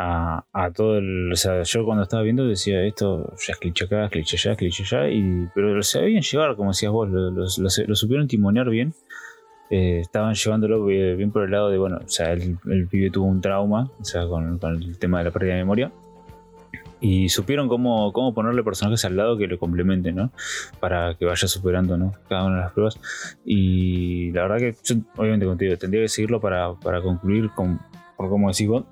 [0.00, 1.32] a, todo el.
[1.32, 4.52] O sea, yo cuando estaba viendo decía esto ya es cliché acá, es cliché allá,
[4.52, 8.68] es cliché allá, y, pero lo sabían llevar, como decías vos, lo, lo, supieron timonear
[8.68, 8.94] bien.
[9.70, 12.58] Eh, estaban llevándolo bien por el lado de, bueno, o sea, el,
[12.88, 15.92] pibe tuvo un trauma, o sea, con, el tema de la pérdida de memoria.
[17.02, 20.32] Y supieron cómo, cómo ponerle personajes al lado que lo complementen, ¿no?
[20.80, 22.12] Para que vaya superando, ¿no?
[22.28, 23.00] Cada una de las pruebas.
[23.44, 27.80] Y la verdad que yo, obviamente contigo, tendría que seguirlo para, para concluir con,
[28.18, 28.84] por como decís vos,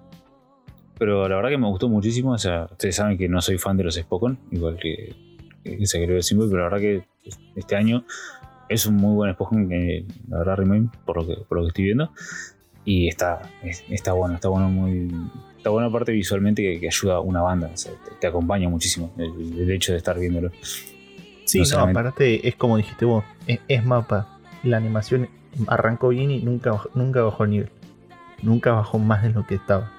[0.99, 2.33] pero la verdad que me gustó muchísimo.
[2.33, 5.15] O sea, ustedes saben que no soy fan de los Spokon, igual que,
[5.63, 6.21] que se creó
[6.51, 7.05] pero la verdad que
[7.55, 8.05] este año
[8.69, 11.69] es un muy buen Spokon, que la verdad Remain, por lo que, por lo que
[11.69, 12.11] estoy viendo.
[12.85, 15.13] Y está, está bueno, está bueno muy.
[15.57, 17.71] Está buena parte visualmente que, ayuda a una banda,
[18.21, 20.51] te, acompaña muchísimo el, hecho de estar viéndolo.
[21.45, 24.39] Sí, no, aparte es como dijiste vos, es, mapa.
[24.63, 25.29] La animación
[25.67, 27.71] arrancó bien y nunca, nunca bajó el nivel.
[28.43, 29.98] Nunca bajó más de lo que estaba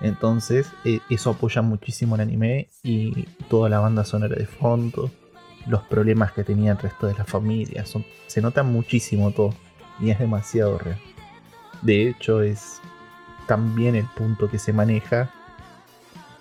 [0.00, 5.10] Entonces, eh, eso apoya muchísimo el anime y toda la banda sonora de fondo,
[5.66, 9.54] los problemas que tenía el resto de la familia, son, se nota muchísimo todo
[10.00, 10.98] y es demasiado real.
[11.82, 12.80] De hecho, es
[13.46, 15.30] también el punto que se maneja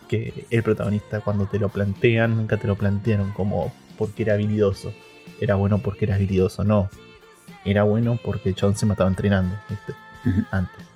[0.07, 4.93] que el protagonista cuando te lo plantean, nunca te lo plantearon como porque era habilidoso.
[5.39, 6.89] Era bueno porque era habilidoso, no.
[7.63, 9.93] Era bueno porque John se mataba entrenando, ¿viste?
[10.51, 10.94] Antes.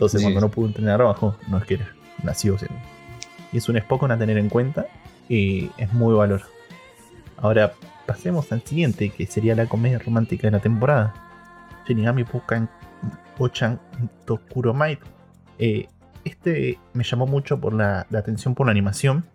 [0.00, 2.78] Entonces cuando no pudo entrenar abajo, no es que era, nació siendo.
[3.52, 4.86] Y es un Spockon a tener en cuenta
[5.28, 6.40] y es muy valor.
[7.36, 7.74] Ahora
[8.06, 11.12] pasemos al siguiente, que sería la comedia romántica de la temporada.
[11.86, 12.70] Shinigami Pukan
[13.38, 13.78] Ochan
[14.24, 15.00] Tokuro Might.
[15.58, 15.86] Eh,
[16.24, 19.26] este me llamó mucho por la, atención por la animación.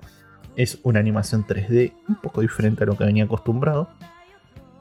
[0.56, 3.88] Es una animación 3D un poco diferente a lo que venía acostumbrado.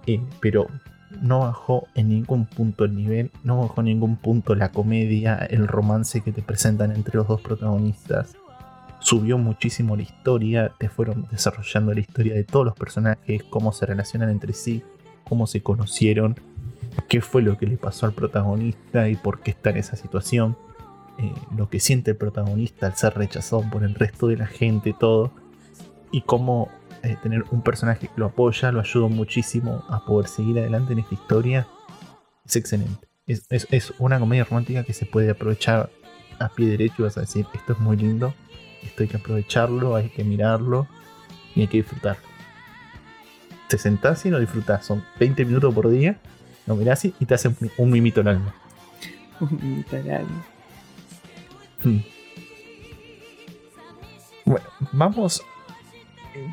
[0.06, 0.66] Eh, pero
[1.22, 5.66] no bajó en ningún punto el nivel, no bajó en ningún punto la comedia, el
[5.68, 8.36] romance que te presentan entre los dos protagonistas.
[9.00, 13.86] Subió muchísimo la historia, te fueron desarrollando la historia de todos los personajes, cómo se
[13.86, 14.82] relacionan entre sí,
[15.28, 16.36] cómo se conocieron,
[17.08, 20.56] qué fue lo que le pasó al protagonista y por qué está en esa situación.
[21.18, 24.94] Eh, lo que siente el protagonista al ser rechazado por el resto de la gente,
[24.98, 25.30] todo,
[26.10, 26.68] y cómo
[27.04, 31.00] eh, tener un personaje que lo apoya, lo ayuda muchísimo a poder seguir adelante en
[31.00, 31.66] esta historia,
[32.46, 33.08] es excelente.
[33.26, 35.90] Es, una comedia romántica que se puede aprovechar
[36.38, 38.34] a pie derecho y vas a decir, esto es muy lindo,
[38.82, 40.86] esto hay que aprovecharlo, hay que mirarlo
[41.54, 42.16] y hay que disfrutar.
[43.68, 46.18] Te sentás y lo disfrutás, son 20 minutos por día,
[46.66, 48.54] lo mirás y te hacen un mimito al alma.
[49.40, 50.46] Un mimito al alma.
[51.82, 52.00] Hmm.
[54.46, 55.42] Bueno, vamos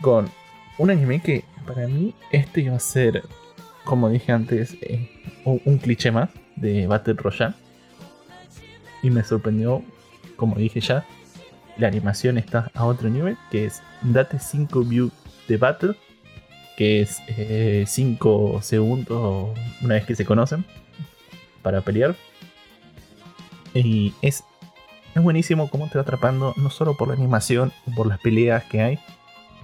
[0.02, 0.30] con
[0.78, 3.24] un anime que para mí este iba a ser,
[3.84, 5.10] como dije antes, eh,
[5.46, 7.56] un, cliché más de Battle Royale.
[9.04, 9.84] Y me sorprendió,
[10.36, 11.06] como dije ya,
[11.78, 15.12] la animación está a otro nivel, que es Date 5 View
[15.48, 15.96] de Battle,
[16.78, 17.22] que es
[17.90, 20.66] 5 eh, segundos una vez que se conocen
[21.62, 22.16] para pelear.
[23.74, 24.44] Y es
[25.14, 28.82] es buenísimo cómo te va atrapando, no solo por la animación por las peleas que
[28.82, 29.00] hay,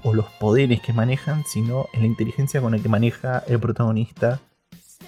[0.03, 4.39] o los poderes que manejan, sino en la inteligencia con la que maneja el protagonista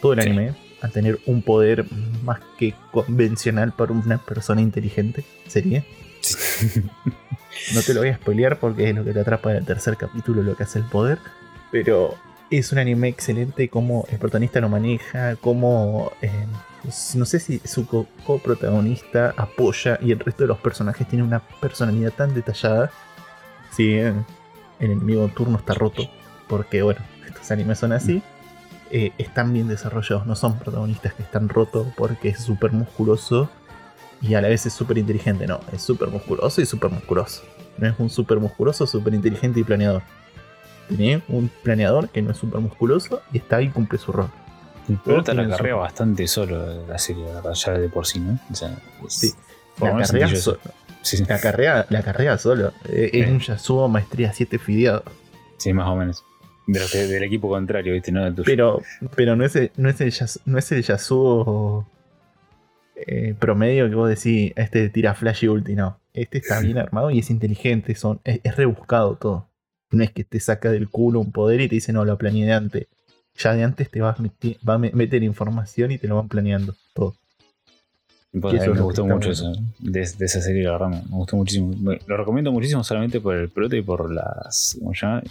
[0.01, 1.85] todo el anime, al tener un poder
[2.23, 5.83] más que convencional para una persona inteligente, sería.
[7.73, 9.97] no te lo voy a spoilear porque es lo que te atrapa en el tercer
[9.97, 11.19] capítulo, lo que hace el poder,
[11.71, 12.15] pero
[12.49, 16.11] es un anime excelente cómo el protagonista lo maneja, cómo...
[16.21, 16.45] Eh,
[17.15, 17.85] no sé si su
[18.25, 22.89] coprotagonista apoya y el resto de los personajes tienen una personalidad tan detallada.
[23.71, 23.99] Si
[24.79, 26.03] el enemigo en turno está roto,
[26.47, 28.21] porque bueno, estos animes son así.
[28.91, 33.49] Eh, están bien desarrollados, no son protagonistas que están rotos porque es súper musculoso
[34.21, 37.43] y a la vez es súper inteligente, no, es súper musculoso y súper musculoso.
[37.77, 40.01] No es un súper musculoso, súper inteligente y planeador.
[40.87, 44.29] Tiene un planeador que no es súper musculoso y está ahí y cumple su rol.
[45.05, 48.39] Pero te la carrea bastante solo la serie, ya de por sí, ¿no?
[48.51, 48.75] O sea,
[49.07, 49.33] sí.
[49.79, 49.93] La
[51.27, 52.73] La, carrea, la carrea solo.
[52.89, 55.03] Eh, es un Yasuo maestría 7 fideado.
[55.57, 56.23] Sí, más o menos.
[56.67, 58.11] del equipo contrario, ¿viste?
[58.11, 58.81] No Pero,
[59.15, 61.87] pero no, es el, no, es el Yasuo, no es el Yasuo
[62.95, 65.99] eh, promedio que vos decís, este tira flash y ulti, no.
[66.13, 69.49] Este está bien armado y es inteligente, son, es, es, rebuscado todo.
[69.91, 72.45] No es que te saca del culo un poder y te dice, no, lo planeé
[72.45, 72.87] de antes
[73.39, 77.15] ya de antes te vas va a meter información y te lo van planeando todo.
[78.31, 81.73] Pues me gustó mucho eso, de, esa serie, la verdad, me, gustó muchísimo.
[82.05, 84.77] lo recomiendo muchísimo solamente por el proto y por las.
[84.79, 85.23] ¿cómo se llama?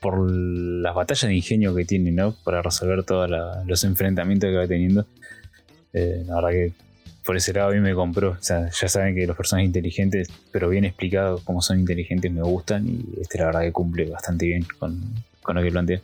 [0.00, 2.34] Por las batallas de ingenio que tiene, ¿no?
[2.44, 3.30] Para resolver todos
[3.66, 5.06] los enfrentamientos que va teniendo.
[5.94, 6.72] Eh, la verdad que
[7.24, 8.32] por ese lado a mí me compró.
[8.32, 12.42] O sea, ya saben que los personajes inteligentes, pero bien explicados cómo son inteligentes, me
[12.42, 12.86] gustan.
[12.86, 15.00] Y este la verdad que cumple bastante bien con,
[15.42, 16.00] con lo que plantea.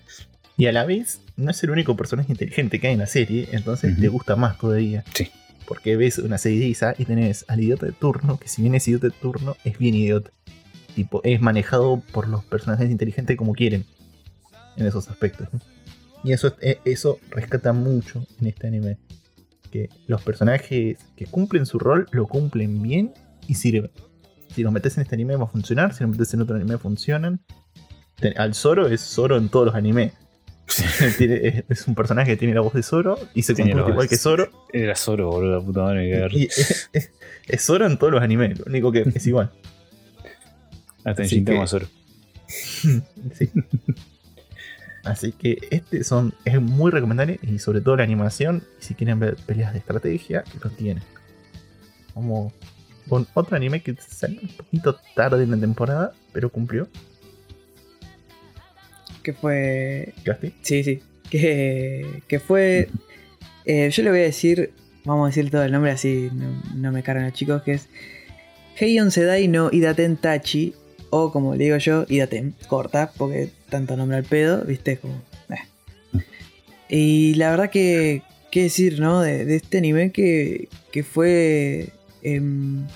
[0.56, 3.48] Y a la vez, no es el único personaje inteligente que hay en la serie,
[3.52, 5.04] entonces te gusta más todavía.
[5.14, 5.28] Sí.
[5.68, 9.08] Porque ves una Isa y tenés al idiota de turno, que si bien es idiota
[9.08, 10.30] de turno, es bien idiota.
[10.94, 13.84] Tipo, es manejado por los personajes inteligentes como quieren.
[14.76, 15.48] En esos aspectos.
[16.24, 18.96] Y eso, eh, eso rescata mucho en este anime.
[19.70, 23.12] Que los personajes que cumplen su rol lo cumplen bien
[23.46, 23.90] y sirven.
[24.54, 26.78] Si los metes en este anime va a funcionar, si los metes en otro anime
[26.78, 27.40] funcionan.
[28.36, 30.14] Al Zoro es Zoro en todos los animes
[31.68, 34.50] es un personaje que tiene la voz de Zoro y se comporta igual que Zoro.
[34.72, 36.48] Era Zoro, boludo, la puta madre.
[36.92, 37.10] es,
[37.58, 39.50] Zoro en todos los animes, lo único que es igual.
[41.04, 41.86] Hasta en Shintama Zoro.
[42.48, 43.50] sí.
[45.04, 48.62] Así que este son, es muy recomendable y sobre todo la animación.
[48.80, 51.02] Y si quieren ver peleas de estrategia, lo tiene.
[52.12, 52.52] Como
[53.08, 56.88] con otro anime que salió un poquito tarde en la temporada, pero cumplió.
[59.22, 60.14] Que fue.
[60.62, 61.00] Sí, sí.
[61.30, 62.88] Que, que fue.
[63.64, 64.72] eh, yo le voy a decir.
[65.04, 67.62] Vamos a decir todo el nombre así no, no me cargan los chicos.
[67.62, 67.88] Que es.
[68.78, 70.74] Heion Sedai no Idaten Tachi.
[71.10, 72.54] O como le digo yo, Idaten.
[72.68, 75.14] Corta, porque tanto nombre al pedo, viste, como.
[75.50, 76.22] eh.
[76.88, 78.22] Y la verdad que.
[78.50, 79.20] ¿Qué decir, no?
[79.20, 81.90] De, de este anime que, que fue.
[82.22, 82.86] em,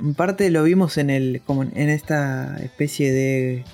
[0.00, 1.40] en parte lo vimos en el.
[1.46, 3.64] como en esta especie de.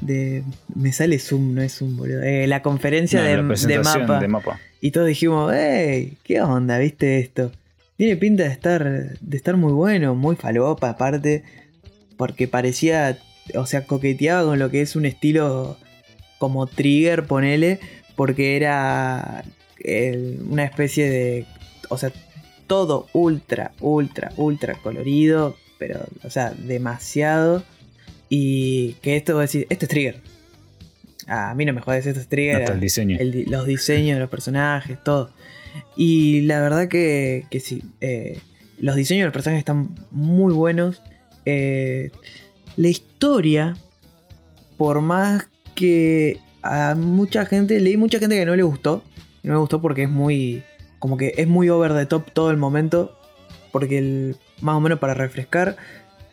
[0.00, 0.42] De.
[0.74, 2.22] Me sale Zoom, no es Zoom, boludo.
[2.22, 4.20] Eh, la conferencia No, de, la de mapa.
[4.20, 4.60] de mapa.
[4.80, 6.16] Y todos dijimos, ¡Ey!
[6.24, 6.78] ¿Qué onda?
[6.78, 7.52] ¿Viste esto?
[7.96, 11.44] Tiene pinta de estar, de estar muy bueno, muy falopa aparte,
[12.16, 13.18] porque parecía,
[13.54, 15.76] o sea, coqueteaba con lo que es un estilo
[16.38, 17.78] como trigger, ponele,
[18.16, 19.44] porque era
[19.84, 21.46] el- una especie de,
[21.90, 22.10] o sea,
[22.66, 27.62] todo ultra, ultra, ultra colorido, pero, o sea, demasiado.
[28.30, 30.22] Y que esto, voy a decir, esto es trigger.
[31.26, 32.62] A mí no me jodes, esto es trigger.
[32.62, 33.18] Hasta el diseño.
[33.20, 35.30] El los diseños de los personajes, todo.
[35.96, 38.40] Y la verdad que, que sí, eh,
[38.78, 41.02] los diseños de los personajes están muy buenos.
[41.44, 42.10] Eh,
[42.76, 43.76] la historia,
[44.76, 49.02] por más que a mucha gente, leí mucha gente que no le gustó.
[49.42, 50.62] No me gustó porque es muy,
[50.98, 53.16] como que es muy over the top todo el momento.
[53.72, 55.76] Porque el, más o menos para refrescar,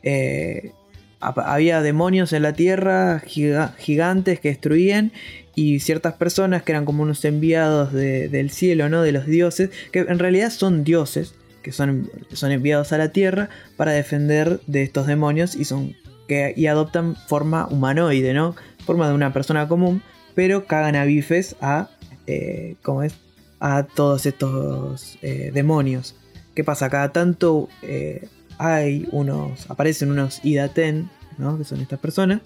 [0.03, 0.71] eh,
[1.19, 5.11] había demonios en la tierra, giga- gigantes que destruían
[5.55, 9.01] y ciertas personas que eran como unos enviados de- del cielo, ¿no?
[9.01, 11.33] De los dioses, que en realidad son dioses,
[11.63, 15.95] que son, son enviados a la tierra para defender de estos demonios y son
[16.27, 18.55] que y adoptan forma humanoide, ¿no?
[18.85, 20.01] Forma de una persona común,
[20.35, 21.89] pero cagan a bifes a
[22.27, 23.13] eh, ¿cómo es?
[23.59, 26.15] a todos estos eh, demonios.
[26.53, 26.89] ¿Qué pasa?
[26.89, 28.27] Cada tanto eh,
[28.57, 31.57] hay unos, aparecen unos Idaten, ¿no?
[31.57, 32.41] Que son estas personas.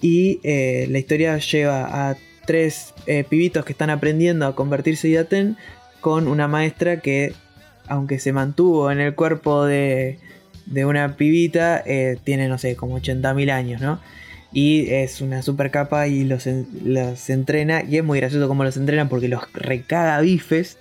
[0.00, 2.16] Y eh, la historia lleva a
[2.46, 5.56] tres eh, pibitos que están aprendiendo a convertirse en Idaten
[6.00, 7.32] con una maestra que,
[7.88, 10.18] aunque se mantuvo en el cuerpo de,
[10.66, 14.00] de una pibita, eh, tiene, no sé, como 80.000 años, ¿no?
[14.52, 16.46] Y es una super capa y los,
[16.84, 17.82] los entrena.
[17.82, 20.78] Y es muy gracioso cómo los entrena porque los recaga bifes.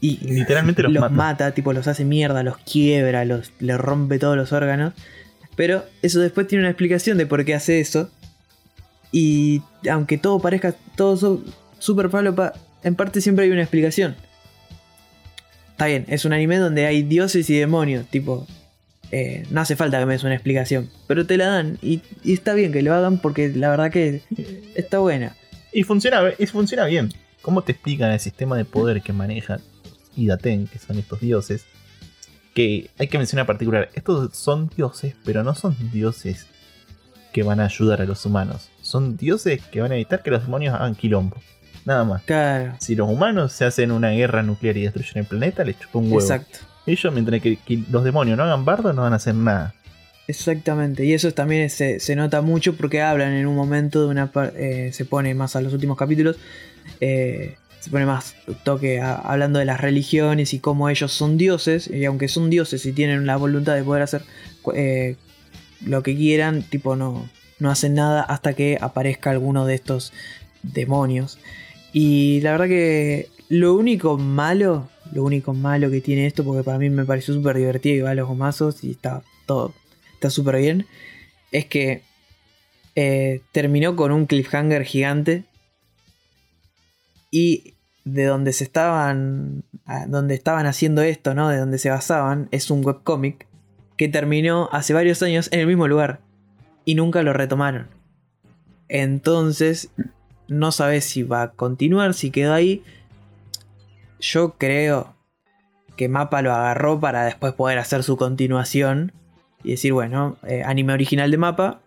[0.00, 1.14] Y Literalmente los, los, mata.
[1.14, 1.50] mata.
[1.52, 4.94] tipo los hace mierda, los quiebra, los, le rompe todos los órganos.
[5.56, 8.10] Pero eso después tiene una explicación de por qué hace eso.
[9.10, 11.42] Y aunque todo parezca todo
[11.78, 12.52] super falopa,
[12.84, 14.14] en parte siempre hay una explicación.
[15.70, 18.46] Está bien, es un anime donde hay dioses y demonios, tipo...
[19.10, 22.32] eh, no hace falta que me des una explicación, pero te la dan y, y
[22.34, 24.22] está bien que lo hagan porque la verdad que
[24.74, 25.34] está buena.
[25.72, 27.10] Y funciona, y funciona bien.
[27.42, 29.12] ¿Cómo te explican el sistema de poder que
[30.18, 31.64] maneja Idaten, que son estos dioses?
[32.54, 36.46] Que hay que mencionar en particular, estos son dioses, pero no son dioses
[37.32, 38.70] que van a ayudar a los humanos.
[38.82, 41.36] Son dioses que van a evitar que los demonios hagan quilombo.
[41.84, 42.22] Nada más.
[42.22, 45.98] Claro, Si los humanos se hacen una guerra nuclear y destruyen el planeta, les chupa
[45.98, 46.20] un huevo.
[46.20, 46.58] exacto.
[46.86, 49.74] Ellos, mientras que, que los demonios no hagan bardo, no van a hacer nada.
[50.26, 54.30] Exactamente, y eso también se, se nota mucho porque hablan en un momento de una
[54.56, 56.36] eh, se pone más a los últimos capítulos,
[57.00, 57.56] eh,
[57.88, 62.28] se pone más toque hablando de las religiones y cómo ellos son dioses, y aunque
[62.28, 64.24] son dioses y tienen la voluntad de poder hacer
[64.74, 65.16] eh,
[65.86, 70.12] lo que quieran, tipo no, no hacen nada hasta que aparezca alguno de estos
[70.62, 71.38] demonios.
[71.94, 76.76] Y la verdad que lo único malo, lo único malo que tiene esto, porque para
[76.76, 79.72] mí me pareció súper divertido y va a los gomazos y está todo,
[80.12, 80.86] está súper bien,
[81.52, 82.02] es que
[82.96, 85.44] eh, terminó con un cliffhanger gigante
[87.30, 87.77] y
[88.12, 89.64] de donde se estaban,
[90.08, 91.48] donde estaban haciendo esto, ¿no?
[91.48, 93.46] De donde se basaban, es un webcómic
[93.96, 96.20] que terminó hace varios años en el mismo lugar
[96.84, 97.88] y nunca lo retomaron.
[98.88, 99.90] Entonces,
[100.46, 102.82] no sabes si va a continuar, si quedó ahí.
[104.20, 105.14] Yo creo
[105.96, 109.12] que Mapa lo agarró para después poder hacer su continuación
[109.62, 111.80] y decir, bueno, eh, anime original de Mapa,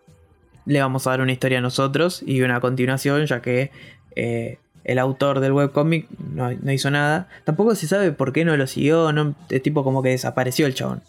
[0.66, 3.70] le vamos a dar una historia a nosotros y una continuación, ya que
[4.14, 7.28] eh, el autor del webcomic no, no hizo nada.
[7.44, 10.74] Tampoco se sabe por qué no lo siguió, no, es tipo como que desapareció el
[10.74, 11.02] chabón.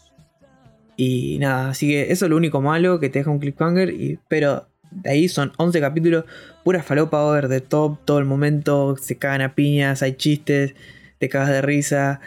[0.95, 4.19] Y nada, así que eso es lo único malo que te deja un cliffhanger, y,
[4.27, 6.25] pero de ahí son 11 capítulos,
[6.63, 10.75] pura falopa over de top, todo el momento, se cagan a piñas, hay chistes,
[11.17, 12.19] te cagas de risa.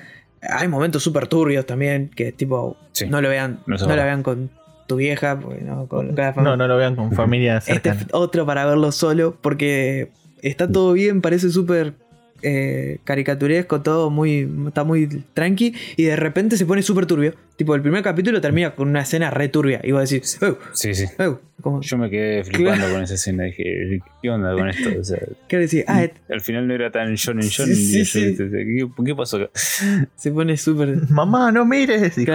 [0.42, 3.06] Hay momentos súper turbios también, que tipo, Sí.
[3.08, 4.50] no lo vean, No, lo vean con
[4.88, 6.56] tu vieja, porque no, con cada No, familia.
[6.56, 10.10] no lo vean con familia Este es otro para verlo solo, porque
[10.48, 11.94] está todo bien, parece súper
[12.42, 14.48] eh, caricaturesco, todo muy.
[14.68, 15.74] está muy tranqui.
[15.96, 17.34] Y de repente se pone súper turbio.
[17.56, 19.80] Tipo, el primer capítulo termina con una escena re turbia.
[19.82, 21.06] Y vos decís, "Oh, Sí, sí.
[21.18, 23.44] oh", como- Yo me quedé flipando con esa escena.
[23.44, 24.90] Dije, ¿qué onda con esto?
[25.00, 25.18] O sea,
[25.48, 25.84] ¿Qué decís?
[25.88, 27.16] Ah, al final no era tan.
[27.16, 28.36] Sí, sí, yo, sí.
[28.36, 29.50] ¿qué, ¿Qué pasó acá?
[30.14, 31.08] se pone súper.
[31.10, 32.16] Mamá, no mires.
[32.18, 32.26] Y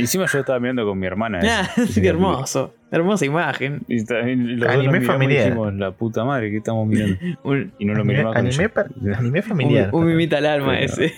[0.00, 1.40] encima yo estaba mirando con mi hermana.
[1.42, 2.74] Ah, ese- qué hermoso.
[2.90, 3.80] Hermosa imagen.
[3.88, 5.44] Y también los dos Anime y familiar.
[5.46, 7.16] dijimos, la puta madre, ¿qué estamos mirando?
[7.42, 8.74] Un, Y no lo Anime, miramos con anime, ella.
[8.74, 8.86] pa-
[9.18, 9.88] anime familiar.
[9.92, 11.12] un, un mimita al alma ese.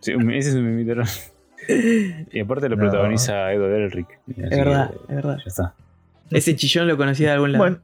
[0.00, 1.02] Sí, un- ese es un mimito.
[2.32, 2.82] Y aparte lo No.
[2.84, 4.06] protagoniza Edo Delric.
[4.36, 5.36] Es verdad, que es verdad.
[5.38, 5.74] Ya está.
[6.30, 7.64] Ese chillón lo conocía de algún lado.
[7.64, 7.78] Bueno,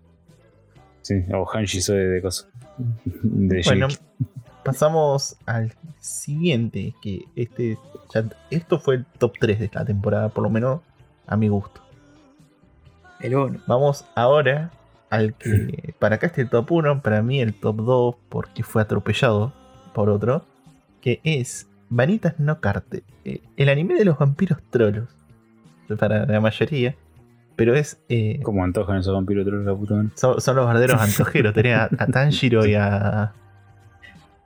[1.02, 2.48] Sí, o Hanshi soy de cosas.
[3.22, 3.86] De bueno,
[4.64, 6.94] pasamos al siguiente.
[7.00, 7.78] Que este
[8.12, 10.80] ya- esto fue el top 3 de la temporada, por lo menos
[11.28, 11.80] a mi gusto.
[13.20, 13.60] El bono.
[13.68, 14.72] Vamos ahora
[15.10, 18.82] al que para acá este el top 1, para mí el top 2, porque fue
[18.82, 19.52] atropellado
[19.94, 20.44] por otro,
[21.00, 25.08] que es Vanitas no Carte, eh, el anime de los vampiros trolos,
[26.00, 26.96] para la mayoría,
[27.56, 27.98] pero es...
[28.08, 29.46] eh, Como antojan esos vampiros
[30.14, 33.32] son, son los verdaderos antojeros, tenés a, a Tanjiro y a...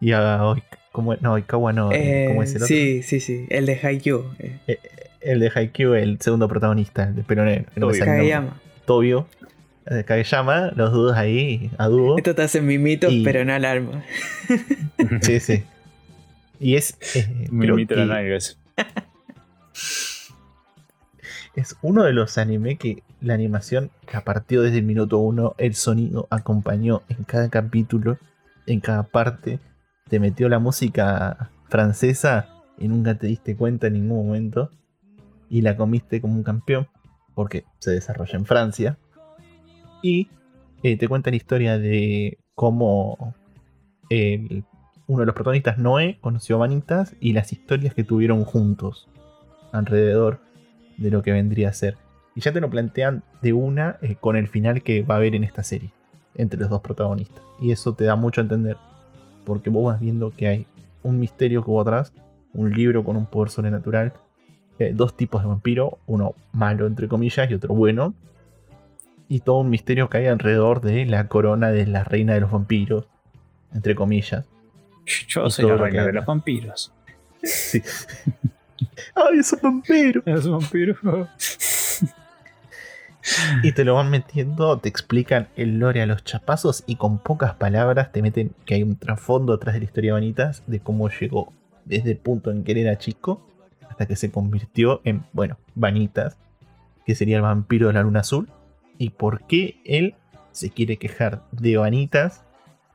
[0.01, 0.39] Y a...
[0.43, 0.63] Oik-
[0.93, 2.67] ¿cómo, no, Oikawa no, eh, ¿cómo es el otro?
[2.69, 3.47] sí, sí, sí.
[3.51, 4.25] El de Haikyuu.
[4.39, 4.79] eh,
[5.21, 7.71] El de Haikyuu, el segundo protagonista, el de pelo negro.
[7.99, 8.57] Kageyama.
[8.87, 9.29] Tobio.
[9.87, 12.17] eh, Kageyama, los dos ahí a dúo.
[12.17, 14.03] Esto te hace mimitos, Y- pero no al alma.
[15.21, 15.65] Sí, sí.
[16.59, 16.97] Y es.
[17.15, 18.21] eh, imita la.
[21.61, 25.55] Es uno de los anime que la animación la partió desde el minuto uno.
[25.59, 28.19] El sonido acompañó en cada capítulo,
[28.67, 29.61] en cada parte.
[30.09, 34.71] Te metió la música francesa y nunca te diste cuenta en ningún momento.
[35.49, 36.89] Y la comiste como un campeón,
[37.35, 38.99] porque se desarrolla en Francia.
[40.03, 40.29] Y
[40.83, 43.35] eh, te cuenta la historia de cómo
[45.07, 49.09] uno de los protagonistas, Noé, conoció a Vanitas y las historias que tuvieron juntos
[49.73, 50.41] alrededor
[51.01, 51.97] de lo que vendría a ser.
[52.37, 55.35] Y ya te lo plantean de una eh, con el final que va a haber
[55.35, 55.91] en esta serie,
[56.37, 57.43] entre los dos protagonistas.
[57.61, 58.77] Y eso te da mucho a entender,
[59.45, 60.67] porque vos vas viendo que hay
[61.03, 62.13] un misterio que hubo atrás,
[62.53, 64.13] un libro con un poder sobrenatural,
[64.79, 68.15] eh, dos tipos de vampiro, uno malo entre comillas y otro bueno,
[69.29, 72.51] y todo un misterio que hay alrededor de la corona de la reina de los
[72.51, 73.07] vampiros,
[73.73, 74.47] entre comillas.
[75.29, 76.93] Yo soy la reina de los vampiros.
[77.43, 77.83] Sí.
[79.15, 80.23] ¡Ay, es un vampiro!
[80.27, 80.97] Es un vampiro.
[83.63, 87.55] Y te lo van metiendo, te explican el lore a los chapazos y con pocas
[87.55, 91.09] palabras te meten que hay un trasfondo atrás de la historia de Vanitas de cómo
[91.09, 91.53] llegó
[91.85, 93.47] desde el punto en que él era chico
[93.89, 96.39] hasta que se convirtió en, bueno, Vanitas,
[97.05, 98.49] que sería el vampiro de la luna azul,
[98.99, 100.15] y por qué él
[100.53, 102.45] se quiere quejar de Vanitas,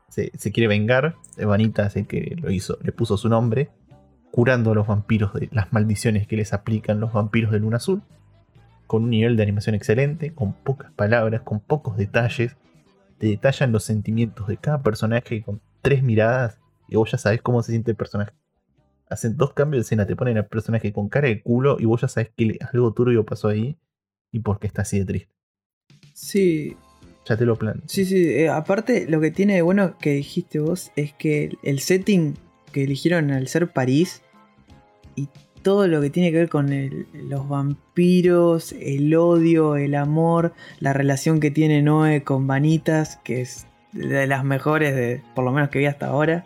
[0.08, 3.70] se, se quiere vengar de Vanitas, el que lo hizo, le puso su nombre,
[4.36, 8.02] curando a los vampiros de las maldiciones que les aplican los vampiros de luna azul
[8.86, 12.54] con un nivel de animación excelente, con pocas palabras, con pocos detalles.
[13.16, 17.62] Te detallan los sentimientos de cada personaje con tres miradas y vos ya sabés cómo
[17.62, 18.32] se siente el personaje.
[19.08, 22.02] Hacen dos cambios de escena, te ponen al personaje con cara de culo y vos
[22.02, 23.78] ya sabés que algo turbio pasó ahí
[24.32, 25.32] y por qué está así de triste.
[26.12, 26.76] Sí,
[27.26, 27.82] Ya te lo plan.
[27.86, 28.16] sí, sí.
[28.34, 32.34] eh, aparte, lo que tiene de bueno que dijiste vos es que el setting
[32.70, 34.22] que eligieron al ser París
[35.16, 35.28] y
[35.62, 36.70] todo lo que tiene que ver con
[37.28, 43.66] los vampiros, el odio, el amor, la relación que tiene Noé con Vanitas, que es
[43.92, 46.44] de las mejores, de, por lo menos que vi hasta ahora.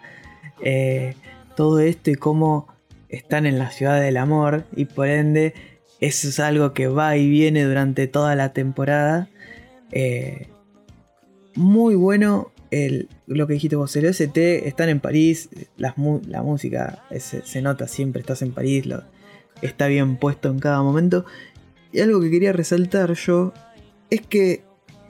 [0.63, 1.15] eh,
[1.57, 2.69] todo esto y cómo
[3.11, 5.53] están en la ciudad del amor y por ende
[6.01, 9.29] eso es algo que va y viene durante toda la temporada.
[9.93, 10.49] Eh,
[11.55, 15.95] muy bueno el, lo que dijiste vos, el OST, están en París, las
[16.27, 19.03] la música es- se nota siempre, estás en París, lo-
[19.63, 21.25] está bien puesto en cada momento.
[21.93, 23.53] Y algo que quería resaltar yo
[24.11, 24.63] es que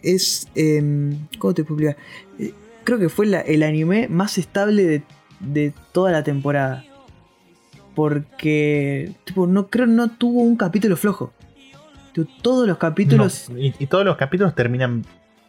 [0.03, 0.49] es...
[0.55, 1.97] em, ¿Cómo te explicar?
[2.39, 2.53] Eh,
[2.85, 5.03] Creo que fue la- el anime más estable de,
[5.41, 6.85] de toda la temporada.
[7.95, 11.33] Porque, tipo, no creo no tuvo un capítulo flojo.
[12.15, 15.05] Tipo, Todos los capítulos No, y, y todos los capítulos terminan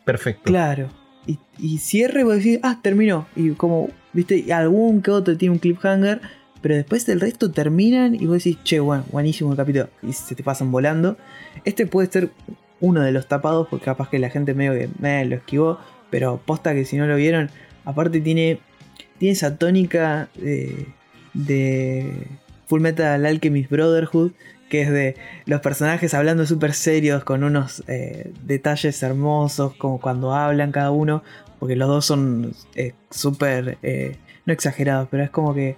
[0.05, 0.43] perfectos.
[0.45, 0.89] Claro.
[1.25, 3.27] Y, cierre y vos decís, ah, terminó.
[3.35, 6.21] Y como, viste, algún que otro tiene un cliffhanger.
[6.61, 9.89] Pero después el resto terminan y vos decís, che, bueno, buenísimo el capítulo.
[10.03, 11.17] Y se te pasan volando.
[11.65, 12.29] Este puede ser
[12.79, 15.79] uno de los tapados, porque capaz que la gente medio que me lo esquivó.
[16.09, 17.49] Pero posta que si no lo vieron,
[17.85, 18.59] aparte tiene,
[19.17, 20.87] tiene esa tónica de,
[21.33, 22.27] de
[22.67, 24.31] Full Metal Alchemist Brotherhood,
[24.71, 25.15] que es de
[25.45, 31.21] los personajes hablando súper serios, con unos eh, detalles hermosos, como cuando hablan cada uno,
[31.59, 34.15] porque los dos son eh, súper eh,
[34.47, 35.75] no exagerados, pero es como que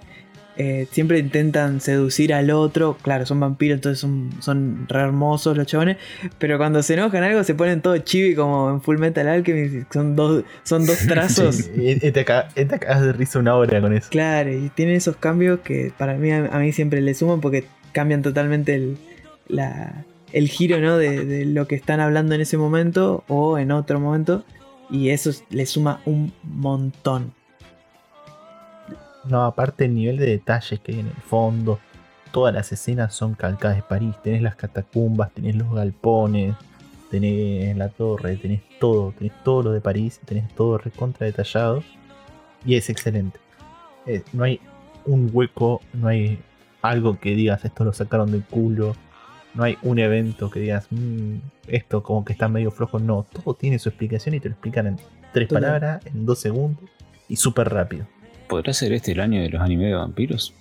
[0.55, 2.95] eh, siempre intentan seducir al otro.
[3.01, 5.97] Claro, son vampiros, entonces son, son re hermosos los chabones.
[6.37, 9.91] Pero cuando se enojan algo se ponen todo chibi como en Full Metal Alchemist.
[9.91, 11.55] Son dos, son dos trazos.
[11.55, 12.53] Sí, y- y te, cagas
[13.01, 14.07] de risa una hora con eso.
[14.11, 17.65] Claro, y tienen esos cambios que para mí a, a mí siempre le suman porque
[17.93, 18.97] cambian totalmente el,
[19.47, 20.03] la-
[20.33, 20.97] el giro ¿no?
[20.97, 24.43] de, lo que están hablando en ese momento o en otro momento.
[24.89, 27.33] Y eso es- le suma un montón.
[29.25, 31.79] No, aparte el nivel de detalles que hay en el fondo.
[32.31, 34.15] Todas las escenas son calcadas de París.
[34.23, 36.55] Tenés las catacumbas, tenés los galpones,
[37.09, 39.13] tenés la torre, tenés todo.
[39.17, 41.83] Tenés todo lo de París, tenés todo recontra detallado.
[42.65, 43.39] Y es excelente.
[44.05, 44.59] Eh, no hay
[45.05, 46.39] un hueco, no hay
[46.83, 48.95] algo que digas esto lo sacaron del culo.
[49.55, 51.35] No hay un evento que digas "Mm,
[51.67, 52.99] esto como que está medio flojo.
[52.99, 54.97] No, todo tiene su explicación y te lo explican en
[55.31, 56.83] tres palabras, en dos segundos
[57.27, 58.05] y súper rápido.
[58.47, 60.53] ¿Podrá ser este el año de los animes de vampiros?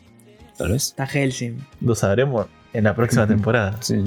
[0.57, 0.89] Tal vez.
[0.90, 1.59] Está Helsing.
[1.81, 3.77] Lo sabremos en la próxima temporada.
[3.81, 4.03] Sí.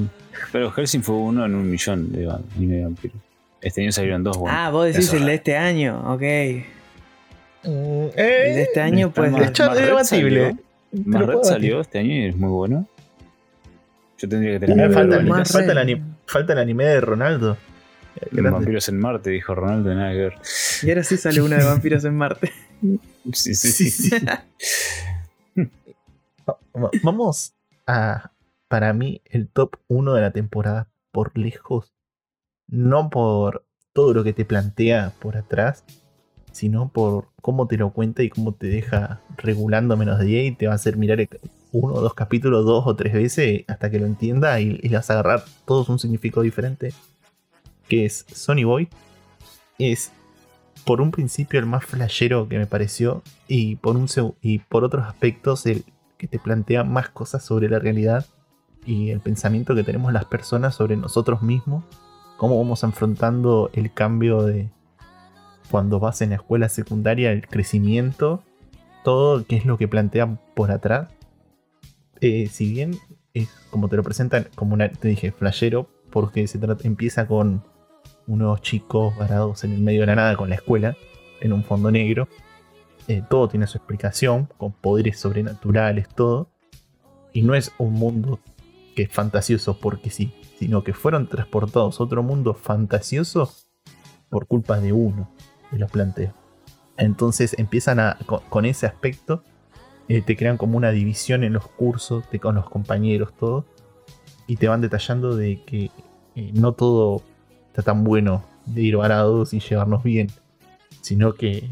[0.52, 3.16] Pero Helsing fue uno en un millón de anime de vampiros.
[3.60, 4.38] Este año salieron dos.
[4.38, 5.16] Bueno, ah, vos decís eso.
[5.16, 6.22] el de este año, ok.
[6.22, 9.32] Eh, El de este año, pues.
[9.34, 10.56] es debatible.
[11.04, 12.86] Más salió este año y es muy bueno.
[14.18, 15.82] Yo tendría que Uh, tener falta, el, más falta, el Red.
[15.94, 17.56] ani- falta el anime de Ronaldo.
[18.30, 18.50] Grande.
[18.50, 20.34] Vampiros en Marte, dijo Ronaldo, nada que ver.
[20.82, 22.50] Y ahora sí sale una de vampiros en Marte.
[23.32, 24.10] Sí, sí, Sí, sí.
[24.10, 24.26] sí.
[26.48, 27.54] Va- va- Vamos
[27.86, 28.30] a,
[28.68, 31.92] para mí, el top 1 de la temporada por lejos.
[32.68, 35.84] No por todo lo que te plantea por atrás,
[36.56, 40.56] sino por cómo te lo cuenta y cómo te deja regulando menos de 10 y
[40.56, 41.28] te va a hacer mirar
[41.70, 45.00] uno o dos capítulos dos o tres veces hasta que lo entienda y, y a
[45.00, 46.94] agarrar todos un significado diferente.
[47.88, 48.88] Que es Sony Boy.
[49.78, 50.12] Es
[50.86, 54.08] por un principio el más flashero que me pareció y por, un,
[54.40, 55.84] y por otros aspectos el
[56.16, 58.24] que te plantea más cosas sobre la realidad
[58.86, 61.84] y el pensamiento que tenemos las personas sobre nosotros mismos,
[62.38, 64.70] cómo vamos afrontando el cambio de
[65.70, 68.42] cuando vas en la escuela secundaria, el crecimiento,
[69.04, 71.10] todo qué es lo que plantean por atrás.
[72.20, 72.98] Eh, si bien
[73.34, 77.62] es como te lo presentan como una, te dije, flashero, porque se trata, empieza con
[78.26, 80.96] unos chicos varados en el medio de la nada con la escuela,
[81.40, 82.28] en un fondo negro.
[83.08, 86.50] Eh, todo tiene su explicación, con poderes sobrenaturales, todo.
[87.32, 88.40] Y no es un mundo
[88.94, 93.52] que es fantasioso porque sí, sino que fueron transportados a otro mundo fantasioso
[94.30, 95.35] por culpa de uno
[95.70, 96.32] de los planteos.
[96.96, 98.16] Entonces empiezan a,
[98.48, 99.42] con, ese aspecto,
[100.08, 103.66] eh, te crean como una división en los cursos, te- con los compañeros, todo.
[104.46, 105.90] Y te van detallando de que
[106.36, 107.22] eh, no todo
[107.68, 110.28] está tan bueno de ir varados y llevarnos bien,
[111.00, 111.68] sino que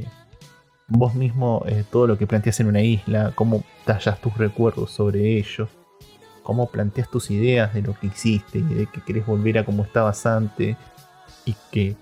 [0.89, 5.39] vos mismo, eh, todo lo que planteas en una isla, cómo tallas tus recuerdos sobre
[5.39, 5.69] ellos,
[6.43, 9.83] cómo planteas tus ideas de lo que hiciste y de que querés volver a como
[9.85, 10.77] estabas antes,
[11.47, 11.97] y que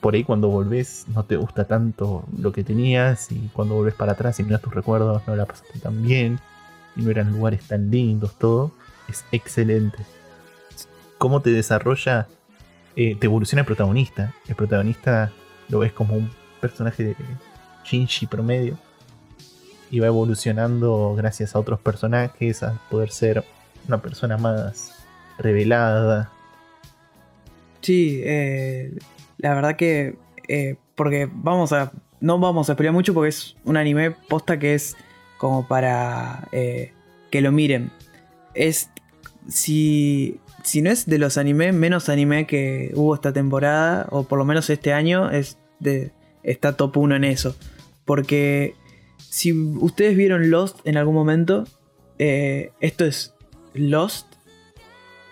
[0.00, 4.12] por ahí cuando volvés no te gusta tanto lo que tenías, y cuando volvés para
[4.12, 6.40] atrás y miras tus recuerdos no la pasaste tan bien,
[6.96, 8.72] y no eran lugares tan lindos, todo,
[9.08, 9.98] es excelente.
[11.18, 12.26] Cómo te desarrolla
[12.96, 14.34] eh, te evoluciona el protagonista.
[14.48, 15.32] El protagonista
[15.68, 17.16] lo ves como un personaje de
[17.84, 18.78] Shinji promedio.
[19.90, 23.44] Y va evolucionando gracias a otros personajes, a poder ser
[23.88, 24.94] una persona más
[25.38, 26.30] revelada.
[27.80, 28.96] Sí, eh,
[29.42, 30.16] la verdad que.
[30.48, 31.92] eh, porque vamos a.
[32.20, 34.96] No vamos a pelear mucho porque es un anime posta que es
[35.38, 36.92] como para eh,
[37.30, 37.90] que lo miren.
[38.54, 38.90] Es.
[39.48, 40.40] Si.
[40.62, 44.44] Si no es de los animes menos anime que hubo esta temporada, o por lo
[44.44, 45.56] menos este año, es
[46.42, 47.56] está top 1 en eso.
[48.04, 48.74] Porque
[49.18, 51.64] si ustedes vieron Lost en algún momento,
[52.18, 53.34] eh, esto es
[53.74, 54.26] Lost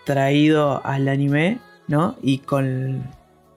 [0.04, 2.16] traído al anime, ¿no?
[2.22, 3.04] Y con,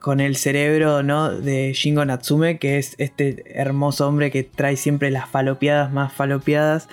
[0.01, 1.31] con el cerebro, ¿no?
[1.31, 6.89] De Shingo Natsume, que es este hermoso hombre que trae siempre las falopeadas más falopeadas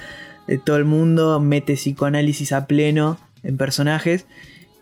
[0.46, 4.26] de todo el mundo, mete psicoanálisis a pleno en personajes.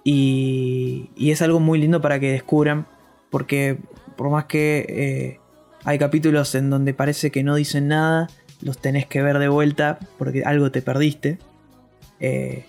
[0.03, 2.87] Y, es algo muy lindo para que descubran,
[3.31, 3.79] porque
[4.17, 5.41] por más que eh,
[5.85, 8.29] hay capítulos en donde parece que no dicen nada,
[8.61, 11.39] los tenés que ver de vuelta porque algo te perdiste.
[12.19, 12.65] Eh,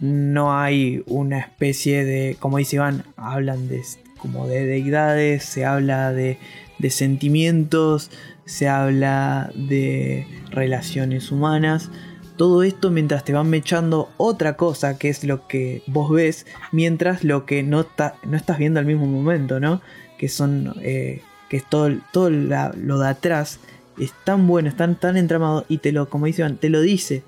[0.00, 3.82] no hay una especie de, como dice Iván, hablan de
[4.22, 6.38] como de deidades, se habla de,
[6.78, 8.10] de sentimientos,
[8.44, 11.90] se habla de relaciones humanas.
[12.36, 17.24] Todo esto mientras te van mechando otra cosa que es lo que vos ves, mientras
[17.24, 19.82] lo que no, ta- no estás viendo al mismo momento, ¿no?
[20.18, 21.20] Que son, eh,
[21.50, 23.58] que es todo, todo lo de atrás,
[23.98, 27.22] es tan bueno, es tan, tan entramado y te lo, como dicen, te lo dice.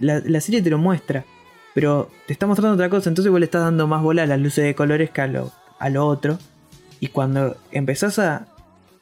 [0.00, 1.24] La, la serie te lo muestra,
[1.74, 4.40] pero te está mostrando otra cosa, entonces vos le estás dando más bola a las
[4.40, 5.52] luces de colores que a lo,
[5.82, 6.38] a lo otro.
[7.00, 8.46] Y cuando empezás a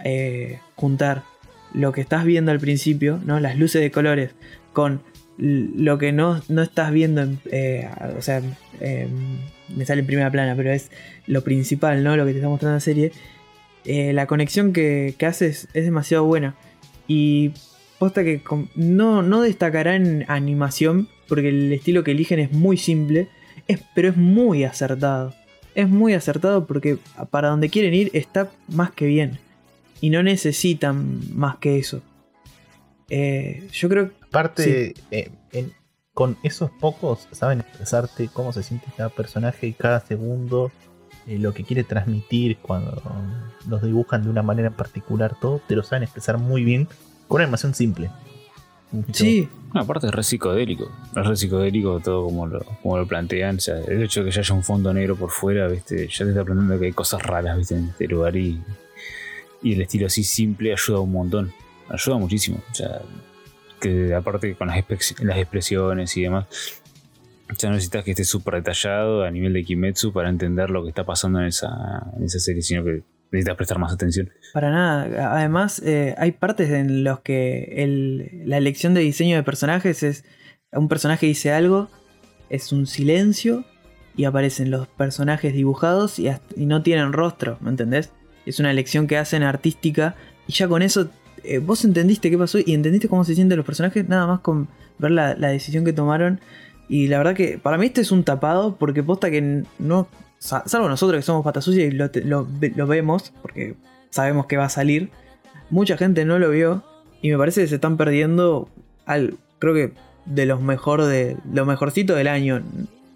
[0.03, 1.23] eh, juntar
[1.75, 3.39] lo que estás viendo al principio, ¿no?
[3.39, 4.31] Las luces de colores
[4.73, 5.03] con
[5.39, 7.89] lo que no, no estás viendo, en- eh,
[8.19, 8.43] o sea,
[8.81, 9.39] em,
[9.77, 10.91] me sale en primera plana, pero es
[11.27, 12.17] lo principal, ¿no?
[12.17, 13.13] Lo que te está mostrando la serie.
[13.87, 16.55] eh, la conexión que, que haces es demasiado buena.
[17.09, 17.53] Y
[17.99, 18.43] posta que
[18.75, 23.29] no, no destacará en animación, porque el estilo que eligen es muy simple,
[23.69, 25.35] es, pero es muy acertado.
[25.75, 26.99] Es muy acertado porque
[27.31, 29.39] para donde quieren ir está más que bien.
[30.01, 32.01] Y no necesitan más que eso.
[33.09, 35.73] Eh, yo creo Aparte, eh, en-
[36.15, 40.71] con esos pocos saben expresarte cómo se siente cada personaje y cada segundo,
[41.27, 43.03] eh, lo que quiere transmitir cuando
[43.69, 46.87] los dibujan de una manera en particular, todo te lo saben expresar muy bien
[47.27, 48.11] con una animación simple.
[49.13, 50.91] Sí, No, aparte es re psicodélico.
[51.17, 53.57] Es re psicodélico todo como lo, como lo plantean.
[53.57, 56.09] O sea, el hecho de que ya haya un fondo negro por fuera, ¿viste?
[56.09, 57.77] ya te está planteando que hay cosas raras ¿viste?
[57.77, 58.61] en este lugar y,
[59.63, 61.53] y el estilo así simple ayuda un montón.
[61.89, 62.61] Ayuda muchísimo.
[62.71, 63.01] O sea,
[63.81, 64.79] que aparte con las
[65.39, 66.47] expresiones y demás,
[67.59, 70.91] ya no necesitas que esté súper detallado a nivel de Kimetsu para entender lo que
[70.91, 71.69] está pasando en esa,
[72.17, 74.31] en esa serie, sino que necesitas prestar más atención.
[74.53, 75.37] para nada.
[75.37, 80.25] Además, eh, hay partes en los que el- la elección de diseño de personajes es.
[80.73, 81.89] Un personaje dice algo,
[82.49, 83.65] es un silencio
[84.17, 86.31] y aparecen los personajes dibujados y
[86.67, 88.11] no tienen rostro, ¿me entendés?
[88.47, 90.15] Es una elección que hacen artística
[90.47, 91.09] y ya con eso
[91.43, 94.69] eh, vos entendiste qué pasó y entendiste cómo se sienten los personajes, nada más con
[94.99, 96.39] ver la, la decisión que tomaron.
[96.89, 100.09] Y la verdad que para mí este es un tapado porque posta que no...
[100.41, 103.77] sa- Salvo nosotros que somos patas sucias y lo, lo ve- lo vemos, porque
[104.11, 105.11] sabemos que va a salir.
[105.71, 106.83] Mucha gente no lo vio
[107.23, 108.69] y me parece que se están perdiendo
[109.07, 109.93] al, creo que
[110.27, 111.37] de los mejor de
[112.17, 112.63] del año.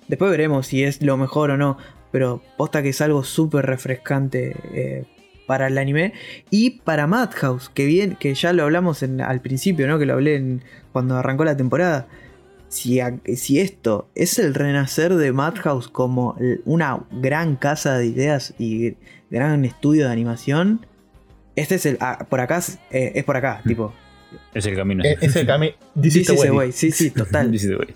[0.06, 1.78] Después veremos si es lo mejor o no,
[2.12, 5.04] pero posta que es algo súper refrescante eh,
[5.46, 6.12] para el anime
[6.50, 9.98] y para Madhouse, que bien que ya lo hablamos en- al principio, ¿no?
[9.98, 10.60] Que lo hablé
[10.92, 12.06] cuando arrancó la temporada.
[12.74, 18.52] Si, a- si esto es el renacer de Madhouse como una gran casa de ideas
[18.58, 18.96] y
[19.30, 20.84] gran estudio de animación,
[21.54, 21.98] este es el.
[22.00, 23.92] ah, por acá es, eh, es por acá, tipo.
[24.52, 25.04] Es el camino.
[25.04, 25.72] Es, es el camino.
[26.00, 26.72] This This is the way.
[26.72, 27.50] Sí, sí, total.
[27.52, 27.94] Dice, güey.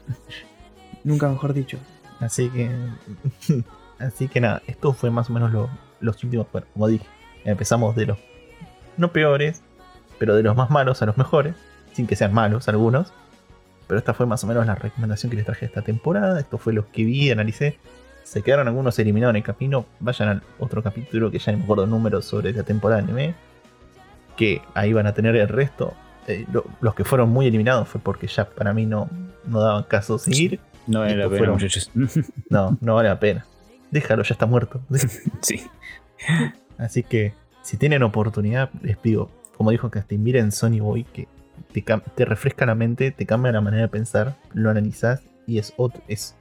[1.03, 1.77] Nunca mejor dicho.
[2.21, 2.71] Así que.
[3.99, 5.69] Así que nada, esto fue más o menos lo-
[6.01, 6.47] los últimos.
[6.53, 7.05] Bueno, como dije,
[7.45, 8.19] empezamos de los
[8.97, 9.61] no peores,
[10.21, 11.57] pero de los más malos a los mejores,
[11.95, 13.13] sin que sean malos algunos.
[13.89, 16.39] Pero esta fue más o menos la recomendación que les traje esta temporada.
[16.39, 17.79] Esto fue lo que vi, analicé.
[18.23, 19.87] Se quedaron algunos eliminados en el camino.
[20.01, 23.35] Vayan al otro capítulo que ya no me acuerdo números sobre la temporada de anime.
[24.37, 25.95] Que ahí van a tener el resto.
[26.27, 29.09] Eh, lo- los que fueron muy eliminados fue porque ya para mí no,
[29.47, 30.61] no daban caso seguir.
[30.87, 31.91] No vale la pena, fueron- muchachos.
[32.51, 33.47] No, no vale la pena.
[33.91, 34.83] Déjalo, ya está muerto.
[35.41, 35.67] sí.
[36.77, 37.33] Así que
[37.63, 41.27] si tienen oportunidad, les pido, como dijo Casting, miren Sony Boy, que
[41.73, 45.73] te, te refresca la mente, te cambia la manera de pensar, lo analizás y es,
[45.77, 46.35] otro, es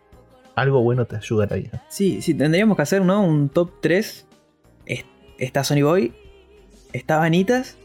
[0.55, 1.83] algo bueno, te ayuda a la vida.
[1.89, 3.23] Sí, sí, tendríamos que hacer, ¿no?
[3.23, 4.25] Un top 3.
[4.85, 5.05] Es-
[5.37, 6.13] Está Sony Boy.
[6.93, 7.77] Está Vanitas.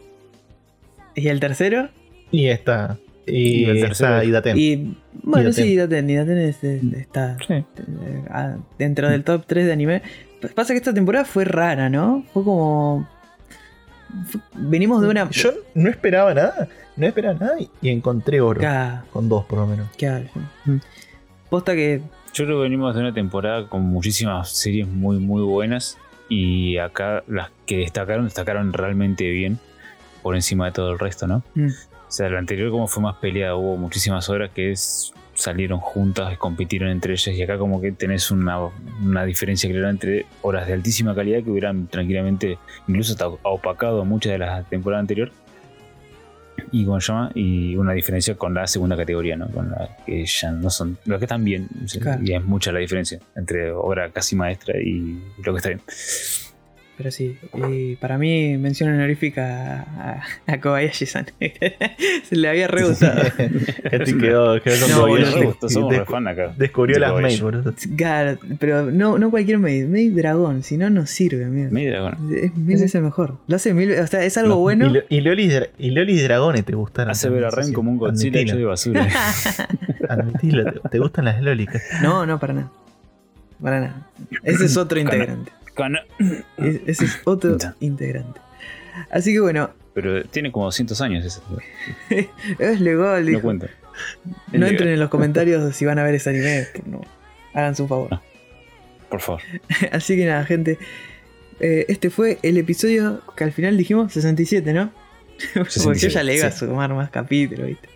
[1.14, 1.90] Y el tercero.
[2.30, 2.96] Y esta.
[3.26, 3.92] Y, Y el tercero.
[4.16, 4.56] está Idaten.
[4.58, 4.96] Y.
[5.22, 5.64] Bueno, Idaten.
[5.64, 6.08] sí, Daten.
[6.10, 7.54] Idaten es- es- está Sí.
[7.54, 7.64] eh,
[8.78, 10.02] dentro del top 3 de anime.
[10.54, 12.24] Pasa que esta temporada fue rara, ¿no?
[12.32, 13.06] Fue como.
[14.54, 15.28] Venimos de una.
[15.30, 18.60] Yo no esperaba nada, no esperaba nada y- encontré oro.
[19.12, 19.88] Con dos por lo menos.
[19.98, 20.22] ca-
[21.50, 22.00] Posta que.
[22.34, 25.98] Yo creo que venimos de una temporada con muchísimas series muy, muy buenas.
[26.28, 29.58] Y acá las que destacaron, destacaron realmente bien.
[30.22, 31.42] Por encima de todo el resto, ¿no?
[31.54, 35.78] mm, O sea, la anterior como fue más peleada, hubo muchísimas horas que es- salieron
[35.80, 38.58] juntas, compitieron entre ellas y acá como que tenés una,
[39.02, 44.32] una diferencia clara entre horas de altísima calidad que hubieran tranquilamente incluso hasta opacado muchas
[44.32, 45.34] de las temporadas anteriores
[46.70, 47.30] y ¿cómo se llama?
[47.34, 49.48] y una diferencia con la segunda categoría, ¿no?
[49.48, 51.68] Con la que ya no son, los que están bien,
[52.00, 52.22] Claro.
[52.24, 55.80] y es mucha la diferencia entre obra casi maestra y lo que está bien.
[57.02, 57.36] Pero sí,
[57.68, 61.26] y para mí mención honorífica a, a Kobayashi-san.
[62.22, 63.22] Se le había re gustado.
[63.90, 65.56] Gente quedó, quedó con No, boludo.
[65.68, 66.54] Somos- re fan acá.
[66.56, 67.74] Descubrió de las mail, boludo.
[67.96, 71.72] Claro, pero no, no cualquier maid, maid dragón, si no, no sirve, amigo.
[71.72, 72.12] Medio dragón.
[72.40, 73.38] Es mil veces mejor.
[73.48, 74.86] Lo hace mil o sea, es algo No, bueno.
[74.86, 77.10] Y, Lo- y Loli, Dra- y Dragones te gustaron.
[77.10, 79.08] Hace ver a Ren como un Godzilla hecho de Admitilo, basura.
[80.08, 81.82] admitilo, te, te gustan las Lólicas.
[82.00, 82.70] No, no, para nada.
[83.60, 84.06] Para nada.
[84.44, 85.50] Ese es otro integrante.
[85.74, 85.96] Con-
[86.86, 88.40] Ese es otro integrante.
[89.10, 91.40] Así que bueno, pero tiene como 200 años ese.
[92.58, 93.40] Es legal, No dijo.
[93.42, 93.66] cuenta.
[93.66, 93.72] Es
[94.52, 94.70] No legal.
[94.70, 96.66] entren en los comentarios si van a ver ese anime.
[96.86, 97.00] No.
[97.54, 98.10] Háganse un favor.
[98.10, 98.22] No.
[99.08, 99.40] Por favor.
[99.90, 100.78] Así que nada, gente.
[101.60, 104.90] eh, este fue el episodio que al final dijimos 67, ¿no?
[105.54, 107.88] Porque yo 67, ya le iba a sumar más capítulos, ¿viste?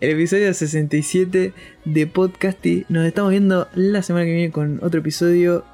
[0.00, 1.52] el episodio 67
[1.84, 2.84] de Podcasty.
[2.88, 5.64] Nos estamos viendo la semana que viene con otro episodio.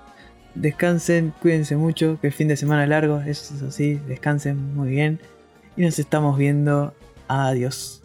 [0.55, 5.21] Descansen, cuídense mucho, que el fin de semana es largo, eso sí, descansen muy bien.
[5.77, 6.95] Y nos estamos viendo.
[7.29, 7.98] Adiós.